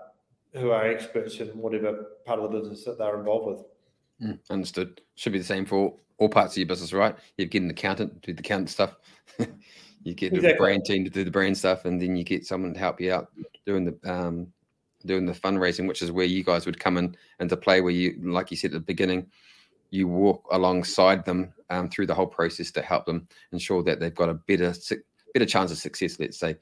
who 0.54 0.70
are 0.70 0.86
experts 0.86 1.36
in 1.38 1.48
whatever 1.48 2.06
part 2.24 2.40
of 2.40 2.50
the 2.50 2.58
business 2.58 2.84
that 2.84 2.98
they're 2.98 3.18
involved 3.18 3.46
with. 3.46 4.30
Mm, 4.30 4.38
understood. 4.50 5.00
Should 5.16 5.32
be 5.32 5.38
the 5.38 5.44
same 5.44 5.66
for 5.66 5.94
all 6.18 6.28
parts 6.28 6.54
of 6.54 6.58
your 6.58 6.66
business, 6.66 6.92
right? 6.92 7.14
You 7.36 7.46
get 7.46 7.62
an 7.62 7.70
accountant 7.70 8.22
to 8.22 8.26
do 8.26 8.32
the 8.32 8.40
accountant 8.40 8.70
stuff. 8.70 8.96
you 9.38 10.14
get 10.14 10.32
exactly. 10.32 10.52
the 10.52 10.58
brand 10.58 10.84
team 10.86 11.04
to 11.04 11.10
do 11.10 11.24
the 11.24 11.30
brand 11.30 11.58
stuff, 11.58 11.84
and 11.84 12.00
then 12.00 12.16
you 12.16 12.24
get 12.24 12.46
someone 12.46 12.72
to 12.72 12.80
help 12.80 13.00
you 13.00 13.12
out 13.12 13.30
doing 13.66 13.84
the 13.84 14.10
um, 14.10 14.46
doing 15.04 15.26
the 15.26 15.32
fundraising, 15.32 15.86
which 15.86 16.02
is 16.02 16.10
where 16.10 16.26
you 16.26 16.42
guys 16.42 16.66
would 16.66 16.80
come 16.80 16.96
in 16.96 17.16
into 17.40 17.56
play. 17.56 17.80
Where 17.80 17.92
you, 17.92 18.18
like 18.22 18.50
you 18.50 18.56
said 18.56 18.70
at 18.70 18.74
the 18.74 18.80
beginning, 18.80 19.26
you 19.90 20.08
walk 20.08 20.46
alongside 20.50 21.24
them 21.24 21.52
um, 21.70 21.88
through 21.90 22.06
the 22.06 22.14
whole 22.14 22.26
process 22.26 22.70
to 22.72 22.82
help 22.82 23.06
them 23.06 23.28
ensure 23.52 23.82
that 23.82 24.00
they've 24.00 24.14
got 24.14 24.28
a 24.28 24.34
better 24.34 24.72
better 25.38 25.46
chance 25.46 25.70
of 25.70 25.78
success. 25.78 26.18
Let's 26.18 26.38
say. 26.38 26.56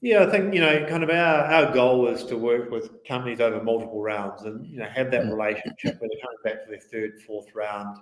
Yeah, 0.00 0.24
I 0.24 0.30
think 0.30 0.54
you 0.54 0.60
know, 0.60 0.86
kind 0.86 1.02
of 1.02 1.10
our, 1.10 1.44
our 1.44 1.72
goal 1.72 2.06
is 2.08 2.24
to 2.24 2.36
work 2.36 2.70
with 2.70 3.04
companies 3.04 3.40
over 3.40 3.62
multiple 3.62 4.02
rounds, 4.02 4.42
and 4.42 4.66
you 4.66 4.78
know, 4.78 4.86
have 4.86 5.10
that 5.10 5.24
mm. 5.24 5.30
relationship 5.30 6.00
where 6.00 6.08
they're 6.08 6.22
coming 6.22 6.38
back 6.44 6.64
for 6.64 6.70
their 6.70 6.80
third, 6.80 7.20
fourth 7.22 7.54
round, 7.54 7.98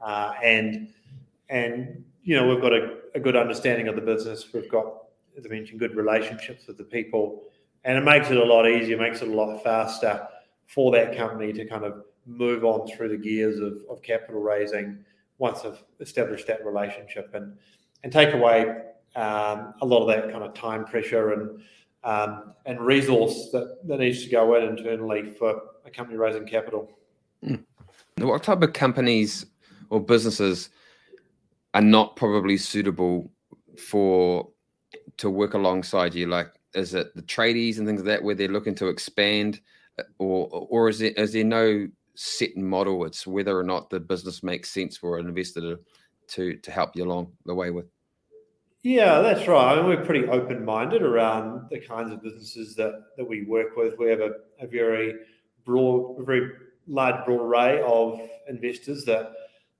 uh, 0.00 0.34
and 0.42 0.92
and 1.48 2.04
you 2.22 2.36
know, 2.36 2.46
we've 2.46 2.60
got 2.60 2.72
a, 2.72 2.98
a 3.14 3.20
good 3.20 3.36
understanding 3.36 3.88
of 3.88 3.94
the 3.94 4.02
business. 4.02 4.48
We've 4.52 4.70
got, 4.70 5.04
as 5.36 5.46
I 5.46 5.48
mentioned, 5.48 5.78
good 5.78 5.94
relationships 5.94 6.66
with 6.66 6.76
the 6.76 6.84
people, 6.84 7.44
and 7.84 7.96
it 7.96 8.04
makes 8.04 8.30
it 8.30 8.36
a 8.36 8.44
lot 8.44 8.68
easier, 8.68 8.98
makes 8.98 9.22
it 9.22 9.28
a 9.28 9.34
lot 9.34 9.62
faster 9.62 10.26
for 10.66 10.92
that 10.92 11.16
company 11.16 11.52
to 11.54 11.64
kind 11.64 11.84
of 11.84 12.04
move 12.26 12.64
on 12.64 12.86
through 12.88 13.08
the 13.08 13.16
gears 13.16 13.58
of, 13.58 13.78
of 13.88 14.02
capital 14.02 14.42
raising 14.42 15.02
once 15.38 15.60
I've 15.64 15.82
established 16.00 16.46
that 16.48 16.66
relationship 16.66 17.30
and 17.34 17.56
and 18.02 18.12
take 18.12 18.34
away 18.34 18.62
um, 19.16 19.74
a 19.80 19.86
lot 19.86 20.02
of 20.02 20.08
that 20.08 20.30
kind 20.30 20.44
of 20.44 20.54
time 20.54 20.84
pressure 20.84 21.32
and 21.32 21.60
um, 22.04 22.54
and 22.64 22.80
resource 22.80 23.50
that, 23.52 23.78
that 23.86 23.98
needs 23.98 24.22
to 24.22 24.30
go 24.30 24.54
in 24.54 24.76
internally 24.76 25.30
for 25.30 25.60
a 25.84 25.90
company 25.90 26.16
raising 26.16 26.46
capital. 26.46 26.90
Mm. 27.44 27.64
What 28.18 28.42
type 28.42 28.62
of 28.62 28.72
companies 28.72 29.46
or 29.90 30.00
businesses 30.00 30.70
are 31.74 31.82
not 31.82 32.14
probably 32.14 32.56
suitable 32.56 33.30
for 33.76 34.48
to 35.16 35.28
work 35.28 35.54
alongside 35.54 36.14
you? 36.14 36.26
Like, 36.26 36.48
is 36.74 36.94
it 36.94 37.14
the 37.16 37.22
tradies 37.22 37.78
and 37.78 37.86
things 37.86 38.00
like 38.00 38.06
that 38.06 38.22
where 38.22 38.34
they're 38.34 38.48
looking 38.48 38.76
to 38.76 38.86
expand, 38.86 39.60
or 40.18 40.48
or 40.50 40.88
is 40.88 41.00
there 41.00 41.10
is 41.12 41.32
there 41.32 41.44
no 41.44 41.88
set 42.18 42.56
model. 42.56 43.04
It's 43.04 43.28
whether 43.28 43.56
or 43.56 43.62
not 43.62 43.90
the 43.90 44.00
business 44.00 44.42
makes 44.42 44.70
sense 44.70 44.96
for 44.96 45.18
an 45.18 45.28
investor 45.28 45.60
to 45.60 45.78
to, 46.28 46.56
to 46.56 46.70
help 46.70 46.96
you 46.96 47.04
along 47.04 47.32
the 47.46 47.54
way 47.54 47.70
with. 47.70 47.86
Yeah, 48.82 49.20
that's 49.20 49.48
right. 49.48 49.72
I 49.72 49.76
mean, 49.76 49.86
we're 49.86 50.04
pretty 50.04 50.26
open 50.28 50.64
minded 50.64 51.02
around 51.02 51.68
the 51.70 51.80
kinds 51.80 52.12
of 52.12 52.22
businesses 52.22 52.74
that, 52.76 52.92
that 53.16 53.28
we 53.28 53.44
work 53.44 53.76
with. 53.76 53.98
We 53.98 54.08
have 54.08 54.20
a, 54.20 54.32
a 54.60 54.66
very 54.66 55.14
broad, 55.64 56.20
a 56.20 56.24
very 56.24 56.52
large, 56.86 57.24
broad 57.26 57.42
array 57.42 57.82
of 57.82 58.20
investors 58.48 59.04
that 59.04 59.32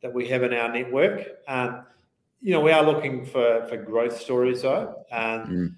that 0.03 0.13
we 0.13 0.29
have 0.29 0.43
in 0.43 0.53
our 0.53 0.73
network. 0.73 1.27
Um, 1.49 1.85
you 2.41 2.53
know, 2.53 2.61
we 2.61 2.71
are 2.71 2.85
looking 2.85 3.25
for, 3.25 3.67
for 3.69 3.77
growth 3.77 4.21
stories 4.21 4.63
though. 4.63 5.05
And 5.11 5.49
mm. 5.49 5.75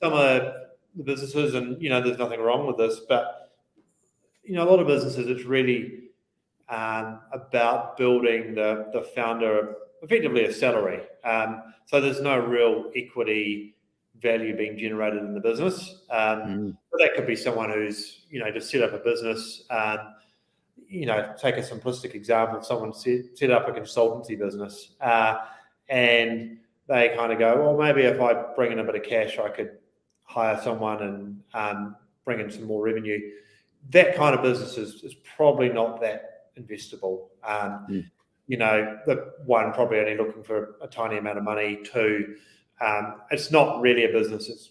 some 0.00 0.12
of 0.12 0.18
the 0.18 0.68
businesses, 1.04 1.54
and 1.54 1.80
you 1.82 1.90
know, 1.90 2.00
there's 2.00 2.18
nothing 2.18 2.40
wrong 2.40 2.66
with 2.66 2.78
this, 2.78 3.00
but 3.08 3.52
you 4.42 4.54
know, 4.54 4.66
a 4.66 4.70
lot 4.70 4.80
of 4.80 4.86
businesses, 4.86 5.28
it's 5.28 5.44
really 5.44 6.04
um, 6.70 7.20
about 7.32 7.98
building 7.98 8.54
the, 8.54 8.88
the 8.92 9.02
founder 9.14 9.74
effectively 10.02 10.44
a 10.44 10.52
salary. 10.52 11.00
Um, 11.24 11.62
so 11.86 12.00
there's 12.00 12.20
no 12.20 12.38
real 12.38 12.90
equity 12.94 13.76
value 14.20 14.56
being 14.56 14.76
generated 14.76 15.22
in 15.22 15.34
the 15.34 15.40
business. 15.40 16.02
Um, 16.10 16.38
mm. 16.40 16.76
But 16.90 16.98
that 16.98 17.14
could 17.14 17.26
be 17.26 17.36
someone 17.36 17.70
who's, 17.70 18.22
you 18.30 18.40
know, 18.40 18.50
just 18.50 18.70
set 18.70 18.82
up 18.82 18.92
a 18.92 18.98
business. 18.98 19.64
Um, 19.70 19.98
you 20.88 21.06
know, 21.06 21.34
take 21.38 21.56
a 21.56 21.60
simplistic 21.60 22.14
example. 22.14 22.62
Someone 22.62 22.92
set, 22.92 23.36
set 23.36 23.50
up 23.50 23.68
a 23.68 23.72
consultancy 23.72 24.38
business 24.38 24.94
uh, 25.00 25.38
and 25.88 26.58
they 26.88 27.14
kind 27.14 27.32
of 27.32 27.38
go, 27.38 27.56
well, 27.60 27.76
maybe 27.76 28.02
if 28.02 28.20
I 28.20 28.34
bring 28.54 28.72
in 28.72 28.78
a 28.78 28.84
bit 28.84 28.94
of 28.94 29.02
cash, 29.02 29.38
I 29.38 29.50
could 29.50 29.72
hire 30.24 30.58
someone 30.62 31.02
and 31.02 31.40
um, 31.54 31.96
bring 32.24 32.40
in 32.40 32.50
some 32.50 32.64
more 32.64 32.82
revenue. 32.82 33.18
That 33.90 34.16
kind 34.16 34.34
of 34.34 34.42
business 34.42 34.78
is, 34.78 35.02
is 35.04 35.14
probably 35.36 35.68
not 35.68 36.00
that 36.00 36.52
investable. 36.58 37.28
Um, 37.44 37.86
mm. 37.90 38.10
You 38.48 38.56
know, 38.56 38.98
the 39.06 39.32
one 39.46 39.72
probably 39.72 40.00
only 40.00 40.16
looking 40.16 40.42
for 40.42 40.76
a 40.82 40.88
tiny 40.88 41.18
amount 41.18 41.38
of 41.38 41.44
money. 41.44 41.80
Two, 41.84 42.34
um, 42.80 43.20
it's 43.30 43.50
not 43.50 43.80
really 43.80 44.04
a 44.04 44.12
business 44.12 44.48
that's 44.48 44.70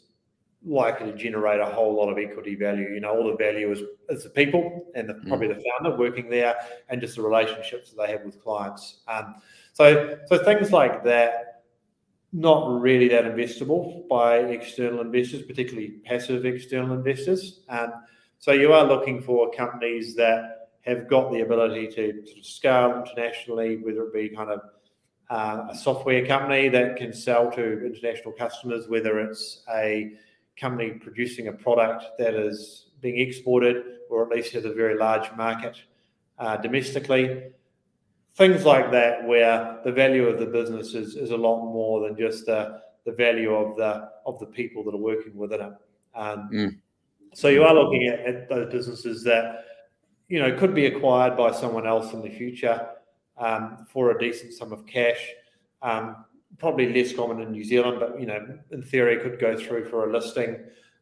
likely 0.66 1.12
to 1.12 1.18
generate 1.18 1.60
a 1.60 1.66
whole 1.66 1.96
lot 1.96 2.10
of 2.10 2.18
equity 2.18 2.56
value. 2.56 2.90
You 2.90 3.00
know, 3.00 3.12
all 3.12 3.30
the 3.30 3.38
value 3.38 3.72
is, 3.72 3.82
is 4.10 4.24
the 4.24 4.30
people 4.30 4.88
and 4.96 5.08
the, 5.08 5.14
mm. 5.14 5.28
probably 5.28 5.48
the 5.48 5.64
founder 5.80 5.96
working 5.96 6.30
there 6.30 6.56
and 6.90 7.00
just 7.00 7.16
the 7.16 7.22
relationships 7.22 7.92
that 7.92 8.06
they 8.06 8.12
have 8.12 8.24
with 8.24 8.42
clients. 8.42 9.02
Um, 9.08 9.36
so, 9.74 10.18
so 10.26 10.44
things 10.44 10.72
like 10.72 11.04
that, 11.04 11.64
not 12.34 12.82
really 12.82 13.08
that 13.08 13.24
investable 13.24 14.08
by 14.10 14.40
external 14.40 15.02
investors, 15.02 15.44
particularly 15.44 16.00
passive 16.04 16.46
external 16.46 16.96
investors. 16.96 17.62
Um, 17.70 17.94
so 18.40 18.52
you 18.52 18.74
are 18.74 18.86
looking 18.86 19.22
for 19.22 19.50
companies 19.52 20.16
that 20.16 20.57
have 20.88 21.08
got 21.08 21.32
the 21.32 21.42
ability 21.42 21.88
to 21.88 22.26
sort 22.26 22.38
of 22.40 22.46
scale 22.46 23.04
internationally, 23.06 23.78
whether 23.78 24.04
it 24.04 24.14
be 24.14 24.30
kind 24.30 24.50
of 24.50 24.62
uh, 25.30 25.68
a 25.70 25.76
software 25.76 26.26
company 26.26 26.70
that 26.70 26.96
can 26.96 27.14
sell 27.14 27.52
to 27.52 27.86
international 27.86 28.34
customers, 28.34 28.88
whether 28.88 29.20
it's 29.20 29.64
a 29.76 30.14
company 30.60 30.92
producing 30.92 31.50
a 31.50 31.54
product 31.54 32.06
that 32.18 32.34
is 32.34 32.88
being 33.02 33.20
exported 33.20 33.84
or 34.10 34.24
at 34.24 34.36
least 34.36 34.54
has 34.54 34.66
a 34.66 34.74
very 34.74 34.98
large 34.98 35.30
market 35.36 35.78
uh, 36.40 36.58
domestically. 36.58 37.44
Things 38.36 38.64
like 38.66 38.92
that, 38.92 39.28
where 39.28 39.80
the 39.84 39.92
value 39.92 40.28
of 40.28 40.40
the 40.40 40.46
business 40.46 40.94
is, 40.94 41.16
is 41.16 41.32
a 41.32 41.38
lot 41.38 41.66
more 41.66 42.08
than 42.08 42.18
just 42.18 42.46
the, 42.46 42.82
the 43.06 43.12
value 43.12 43.54
of 43.54 43.76
the 43.78 44.10
of 44.26 44.40
the 44.40 44.46
people 44.46 44.84
that 44.84 44.94
are 44.94 44.98
working 44.98 45.36
within 45.36 45.62
it. 45.62 45.74
Um, 46.16 46.50
mm. 46.54 46.78
So 47.34 47.48
you 47.48 47.64
are 47.64 47.74
looking 47.74 48.08
at, 48.08 48.20
at, 48.20 48.50
those 48.50 48.72
businesses 48.72 49.24
that 49.24 49.66
you 50.28 50.40
know 50.40 50.58
could 50.58 50.76
be 50.76 50.86
acquired 50.86 51.38
by 51.38 51.52
someone 51.52 51.88
else 51.88 52.14
in 52.14 52.22
the 52.22 52.30
future 52.30 52.90
um, 53.38 53.86
for 53.90 54.12
a 54.12 54.20
decent 54.20 54.54
sum 54.54 54.72
of 54.72 54.86
cash. 54.86 55.32
Um, 55.82 56.26
probably 56.58 56.92
less 56.94 57.14
common 57.14 57.42
in 57.42 57.52
New 57.52 57.64
Zealand, 57.64 58.00
but 58.00 58.20
you 58.20 58.26
know, 58.26 58.58
in 58.72 58.82
theory, 58.82 59.18
could 59.18 59.40
go 59.40 59.56
through 59.56 59.86
for 59.86 60.10
a 60.10 60.12
listing, 60.12 60.58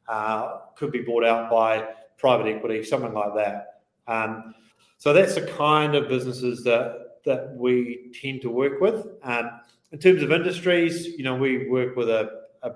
uh, 0.07 0.59
could 0.75 0.91
be 0.91 1.01
bought 1.01 1.23
out 1.23 1.49
by 1.49 1.87
private 2.17 2.47
equity, 2.47 2.83
something 2.83 3.13
like 3.13 3.33
that. 3.35 3.81
Um, 4.07 4.53
so 4.97 5.13
that's 5.13 5.35
the 5.35 5.47
kind 5.47 5.95
of 5.95 6.07
businesses 6.07 6.63
that 6.63 7.21
that 7.25 7.55
we 7.55 8.11
tend 8.21 8.41
to 8.41 8.49
work 8.49 8.79
with. 8.79 9.07
Um, 9.23 9.59
in 9.91 9.99
terms 9.99 10.21
of 10.21 10.31
industries, 10.31 11.07
you 11.07 11.23
know, 11.23 11.35
we 11.35 11.67
work 11.69 11.95
with 11.95 12.09
a, 12.09 12.43
a 12.61 12.71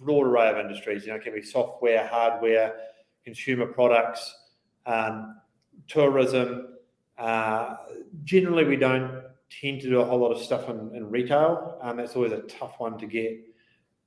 broad 0.00 0.26
array 0.26 0.48
of 0.50 0.58
industries. 0.58 1.04
You 1.04 1.10
know, 1.10 1.16
it 1.16 1.22
can 1.22 1.34
be 1.34 1.42
software, 1.42 2.06
hardware, 2.06 2.74
consumer 3.24 3.66
products, 3.66 4.34
um, 4.86 5.36
tourism. 5.88 6.68
Uh, 7.18 7.76
generally, 8.24 8.64
we 8.64 8.76
don't 8.76 9.22
tend 9.60 9.80
to 9.82 9.88
do 9.88 10.00
a 10.00 10.04
whole 10.04 10.18
lot 10.18 10.32
of 10.32 10.42
stuff 10.42 10.68
in, 10.68 10.94
in 10.94 11.10
retail. 11.10 11.78
Um, 11.82 11.96
that's 11.96 12.16
always 12.16 12.32
a 12.32 12.40
tough 12.42 12.74
one 12.78 12.98
to 12.98 13.06
get 13.06 13.40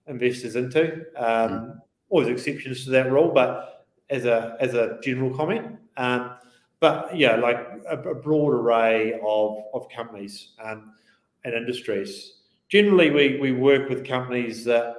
investors 0.07 0.55
into. 0.55 1.05
Um, 1.15 1.49
mm. 1.49 1.79
Always 2.09 2.27
exceptions 2.27 2.83
to 2.85 2.91
that 2.91 3.11
rule, 3.11 3.31
but 3.33 3.85
as 4.09 4.25
a 4.25 4.55
as 4.59 4.73
a 4.73 4.99
general 5.01 5.35
comment. 5.35 5.77
Um, 5.97 6.35
but 6.79 7.15
yeah, 7.15 7.35
like 7.35 7.57
a, 7.89 7.97
a, 7.97 8.15
broad 8.15 8.53
array 8.53 9.19
of, 9.25 9.57
of 9.73 9.88
companies 9.89 10.49
um, 10.63 10.93
and 11.43 11.53
industries. 11.53 12.33
Generally, 12.69 13.11
we, 13.11 13.39
we 13.39 13.51
work 13.53 13.89
with 13.89 14.05
companies 14.05 14.65
that, 14.65 14.95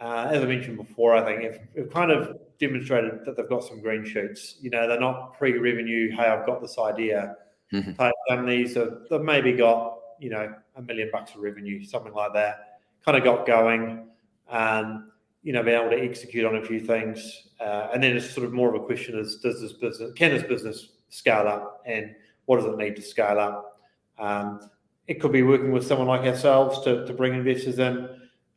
uh, 0.00 0.28
as 0.30 0.42
I 0.42 0.46
mentioned 0.46 0.76
before, 0.76 1.16
I 1.16 1.24
think 1.24 1.44
have, 1.44 1.60
have 1.76 1.92
kind 1.92 2.10
of 2.10 2.38
demonstrated 2.58 3.24
that 3.24 3.36
they've 3.36 3.48
got 3.48 3.64
some 3.64 3.80
green 3.80 4.04
shoots. 4.04 4.56
You 4.60 4.70
know, 4.70 4.88
they're 4.88 5.00
not 5.00 5.38
pre-revenue. 5.38 6.10
Hey, 6.10 6.24
I've 6.24 6.46
got 6.46 6.60
this 6.60 6.78
idea 6.78 7.36
mm-hmm. 7.72 7.92
type 7.92 8.14
companies 8.28 8.74
that 8.74 9.08
they've 9.08 9.20
maybe 9.20 9.52
got 9.52 9.98
you 10.18 10.30
know 10.30 10.52
a 10.76 10.82
million 10.82 11.10
bucks 11.12 11.34
of 11.34 11.40
revenue, 11.40 11.84
something 11.84 12.12
like 12.12 12.32
that. 12.34 12.80
Kind 13.04 13.16
of 13.16 13.24
got 13.24 13.46
going, 13.46 14.08
and 14.50 15.04
you 15.42 15.52
know, 15.52 15.62
being 15.62 15.80
able 15.80 15.90
to 15.90 16.02
execute 16.02 16.44
on 16.44 16.56
a 16.56 16.64
few 16.64 16.80
things, 16.80 17.48
uh, 17.60 17.88
and 17.92 18.02
then 18.02 18.16
it's 18.16 18.30
sort 18.30 18.46
of 18.46 18.52
more 18.52 18.74
of 18.74 18.80
a 18.80 18.84
question: 18.84 19.18
is 19.18 19.36
does 19.36 19.60
this 19.60 19.72
business 19.72 20.12
can 20.14 20.30
this 20.30 20.42
business 20.42 20.88
scale 21.08 21.48
up, 21.48 21.82
and 21.86 22.14
what 22.46 22.56
does 22.56 22.66
it 22.66 22.76
need 22.76 22.96
to 22.96 23.02
scale 23.02 23.38
up? 23.38 23.80
Um, 24.18 24.68
it 25.06 25.20
could 25.20 25.32
be 25.32 25.42
working 25.42 25.72
with 25.72 25.86
someone 25.86 26.06
like 26.06 26.22
ourselves 26.22 26.82
to, 26.84 27.06
to 27.06 27.12
bring 27.14 27.34
investors 27.34 27.78
in. 27.78 28.08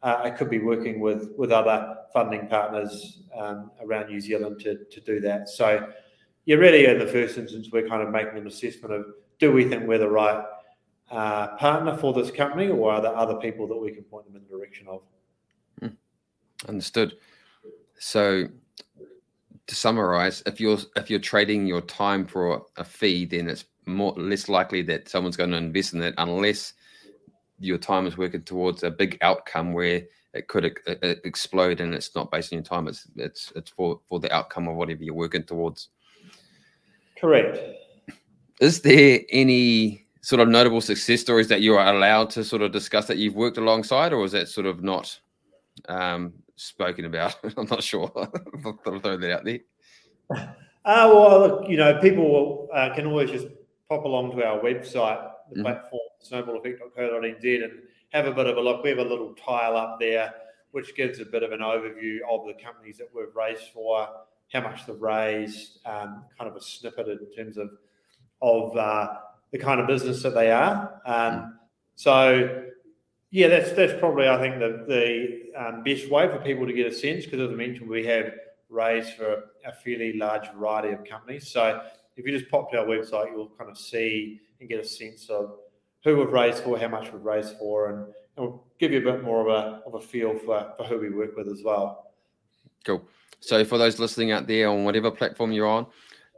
Uh, 0.03 0.23
it 0.25 0.35
could 0.35 0.49
be 0.49 0.59
working 0.59 0.99
with 0.99 1.29
with 1.37 1.51
other 1.51 1.95
funding 2.11 2.47
partners 2.47 3.21
um, 3.37 3.71
around 3.81 4.09
New 4.09 4.19
Zealand 4.19 4.59
to, 4.61 4.83
to 4.85 5.01
do 5.01 5.19
that. 5.19 5.47
So 5.49 5.87
yeah, 6.45 6.55
really 6.55 6.85
in 6.85 6.97
the 6.97 7.07
first 7.07 7.37
instance, 7.37 7.69
we're 7.71 7.87
kind 7.87 8.01
of 8.01 8.09
making 8.09 8.37
an 8.37 8.47
assessment 8.47 8.93
of 8.93 9.05
do 9.39 9.51
we 9.51 9.65
think 9.65 9.87
we're 9.87 9.97
the 9.97 10.09
right 10.09 10.43
uh, 11.11 11.55
partner 11.57 11.97
for 11.97 12.13
this 12.13 12.31
company, 12.31 12.69
or 12.69 12.91
are 12.91 13.01
there 13.01 13.15
other 13.15 13.35
people 13.35 13.67
that 13.67 13.77
we 13.77 13.91
can 13.91 14.03
point 14.03 14.25
them 14.25 14.35
in 14.35 14.43
the 14.43 14.57
direction 14.57 14.87
of? 14.87 15.01
Hmm. 15.79 15.87
Understood. 16.67 17.17
So, 17.99 18.47
to 19.67 19.75
summarize, 19.75 20.41
if 20.45 20.59
you're 20.59 20.79
if 20.95 21.09
you're 21.09 21.19
trading 21.19 21.67
your 21.67 21.81
time 21.81 22.25
for 22.25 22.65
a 22.77 22.83
fee, 22.83 23.25
then 23.25 23.49
it's 23.49 23.65
more 23.85 24.13
less 24.13 24.47
likely 24.47 24.81
that 24.83 25.09
someone's 25.09 25.37
going 25.37 25.51
to 25.51 25.57
invest 25.57 25.93
in 25.93 26.01
it 26.01 26.13
unless 26.17 26.73
your 27.61 27.77
time 27.77 28.07
is 28.07 28.17
working 28.17 28.41
towards 28.41 28.83
a 28.83 28.91
big 28.91 29.17
outcome 29.21 29.73
where 29.73 30.03
it 30.33 30.47
could 30.47 30.77
explode 31.23 31.81
and 31.81 31.93
it's 31.93 32.15
not 32.15 32.31
based 32.31 32.51
on 32.53 32.57
your 32.57 32.63
time. 32.63 32.87
It's 32.87 33.07
it's 33.15 33.51
it's 33.55 33.69
for 33.69 33.99
for 34.09 34.19
the 34.19 34.33
outcome 34.33 34.67
of 34.67 34.75
whatever 34.75 35.03
you're 35.03 35.13
working 35.13 35.43
towards. 35.43 35.89
Correct. 37.19 37.59
Is 38.59 38.81
there 38.81 39.19
any 39.31 40.05
sort 40.21 40.41
of 40.41 40.47
notable 40.47 40.81
success 40.81 41.21
stories 41.21 41.47
that 41.47 41.61
you 41.61 41.75
are 41.75 41.93
allowed 41.93 42.29
to 42.31 42.43
sort 42.43 42.61
of 42.61 42.71
discuss 42.71 43.07
that 43.07 43.17
you've 43.17 43.35
worked 43.35 43.57
alongside, 43.57 44.13
or 44.13 44.23
is 44.23 44.31
that 44.31 44.47
sort 44.47 44.67
of 44.67 44.83
not 44.83 45.19
um, 45.89 46.33
spoken 46.55 47.05
about? 47.05 47.35
I'm 47.57 47.67
not 47.67 47.83
sure. 47.83 48.11
I'll 48.65 48.99
throw 48.99 49.17
that 49.17 49.31
out 49.31 49.45
there. 49.45 49.59
Uh, 50.31 50.47
well, 51.13 51.39
look, 51.39 51.69
you 51.69 51.77
know, 51.77 51.99
people 51.99 52.67
uh, 52.73 52.93
can 52.95 53.05
always 53.05 53.29
just 53.29 53.47
pop 53.89 54.05
along 54.05 54.31
to 54.31 54.43
our 54.43 54.59
website, 54.59 55.31
the 55.51 55.61
mm-hmm. 55.61 55.63
platform, 55.63 56.01
snowballeffect.co.nz, 56.23 57.63
and 57.63 57.73
have 58.09 58.25
a 58.25 58.31
bit 58.31 58.47
of 58.47 58.57
a 58.57 58.61
look. 58.61 58.83
We 58.83 58.89
have 58.89 58.99
a 58.99 59.03
little 59.03 59.33
tile 59.35 59.77
up 59.77 59.99
there 59.99 60.33
which 60.71 60.95
gives 60.95 61.19
a 61.19 61.25
bit 61.25 61.43
of 61.43 61.51
an 61.51 61.59
overview 61.59 62.19
of 62.29 62.45
the 62.47 62.53
companies 62.61 62.97
that 62.97 63.09
we've 63.13 63.35
raised 63.35 63.71
for, 63.73 64.07
how 64.51 64.61
much 64.61 64.85
they've 64.85 65.01
raised, 65.01 65.79
um, 65.85 66.23
kind 66.37 66.49
of 66.49 66.55
a 66.55 66.61
snippet 66.61 67.07
in 67.07 67.19
terms 67.35 67.57
of 67.57 67.69
of 68.41 68.75
uh, 68.75 69.17
the 69.51 69.57
kind 69.57 69.79
of 69.79 69.87
business 69.87 70.23
that 70.23 70.33
they 70.33 70.49
are. 70.49 70.99
Um, 71.05 71.59
so, 71.95 72.65
yeah, 73.29 73.47
that's 73.47 73.71
that's 73.73 73.99
probably 73.99 74.27
I 74.27 74.39
think 74.39 74.59
the 74.59 74.85
the 74.87 75.61
um, 75.61 75.83
best 75.83 76.09
way 76.09 76.27
for 76.27 76.39
people 76.39 76.65
to 76.65 76.73
get 76.73 76.87
a 76.87 76.93
sense 76.93 77.25
because, 77.25 77.41
as 77.41 77.49
I 77.49 77.53
mentioned, 77.55 77.89
we 77.89 78.05
have 78.05 78.33
raised 78.69 79.13
for 79.13 79.43
a 79.65 79.73
fairly 79.83 80.13
large 80.13 80.49
variety 80.51 80.89
of 80.89 81.03
companies. 81.03 81.49
So, 81.49 81.81
if 82.15 82.25
you 82.25 82.37
just 82.37 82.49
pop 82.49 82.71
to 82.71 82.79
our 82.79 82.85
website, 82.85 83.31
you'll 83.31 83.51
kind 83.57 83.69
of 83.69 83.77
see 83.77 84.41
and 84.61 84.69
get 84.69 84.79
a 84.79 84.87
sense 84.87 85.29
of 85.29 85.57
who 86.03 86.17
we've 86.17 86.31
raised 86.31 86.63
for, 86.63 86.79
how 86.79 86.87
much 86.87 87.11
we've 87.11 87.23
raised 87.23 87.57
for, 87.57 87.89
and, 87.89 88.05
and 88.37 88.45
we'll 88.45 88.63
give 88.79 88.91
you 88.91 88.99
a 88.99 89.13
bit 89.13 89.23
more 89.23 89.41
of 89.41 89.47
a 89.47 89.81
of 89.85 89.95
a 89.95 89.99
feel 89.99 90.37
for, 90.39 90.73
for 90.77 90.85
who 90.85 90.99
we 90.99 91.09
work 91.09 91.35
with 91.35 91.49
as 91.49 91.61
well. 91.63 92.13
Cool. 92.85 93.03
So 93.39 93.65
for 93.65 93.77
those 93.77 93.99
listening 93.99 94.31
out 94.31 94.47
there 94.47 94.69
on 94.69 94.85
whatever 94.85 95.11
platform 95.11 95.51
you're 95.51 95.67
on, 95.67 95.87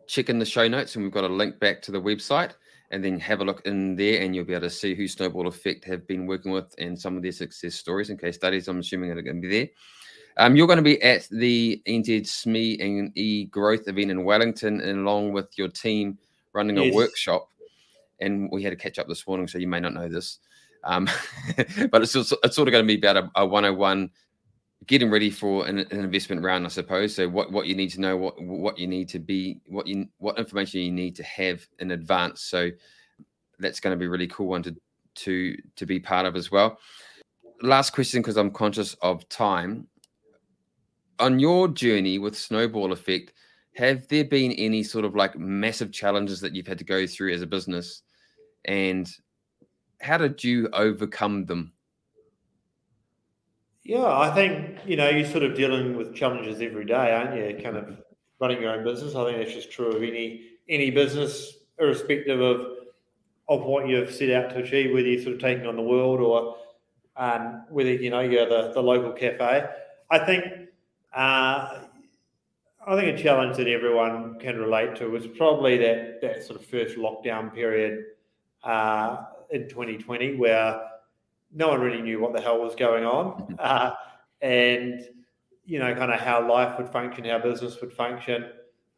check 0.08 0.30
in 0.30 0.40
the 0.40 0.46
show 0.46 0.68
notes 0.68 0.96
and 0.96 1.04
we've 1.04 1.14
got 1.14 1.26
a 1.26 1.30
link 1.30 1.60
back 1.60 1.82
to 1.84 1.92
the 1.92 2.02
website 2.02 2.54
and 2.92 3.04
then 3.04 3.20
have 3.20 3.42
a 3.42 3.46
look 3.46 3.62
in 3.66 3.96
there 3.96 4.22
and 4.22 4.36
you'll 4.36 4.46
be 4.46 4.54
able 4.54 4.62
to 4.62 4.70
see 4.70 4.96
who 4.96 5.08
Snowball 5.08 5.48
Effect 5.48 5.84
have 5.86 6.08
been 6.08 6.26
working 6.28 6.52
with 6.52 6.74
and 6.78 7.00
some 7.00 7.18
of 7.18 7.24
their 7.24 7.32
success 7.32 7.76
stories 7.76 8.10
and 8.10 8.20
case 8.20 8.36
studies. 8.36 8.68
I'm 8.68 8.80
assuming 8.80 9.12
are 9.12 9.22
going 9.22 9.42
to 9.42 9.48
be 9.48 9.60
there. 9.60 9.70
Um, 10.38 10.56
you're 10.56 10.68
going 10.68 10.78
to 10.78 10.84
be 10.84 11.02
at 11.02 11.28
the 11.30 11.82
NZ 11.88 12.22
SME 12.22 12.84
and 12.84 13.16
E 13.18 13.46
Growth 13.46 13.88
event 13.88 14.12
in 14.12 14.24
Wellington, 14.24 14.82
and 14.82 15.00
along 15.00 15.32
with 15.32 15.48
your 15.58 15.68
team 15.68 16.18
running 16.54 16.78
yes. 16.78 16.92
a 16.92 16.96
workshop. 16.96 17.50
And 18.24 18.50
we 18.52 18.64
had 18.64 18.72
to 18.72 18.76
catch 18.76 19.00
up 19.00 19.08
this 19.08 19.28
morning, 19.28 19.48
so 19.48 19.58
you 19.58 19.68
may 19.68 19.80
not 19.80 19.94
know 19.94 20.08
this. 20.08 20.40
Um, 20.84 21.10
but 21.92 22.02
it's, 22.02 22.16
it's 22.16 22.30
sort 22.56 22.68
of 22.68 22.72
going 22.72 22.84
to 22.84 22.88
be 22.88 22.98
about 22.98 23.18
a, 23.18 23.32
a 23.36 23.46
101 23.46 24.10
getting 24.86 25.10
ready 25.10 25.30
for 25.30 25.66
an, 25.66 25.80
an, 25.80 26.00
investment 26.00 26.42
round, 26.42 26.66
I 26.66 26.70
suppose. 26.70 27.16
So 27.16 27.30
what, 27.30 27.52
what 27.52 27.68
you 27.68 27.76
need 27.76 27.90
to 27.92 28.02
know, 28.02 28.18
what 28.18 28.42
what 28.42 28.78
you 28.78 28.88
need 28.88 29.10
to 29.10 29.20
be, 29.20 29.62
what 29.66 29.88
you 29.88 30.08
what 30.18 30.38
information 30.38 30.82
you 30.82 30.92
need 30.92 31.16
to 31.18 31.24
have 31.24 31.66
in 31.80 31.92
advance. 31.92 32.42
So 32.42 32.70
that's 33.60 33.80
going 33.80 33.96
to 33.96 34.00
be 34.00 34.06
a 34.06 34.10
really 34.10 34.28
cool 34.28 34.48
one 34.48 34.64
to 34.64 34.76
to 35.16 35.56
to 35.76 35.86
be 35.86 36.00
part 36.00 36.26
of 36.26 36.36
as 36.36 36.52
well. 36.52 36.80
Last 37.62 37.92
question, 37.92 38.22
because 38.22 38.38
I'm 38.38 38.52
conscious 38.52 38.94
of 38.96 39.28
time. 39.30 39.88
On 41.20 41.40
your 41.40 41.68
journey 41.68 42.20
with 42.20 42.38
Snowball 42.38 42.92
Effect, 42.92 43.32
have 43.76 44.08
there 44.08 44.26
been 44.26 44.52
any 44.54 44.84
sort 44.84 45.06
of 45.06 45.16
like 45.16 45.38
massive 45.38 45.92
challenges 45.92 46.42
that 46.42 46.56
you've 46.56 46.68
had 46.68 46.80
to 46.80 46.84
go 46.84 47.08
through 47.08 47.34
as 47.34 47.42
a 47.42 47.48
business 47.48 48.02
and 48.66 49.10
how 50.02 50.18
did 50.18 50.44
you 50.44 50.70
overcome 50.74 51.46
them? 51.46 51.74
Yeah 53.84 54.06
i 54.06 54.34
think 54.34 54.80
you 54.86 54.96
know 54.96 55.10
you're 55.10 55.28
sort 55.28 55.44
of 55.44 55.56
dealing 55.56 55.98
with 55.98 56.16
challenges 56.16 56.62
every 56.62 56.86
day 56.86 57.12
aren't 57.12 57.36
you? 57.36 57.62
Kind 57.62 57.76
of 57.76 57.98
running 58.40 58.62
your 58.62 58.72
own 58.72 58.84
business. 58.84 59.16
I 59.16 59.26
think 59.26 59.38
that's 59.38 59.54
just 59.54 59.72
true 59.72 59.92
of 59.92 60.04
any 60.04 60.42
any 60.70 60.90
business 60.90 61.58
irrespective 61.80 62.40
of 62.40 62.78
of 63.50 63.64
what 63.64 63.88
you've 63.88 64.14
set 64.14 64.30
out 64.32 64.50
to 64.52 64.60
achieve 64.64 64.94
whether 64.94 65.08
you're 65.08 65.22
sort 65.22 65.36
of 65.36 65.42
taking 65.42 65.68
on 65.68 65.76
the 65.76 65.82
world 65.82 66.20
or 66.22 66.58
um, 67.16 67.64
whether 67.70 67.94
you 67.94 68.10
know 68.10 68.22
you're 68.22 68.48
the, 68.48 68.72
the 68.74 68.82
local 68.82 69.12
cafe. 69.12 69.66
I 70.10 70.20
think 70.20 70.46
uh, 71.14 71.82
I 72.86 72.96
think 72.96 73.18
a 73.18 73.22
challenge 73.22 73.58
that 73.58 73.68
everyone 73.68 74.40
can 74.40 74.58
relate 74.58 74.96
to 74.98 75.08
was 75.08 75.28
probably 75.28 75.78
that 75.78 76.22
that 76.22 76.44
sort 76.44 76.60
of 76.60 76.66
first 76.66 76.98
lockdown 76.98 77.54
period 77.54 78.06
uh, 78.64 79.26
in 79.50 79.68
2020, 79.70 80.36
where 80.36 80.82
no 81.54 81.70
one 81.70 81.82
really 81.82 82.02
knew 82.02 82.20
what 82.20 82.34
the 82.34 82.42
hell 82.42 82.60
was 82.60 82.76
going 82.76 83.06
on, 83.06 83.56
uh, 83.60 83.92
and 84.42 85.06
you 85.66 85.80
know, 85.80 85.94
kind 85.96 86.12
of 86.12 86.20
how 86.20 86.46
life 86.48 86.78
would 86.78 86.90
function, 86.90 87.26
how 87.26 87.40
business 87.40 87.80
would 87.80 87.94
function. 87.94 88.50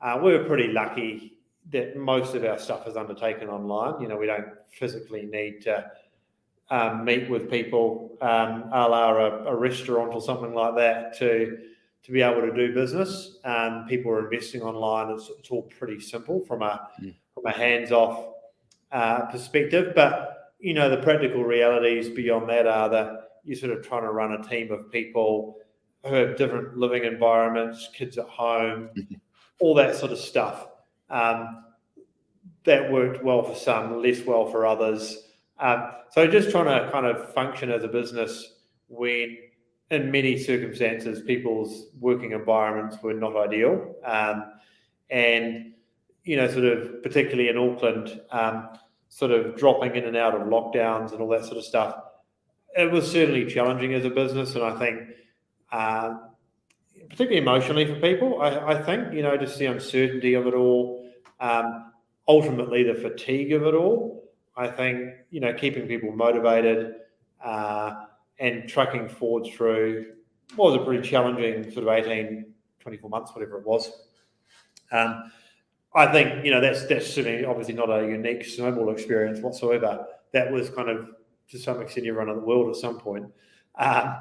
Uh, 0.01 0.19
we 0.21 0.31
were 0.31 0.43
pretty 0.45 0.67
lucky 0.67 1.37
that 1.71 1.95
most 1.95 2.35
of 2.35 2.43
our 2.43 2.57
stuff 2.57 2.87
is 2.87 2.95
undertaken 2.95 3.49
online. 3.49 4.01
You 4.01 4.07
know, 4.07 4.17
we 4.17 4.25
don't 4.25 4.47
physically 4.71 5.25
need 5.25 5.61
to 5.63 5.89
um, 6.69 7.05
meet 7.05 7.29
with 7.29 7.49
people, 7.49 8.17
um, 8.21 8.69
a 8.73 8.87
la 8.87 9.11
a, 9.11 9.45
a 9.45 9.55
restaurant 9.55 10.13
or 10.13 10.21
something 10.21 10.53
like 10.53 10.75
that, 10.75 11.17
to 11.19 11.57
to 12.03 12.11
be 12.11 12.21
able 12.21 12.41
to 12.41 12.53
do 12.53 12.73
business. 12.73 13.37
Um, 13.43 13.85
people 13.87 14.11
are 14.11 14.31
investing 14.31 14.61
online. 14.61 15.15
It's, 15.15 15.29
it's, 15.39 15.49
all 15.49 15.63
pretty 15.63 15.99
simple 15.99 16.45
from 16.45 16.61
a 16.61 16.87
mm. 17.01 17.15
from 17.33 17.45
a 17.45 17.51
hands 17.51 17.91
off 17.91 18.34
uh, 18.95 19.25
perspective. 19.25 19.93
But 19.95 20.53
you 20.59 20.73
know 20.73 20.89
the 20.89 20.97
practical 20.97 21.43
realities 21.43 22.09
beyond 22.09 22.49
that 22.49 22.65
are 22.65 22.89
that 22.89 23.09
you're 23.43 23.57
sort 23.57 23.73
of 23.77 23.85
trying 23.85 24.03
to 24.03 24.11
run 24.11 24.31
a 24.33 24.43
team 24.43 24.71
of 24.71 24.91
people 24.91 25.57
who 26.03 26.15
have 26.15 26.37
different 26.37 26.77
living 26.77 27.03
environments, 27.03 27.89
kids 27.93 28.17
at 28.17 28.25
home, 28.25 28.89
mm-hmm. 28.97 29.15
all 29.59 29.75
that 29.75 29.95
sort 29.95 30.11
of 30.11 30.17
stuff. 30.17 30.67
Um, 31.09 31.63
that 32.63 32.91
worked 32.91 33.23
well 33.23 33.43
for 33.43 33.55
some, 33.55 34.01
less 34.01 34.21
well 34.25 34.47
for 34.47 34.65
others. 34.65 35.29
Um, 35.59 35.91
so 36.11 36.27
just 36.27 36.49
trying 36.49 36.65
to 36.65 36.91
kind 36.91 37.05
of 37.05 37.33
function 37.33 37.71
as 37.71 37.83
a 37.83 37.87
business 37.87 38.55
when 38.87 39.37
in 39.91 40.11
many 40.11 40.37
circumstances, 40.37 41.21
people's 41.21 41.87
working 41.99 42.31
environments 42.31 43.01
were 43.03 43.13
not 43.13 43.35
ideal. 43.35 43.95
Um, 44.03 44.51
and, 45.09 45.73
you 46.23 46.37
know, 46.37 46.47
sort 46.47 46.65
of 46.65 47.03
particularly 47.03 47.49
in 47.49 47.57
Auckland, 47.57 48.19
um, 48.31 48.69
sort 49.15 49.31
of 49.31 49.55
dropping 49.55 49.95
in 49.95 50.03
and 50.03 50.17
out 50.17 50.35
of 50.35 50.41
lockdowns 50.41 51.13
and 51.13 51.21
all 51.21 51.29
that 51.29 51.45
sort 51.45 51.55
of 51.55 51.63
stuff, 51.63 51.95
it 52.77 52.91
was 52.91 53.09
certainly 53.09 53.45
challenging 53.45 53.93
as 53.93 54.03
a 54.03 54.09
business. 54.09 54.55
And 54.55 54.65
I 54.65 54.77
think, 54.77 55.03
uh, 55.71 56.17
particularly 57.09 57.37
emotionally 57.37 57.85
for 57.85 57.95
people, 58.01 58.41
I, 58.41 58.73
I, 58.73 58.83
think, 58.83 59.13
you 59.13 59.21
know, 59.21 59.37
just 59.37 59.57
the 59.57 59.67
uncertainty 59.67 60.33
of 60.33 60.47
it 60.47 60.53
all, 60.53 61.09
um, 61.39 61.93
ultimately 62.27 62.83
the 62.83 62.95
fatigue 62.95 63.53
of 63.53 63.63
it 63.63 63.73
all. 63.73 64.29
I 64.57 64.67
think, 64.67 65.11
you 65.29 65.39
know, 65.39 65.53
keeping 65.53 65.87
people 65.87 66.11
motivated. 66.11 66.95
Uh, 67.41 67.93
and 68.39 68.67
trucking 68.67 69.07
forward 69.07 69.49
through 69.53 70.07
was 70.57 70.75
a 70.75 70.83
pretty 70.83 71.07
challenging 71.07 71.71
sort 71.71 71.87
of 71.87 72.05
18, 72.05 72.53
24 72.81 73.09
months, 73.09 73.31
whatever 73.33 73.59
it 73.59 73.65
was. 73.65 73.89
Um, 74.91 75.31
I 75.95 76.11
think, 76.11 76.43
you 76.43 76.51
know, 76.51 76.59
that's 76.59 76.85
that's 76.85 77.07
certainly 77.07 77.45
obviously 77.45 77.73
not 77.73 77.89
a 77.89 78.05
unique 78.05 78.45
snowball 78.45 78.91
experience 78.91 79.39
whatsoever. 79.39 80.05
That 80.33 80.51
was 80.51 80.69
kind 80.69 80.89
of 80.89 81.09
to 81.49 81.59
some 81.59 81.81
extent 81.81 82.07
everyone 82.07 82.29
in 82.29 82.35
the 82.35 82.45
world 82.45 82.69
at 82.69 82.75
some 82.75 82.99
point. 82.99 83.25
Um, 83.75 84.15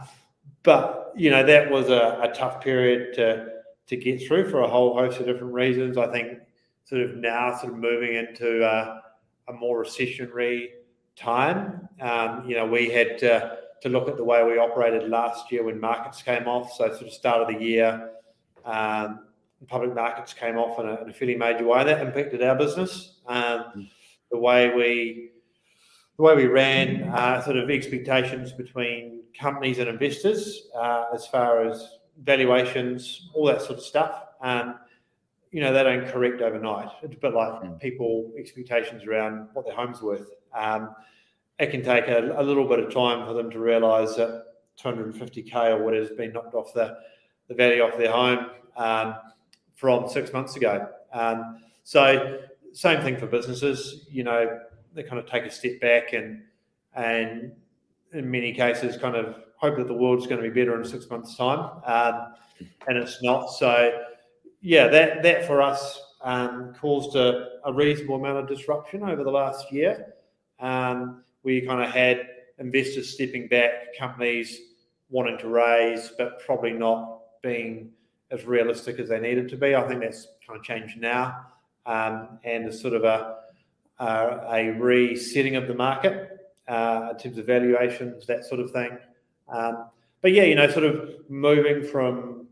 but, 0.63 1.13
you 1.17 1.31
know, 1.31 1.45
that 1.45 1.71
was 1.71 1.89
a, 1.89 2.21
a 2.23 2.33
tough 2.35 2.61
period 2.61 3.15
to 3.15 3.49
to 3.87 3.97
get 3.97 4.27
through 4.27 4.51
for 4.51 4.61
a 4.61 4.69
whole 4.69 4.95
host 4.97 5.21
of 5.21 5.27
different 5.27 5.53
reasons. 5.53 5.99
I 5.99 6.11
think 6.11 6.39
sort 6.85 7.03
of 7.03 7.17
now 7.17 7.57
sort 7.57 7.73
of 7.73 7.79
moving 7.79 8.15
into 8.15 8.65
a, 8.65 9.03
a 9.49 9.53
more 9.53 9.85
recessionary 9.85 10.69
time. 11.17 11.89
Um, 12.01 12.49
you 12.49 12.57
know, 12.57 12.67
we 12.67 12.91
had 12.91 13.19
to 13.19 13.59
to 13.83 13.89
look 13.89 14.09
at 14.09 14.17
the 14.17 14.25
way 14.25 14.43
we 14.43 14.59
operated 14.59 15.11
last 15.11 15.53
year 15.53 15.63
when 15.65 15.79
markets 15.79 16.23
came 16.23 16.49
off. 16.49 16.73
So, 16.73 16.89
sort 16.89 17.03
of 17.03 17.13
start 17.13 17.43
of 17.43 17.49
the 17.49 17.63
year, 17.63 18.11
um, 18.65 19.27
public 19.69 19.95
markets 19.95 20.33
came 20.33 20.57
off 20.57 20.79
in 20.79 20.87
a, 20.87 21.03
in 21.03 21.11
a, 21.11 21.13
fairly 21.13 21.37
major 21.37 21.65
way. 21.65 21.85
That 21.85 22.05
impacted 22.07 22.43
our 22.43 22.55
business. 22.55 23.21
Um, 23.27 23.89
the 24.31 24.39
way 24.39 24.75
we 24.75 25.31
the 26.17 26.23
way 26.23 26.35
we 26.35 26.47
ran 26.47 27.05
uh, 27.05 27.43
sort 27.43 27.57
of 27.57 27.71
expectations 27.71 28.53
between 28.53 29.23
companies 29.39 29.79
and 29.79 29.89
investors 29.89 30.69
uh, 30.77 31.07
as 31.13 31.27
far 31.27 31.67
as 31.67 31.99
valuations, 32.23 33.31
all 33.35 33.47
that 33.47 33.61
sort 33.61 33.79
of 33.79 33.85
stuff. 33.85 34.23
Um, 34.41 34.77
you 35.51 35.61
know, 35.61 35.73
they 35.73 35.83
don't 35.83 36.07
correct 36.07 36.41
overnight. 36.41 36.89
It's 37.03 37.15
a 37.15 37.19
bit 37.19 37.33
like 37.33 37.53
mm. 37.63 37.81
people 37.81 38.33
expectations 38.39 39.05
around 39.05 39.49
what 39.53 39.67
their 39.67 39.75
home's 39.75 40.03
worth. 40.03 40.29
Um, 40.53 40.95
it 41.59 41.71
can 41.71 41.83
take 41.83 42.09
a, 42.09 42.35
a 42.37 42.43
little 42.43 42.67
bit 42.67 42.81
of 42.81 42.93
time 42.93 43.27
for 43.27 43.35
them 43.35 43.51
to 43.51 43.61
realise 43.61 44.17
that 44.17 44.47
250k 44.83 45.55
or 45.71 45.85
what 45.85 45.95
has 45.95 46.11
been 46.11 46.33
knocked 46.33 46.55
off 46.55 46.75
the, 46.75 46.97
the 47.49 47.55
value 47.55 47.83
off 47.83 47.97
their 47.97 48.11
home 48.11 48.51
um, 48.77 49.15
from 49.75 50.09
six 50.09 50.33
months 50.33 50.57
ago. 50.57 50.89
Um, 51.13 51.61
so 51.83 52.41
same 52.73 53.03
thing 53.03 53.17
for 53.17 53.27
businesses. 53.27 54.07
You 54.11 54.25
know, 54.25 54.61
they 54.95 55.03
kind 55.03 55.19
of 55.19 55.27
take 55.27 55.45
a 55.45 55.51
step 55.51 55.81
back 55.81 56.13
and 56.13 56.43
and 56.95 57.53
in 58.13 58.31
many 58.31 58.53
cases 58.53 58.97
kind 58.97 59.17
of 59.17 59.37
hope 59.57 59.77
that 59.77 59.89
the 59.89 59.95
world's 59.95 60.27
going 60.27 60.43
to 60.43 60.49
be 60.49 60.61
better 60.61 60.81
in 60.81 60.87
six 60.87 61.09
months' 61.11 61.37
time, 61.37 61.71
um, 61.85 62.35
and 62.87 62.97
it's 62.99 63.23
not. 63.23 63.49
So 63.49 64.03
yeah, 64.61 64.87
that 64.89 65.23
that 65.23 65.47
for 65.47 65.61
us 65.61 66.01
um, 66.23 66.75
caused 66.81 67.17
a, 67.17 67.49
a, 67.65 67.73
reasonable 67.73 68.17
amount 68.17 68.39
of 68.39 68.49
disruption 68.49 69.03
over 69.03 69.23
the 69.23 69.31
last 69.31 69.71
year. 69.71 70.15
Um, 70.59 71.23
you 71.45 71.67
kind 71.67 71.83
of 71.83 71.91
had 71.91 72.27
investors 72.59 73.13
stepping 73.13 73.49
back, 73.49 73.97
companies 73.99 74.59
wanting 75.11 75.37
to 75.39 75.49
raise, 75.49 76.13
but 76.17 76.41
probably 76.45 76.73
not 76.73 77.21
being 77.43 77.91
as 78.31 78.45
realistic 78.45 78.99
as 78.99 79.09
they 79.09 79.21
needed 79.21 79.49
to 79.51 79.57
be. 79.57 79.75
I 79.75 79.87
think 79.87 80.01
that's 80.01 80.29
kind 80.47 80.59
of 80.59 80.65
changed 80.65 80.99
now, 81.01 81.47
um, 81.87 82.39
and 82.45 82.65
there's 82.65 82.81
sort 82.81 82.95
of 82.95 83.05
a 83.05 83.37
a, 84.01 84.41
a 84.53 84.71
resetting 84.73 85.57
of 85.57 85.69
the 85.69 85.75
market 85.75 86.35
uh, 86.69 87.11
in 87.13 87.19
terms 87.19 87.39
of 87.39 87.47
valuations, 87.47 88.27
that 88.27 88.45
sort 88.45 88.61
of 88.61 88.71
thing. 88.71 88.99
Um, 89.49 89.87
but 90.21 90.33
yeah, 90.33 90.45
you 90.45 90.55
know, 90.55 90.69
sort 90.71 90.85
of 90.85 91.11
moving 91.29 91.85
from 91.85 92.47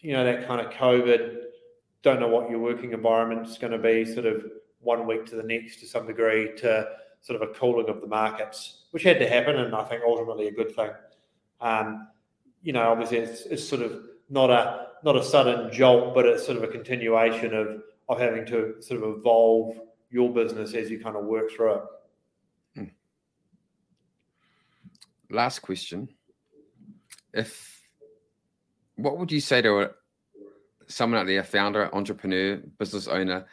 you 0.00 0.12
know 0.12 0.24
that 0.24 0.46
kind 0.46 0.64
of 0.64 0.72
COVID, 0.72 1.42
don't 2.02 2.20
know 2.20 2.28
what 2.28 2.50
your 2.50 2.60
working 2.60 2.92
environment 2.92 3.46
is 3.46 3.58
going 3.58 3.72
to 3.72 3.78
be, 3.78 4.04
sort 4.04 4.26
of 4.26 4.44
one 4.80 5.06
week 5.06 5.26
to 5.26 5.36
the 5.36 5.42
next 5.42 5.80
to 5.80 5.86
some 5.86 6.06
degree, 6.06 6.52
to 6.58 6.88
sort 7.20 7.40
of 7.40 7.48
a 7.48 7.52
cooling 7.52 7.88
of 7.88 8.00
the 8.00 8.06
markets, 8.06 8.84
which 8.92 9.02
had 9.02 9.18
to 9.18 9.28
happen, 9.28 9.56
and 9.56 9.74
I 9.74 9.84
think 9.84 10.02
ultimately 10.06 10.48
a 10.48 10.52
good 10.52 10.74
thing. 10.74 10.90
Um, 11.60 12.08
you 12.62 12.72
know, 12.72 12.90
obviously 12.90 13.18
it's, 13.18 13.42
it's 13.42 13.66
sort 13.66 13.82
of 13.82 14.00
not 14.28 14.50
a 14.50 14.86
not 15.04 15.16
a 15.16 15.22
sudden 15.22 15.72
jolt, 15.72 16.14
but 16.14 16.26
it's 16.26 16.44
sort 16.44 16.56
of 16.56 16.64
a 16.64 16.68
continuation 16.68 17.54
of 17.54 17.82
of 18.08 18.18
having 18.18 18.44
to 18.46 18.76
sort 18.80 19.02
of 19.02 19.18
evolve 19.18 19.78
your 20.10 20.32
business 20.32 20.74
as 20.74 20.90
you 20.90 21.00
kind 21.00 21.16
of 21.16 21.24
work 21.24 21.50
through 21.52 21.74
it. 21.74 21.82
Hmm. 22.76 22.84
Last 25.30 25.60
question: 25.60 26.08
If 27.32 27.80
what 28.96 29.18
would 29.18 29.32
you 29.32 29.40
say 29.40 29.62
to 29.62 29.80
a, 29.80 29.90
someone 30.88 31.20
out 31.20 31.26
there, 31.26 31.44
founder, 31.44 31.94
entrepreneur, 31.94 32.56
business 32.78 33.08
owner 33.08 33.46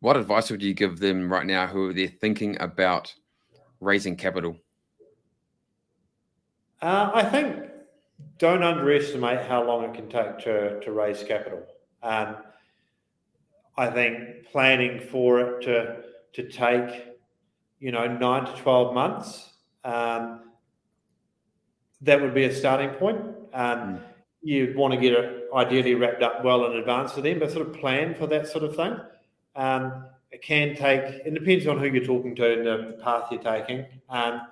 what 0.00 0.16
advice 0.16 0.50
would 0.50 0.62
you 0.62 0.74
give 0.74 0.98
them 0.98 1.30
right 1.30 1.46
now 1.46 1.66
who 1.66 1.92
they're 1.92 2.08
thinking 2.08 2.56
about 2.60 3.14
raising 3.80 4.16
capital? 4.16 4.56
Uh, 6.80 7.10
I 7.12 7.24
think 7.24 7.67
don't 8.38 8.62
underestimate 8.62 9.46
how 9.46 9.64
long 9.64 9.84
it 9.84 9.94
can 9.94 10.08
take 10.08 10.38
to, 10.40 10.80
to 10.80 10.92
raise 10.92 11.22
capital. 11.22 11.62
Um, 12.02 12.36
I 13.76 13.90
think 13.90 14.46
planning 14.50 15.00
for 15.00 15.40
it 15.40 15.62
to 15.62 16.02
to 16.34 16.48
take, 16.48 17.06
you 17.80 17.92
know, 17.92 18.06
nine 18.06 18.44
to 18.44 18.52
twelve 18.62 18.94
months, 18.94 19.50
um, 19.84 20.50
that 22.02 22.20
would 22.20 22.34
be 22.34 22.44
a 22.44 22.54
starting 22.54 22.90
point. 22.90 23.20
Um, 23.52 23.78
mm. 23.78 24.00
You 24.42 24.74
want 24.76 24.94
to 24.94 25.00
get 25.00 25.12
it 25.12 25.44
ideally 25.54 25.94
wrapped 25.94 26.22
up 26.22 26.44
well 26.44 26.66
in 26.66 26.76
advance 26.76 27.12
for 27.12 27.22
them, 27.22 27.38
but 27.38 27.50
sort 27.50 27.66
of 27.66 27.74
plan 27.74 28.14
for 28.14 28.26
that 28.28 28.46
sort 28.46 28.64
of 28.64 28.76
thing. 28.76 28.96
Um, 29.56 30.04
it 30.30 30.42
can 30.42 30.76
take, 30.76 31.02
it 31.02 31.34
depends 31.34 31.66
on 31.66 31.78
who 31.78 31.86
you're 31.86 32.04
talking 32.04 32.36
to 32.36 32.52
and 32.52 32.66
the 32.66 32.98
path 33.02 33.28
you're 33.32 33.42
taking. 33.42 33.86
Um, 34.08 34.42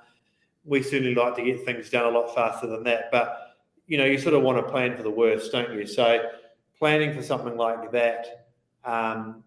we 0.64 0.83
certainly 0.83 1.14
like 1.14 1.37
to 1.37 1.43
get 1.43 1.64
things 1.64 1.91
done 1.91 2.07
a 2.12 2.19
lot 2.19 2.35
faster 2.35 2.67
than 2.67 2.83
that, 2.85 3.11
but 3.12 3.46
you 3.87 3.99
know, 3.99 4.05
you 4.05 4.18
sort 4.18 4.34
of 4.34 4.43
want 4.43 4.59
to 4.59 4.70
plan 4.70 4.97
for 4.97 5.03
the 5.03 5.11
worst, 5.11 5.53
don't 5.53 5.72
you? 5.72 5.87
So 5.87 6.30
planning 6.78 7.12
for 7.14 7.22
something 7.22 7.57
like 7.57 7.93
that 7.93 8.49
um, 8.84 9.43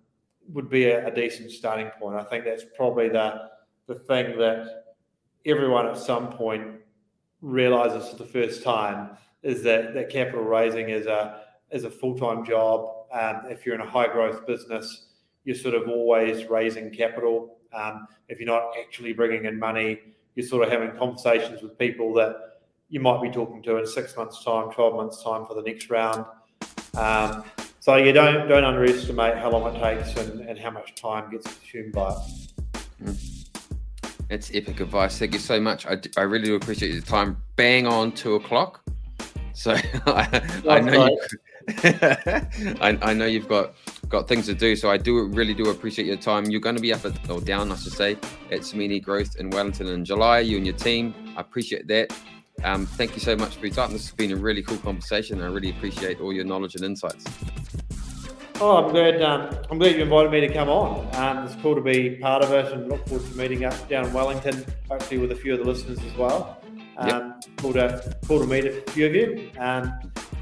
would 0.52 0.70
be 0.70 0.86
a, 0.86 1.08
a, 1.08 1.12
decent 1.12 1.52
starting 1.52 1.90
point. 2.00 2.16
I 2.16 2.24
think 2.24 2.46
that's 2.46 2.64
probably 2.76 3.10
the 3.10 3.50
the 3.88 3.96
thing 3.96 4.38
that 4.38 4.96
everyone 5.46 5.88
at 5.88 5.98
some 5.98 6.30
point 6.30 6.80
realizes 7.42 8.10
for 8.10 8.18
the 8.18 8.26
first 8.26 8.64
time 8.64 9.12
is 9.42 9.64
that 9.64 9.94
that 9.94 10.10
capital 10.10 10.44
raising 10.44 10.90
is 10.90 11.06
a 11.06 11.42
is 11.72 11.84
a 11.84 11.90
full 11.90 12.18
time 12.18 12.46
job. 12.46 12.90
Um, 13.12 13.42
if 13.50 13.66
you're 13.66 13.76
in 13.76 13.82
a 13.82 13.90
high 13.90 14.08
growth 14.08 14.46
business, 14.46 15.08
you're 15.44 15.56
sort 15.56 15.76
of 15.76 15.88
always 15.88 16.46
raising 16.50 16.92
capital. 16.92 17.58
Um, 17.74 18.08
if 18.28 18.40
you're 18.40 18.48
not 18.48 18.72
actually 18.80 19.14
bringing 19.14 19.46
in 19.46 19.58
money, 19.58 20.00
you're 20.36 20.48
sort 20.48 20.66
of 20.66 20.72
having 20.72 20.98
conversations 20.98 21.62
with 21.62 21.78
people 21.78 22.14
that 22.16 22.49
you 22.90 23.00
might 23.00 23.22
be 23.22 23.30
talking 23.30 23.62
to 23.64 23.78
in 23.78 23.86
six 23.86 24.16
months' 24.18 24.44
time, 24.44 24.72
twelve 24.72 24.96
months' 24.96 25.24
time 25.24 25.46
for 25.46 25.54
the 25.54 25.62
next 25.62 25.90
round. 25.90 26.26
Um, 26.98 27.44
so 27.80 27.96
you 27.96 28.12
don't 28.12 28.48
don't 28.48 28.66
underestimate 28.66 29.38
how 29.38 29.52
long 29.52 29.76
it 29.76 29.80
takes 29.80 30.16
and, 30.18 30.42
and 30.42 30.60
how 30.60 30.72
much 30.72 30.96
time 30.96 31.32
gets 31.32 31.46
consumed 31.46 31.94
by 31.94 32.10
it. 32.12 32.74
Mm. 33.04 33.40
It's 34.30 34.52
epic 34.54 34.80
advice. 34.80 35.18
Thank 35.18 35.34
you 35.34 35.40
so 35.40 35.60
much. 35.60 35.88
I, 35.88 35.98
I 36.16 36.22
really 36.22 36.46
do 36.46 36.56
appreciate 36.56 36.94
your 36.94 37.02
time. 37.02 37.38
Bang 37.56 37.88
on 37.88 38.12
two 38.12 38.36
o'clock. 38.36 38.84
So 39.54 39.72
I, 40.06 40.62
I 40.70 40.80
know 40.80 41.08
you, 41.08 41.20
I, 42.80 42.98
I, 43.02 43.14
know 43.14 43.26
you've 43.26 43.48
got 43.48 43.74
got 44.08 44.28
things 44.28 44.46
to 44.46 44.54
do. 44.54 44.76
So 44.76 44.92
I 44.92 44.98
do 44.98 45.26
really 45.28 45.56
do 45.56 45.70
appreciate 45.70 46.06
your 46.06 46.18
time. 46.18 46.46
You're 46.46 46.62
going 46.62 46.76
to 46.76 46.82
be 46.82 46.94
up 46.94 47.06
at, 47.06 47.28
or 47.30 47.42
down, 47.42 47.72
I 47.72 47.76
should 47.76 47.94
say, 47.94 48.14
at 48.52 48.62
SME&E 48.62 49.00
Growth 49.00 49.36
in 49.38 49.50
Wellington 49.50 49.88
in 49.88 50.06
July. 50.06 50.42
You 50.42 50.58
and 50.58 50.66
your 50.66 50.76
team. 50.76 51.14
I 51.36 51.42
appreciate 51.42 51.88
that. 51.88 52.14
Um, 52.64 52.86
thank 52.86 53.14
you 53.14 53.20
so 53.20 53.36
much 53.36 53.56
for 53.56 53.66
your 53.66 53.76
time. 53.76 53.92
This 53.94 54.08
has 54.08 54.16
been 54.16 54.32
a 54.32 54.36
really 54.36 54.62
cool 54.62 54.78
conversation. 54.78 55.42
I 55.42 55.48
really 55.48 55.70
appreciate 55.70 56.20
all 56.20 56.34
your 56.34 56.46
knowledge 56.46 56.76
and 56.76 56.84
insights. 56.84 57.26
Oh, 58.62 58.84
I'm 58.84 58.92
glad. 58.92 59.22
Um, 59.22 59.58
I'm 59.72 59.78
glad 59.78 59.96
you 59.96 60.04
invited 60.04 60.32
me 60.32 60.42
to 60.42 60.54
come 60.54 60.68
on. 60.68 61.08
Um, 61.16 61.46
it's 61.46 61.56
cool 61.62 61.76
to 61.76 61.82
be 61.82 62.18
part 62.18 62.44
of 62.44 62.52
it, 62.52 62.72
and 62.74 62.90
look 62.90 63.08
forward 63.08 63.26
to 63.26 63.38
meeting 63.38 63.64
up 63.64 63.88
down 63.88 64.06
in 64.06 64.12
Wellington, 64.12 64.66
hopefully 64.90 65.18
with 65.18 65.32
a 65.32 65.36
few 65.36 65.54
of 65.54 65.60
the 65.60 65.66
listeners 65.66 66.00
as 66.04 66.14
well. 66.18 66.62
Um, 66.98 67.08
yep. 67.08 67.44
Cool 67.58 67.74
to 67.74 68.18
cool 68.28 68.40
to 68.40 68.46
meet 68.46 68.66
a 68.66 68.82
few 68.92 69.06
of 69.06 69.16
you, 69.16 69.50
um, 69.60 69.98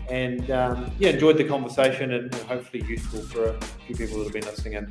and 0.10 0.50
um, 0.50 0.92
yeah, 0.98 1.10
enjoyed 1.10 1.38
the 1.38 1.44
conversation, 1.44 2.14
and, 2.14 2.34
and 2.34 2.44
hopefully 2.48 2.84
useful 2.88 3.22
for 3.22 3.50
a 3.50 3.62
few 3.86 3.96
people 3.96 4.18
that 4.18 4.24
have 4.24 4.34
been 4.34 4.46
listening 4.46 4.74
in. 4.74 4.88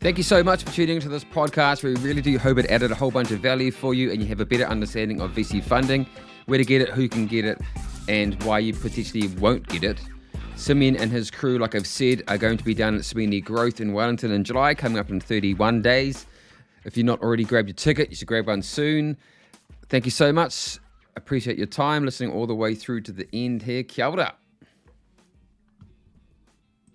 Thank 0.00 0.16
you 0.16 0.24
so 0.24 0.42
much 0.42 0.64
for 0.64 0.72
tuning 0.72 0.96
into 0.96 1.10
this 1.10 1.24
podcast. 1.24 1.82
We 1.82 1.94
really 1.96 2.22
do 2.22 2.38
hope 2.38 2.56
it 2.56 2.66
added 2.66 2.90
a 2.90 2.94
whole 2.94 3.10
bunch 3.10 3.30
of 3.30 3.40
value 3.40 3.70
for 3.70 3.92
you, 3.92 4.10
and 4.10 4.22
you 4.22 4.28
have 4.28 4.40
a 4.40 4.46
better 4.46 4.64
understanding 4.64 5.20
of 5.20 5.32
VC 5.32 5.62
funding, 5.62 6.06
where 6.46 6.58
to 6.58 6.64
get 6.64 6.82
it, 6.82 6.90
who 6.90 7.08
can 7.08 7.26
get 7.26 7.44
it, 7.44 7.60
and 8.08 8.40
why 8.42 8.58
you 8.58 8.74
potentially 8.74 9.28
won't 9.38 9.66
get 9.68 9.84
it. 9.84 10.00
Simeon 10.56 10.96
and 10.96 11.10
his 11.10 11.30
crew, 11.30 11.58
like 11.58 11.74
I've 11.74 11.86
said, 11.86 12.22
are 12.28 12.38
going 12.38 12.56
to 12.58 12.64
be 12.64 12.74
down 12.74 12.94
at 12.94 13.00
SME&E 13.00 13.40
Growth 13.40 13.80
in 13.80 13.92
Wellington 13.92 14.30
in 14.30 14.44
July, 14.44 14.74
coming 14.74 14.98
up 14.98 15.10
in 15.10 15.20
31 15.20 15.82
days. 15.82 16.26
If 16.84 16.96
you're 16.96 17.06
not 17.06 17.22
already 17.22 17.44
grabbed 17.44 17.68
your 17.68 17.74
ticket, 17.74 18.10
you 18.10 18.16
should 18.16 18.28
grab 18.28 18.46
one 18.46 18.62
soon. 18.62 19.16
Thank 19.88 20.04
you 20.04 20.10
so 20.10 20.32
much. 20.32 20.78
Appreciate 21.16 21.58
your 21.58 21.66
time 21.66 22.04
listening 22.04 22.30
all 22.30 22.46
the 22.46 22.54
way 22.54 22.74
through 22.74 23.00
to 23.02 23.12
the 23.12 23.28
end 23.32 23.62
here. 23.62 23.82
Kia 23.82 24.06
ora. 24.06 24.34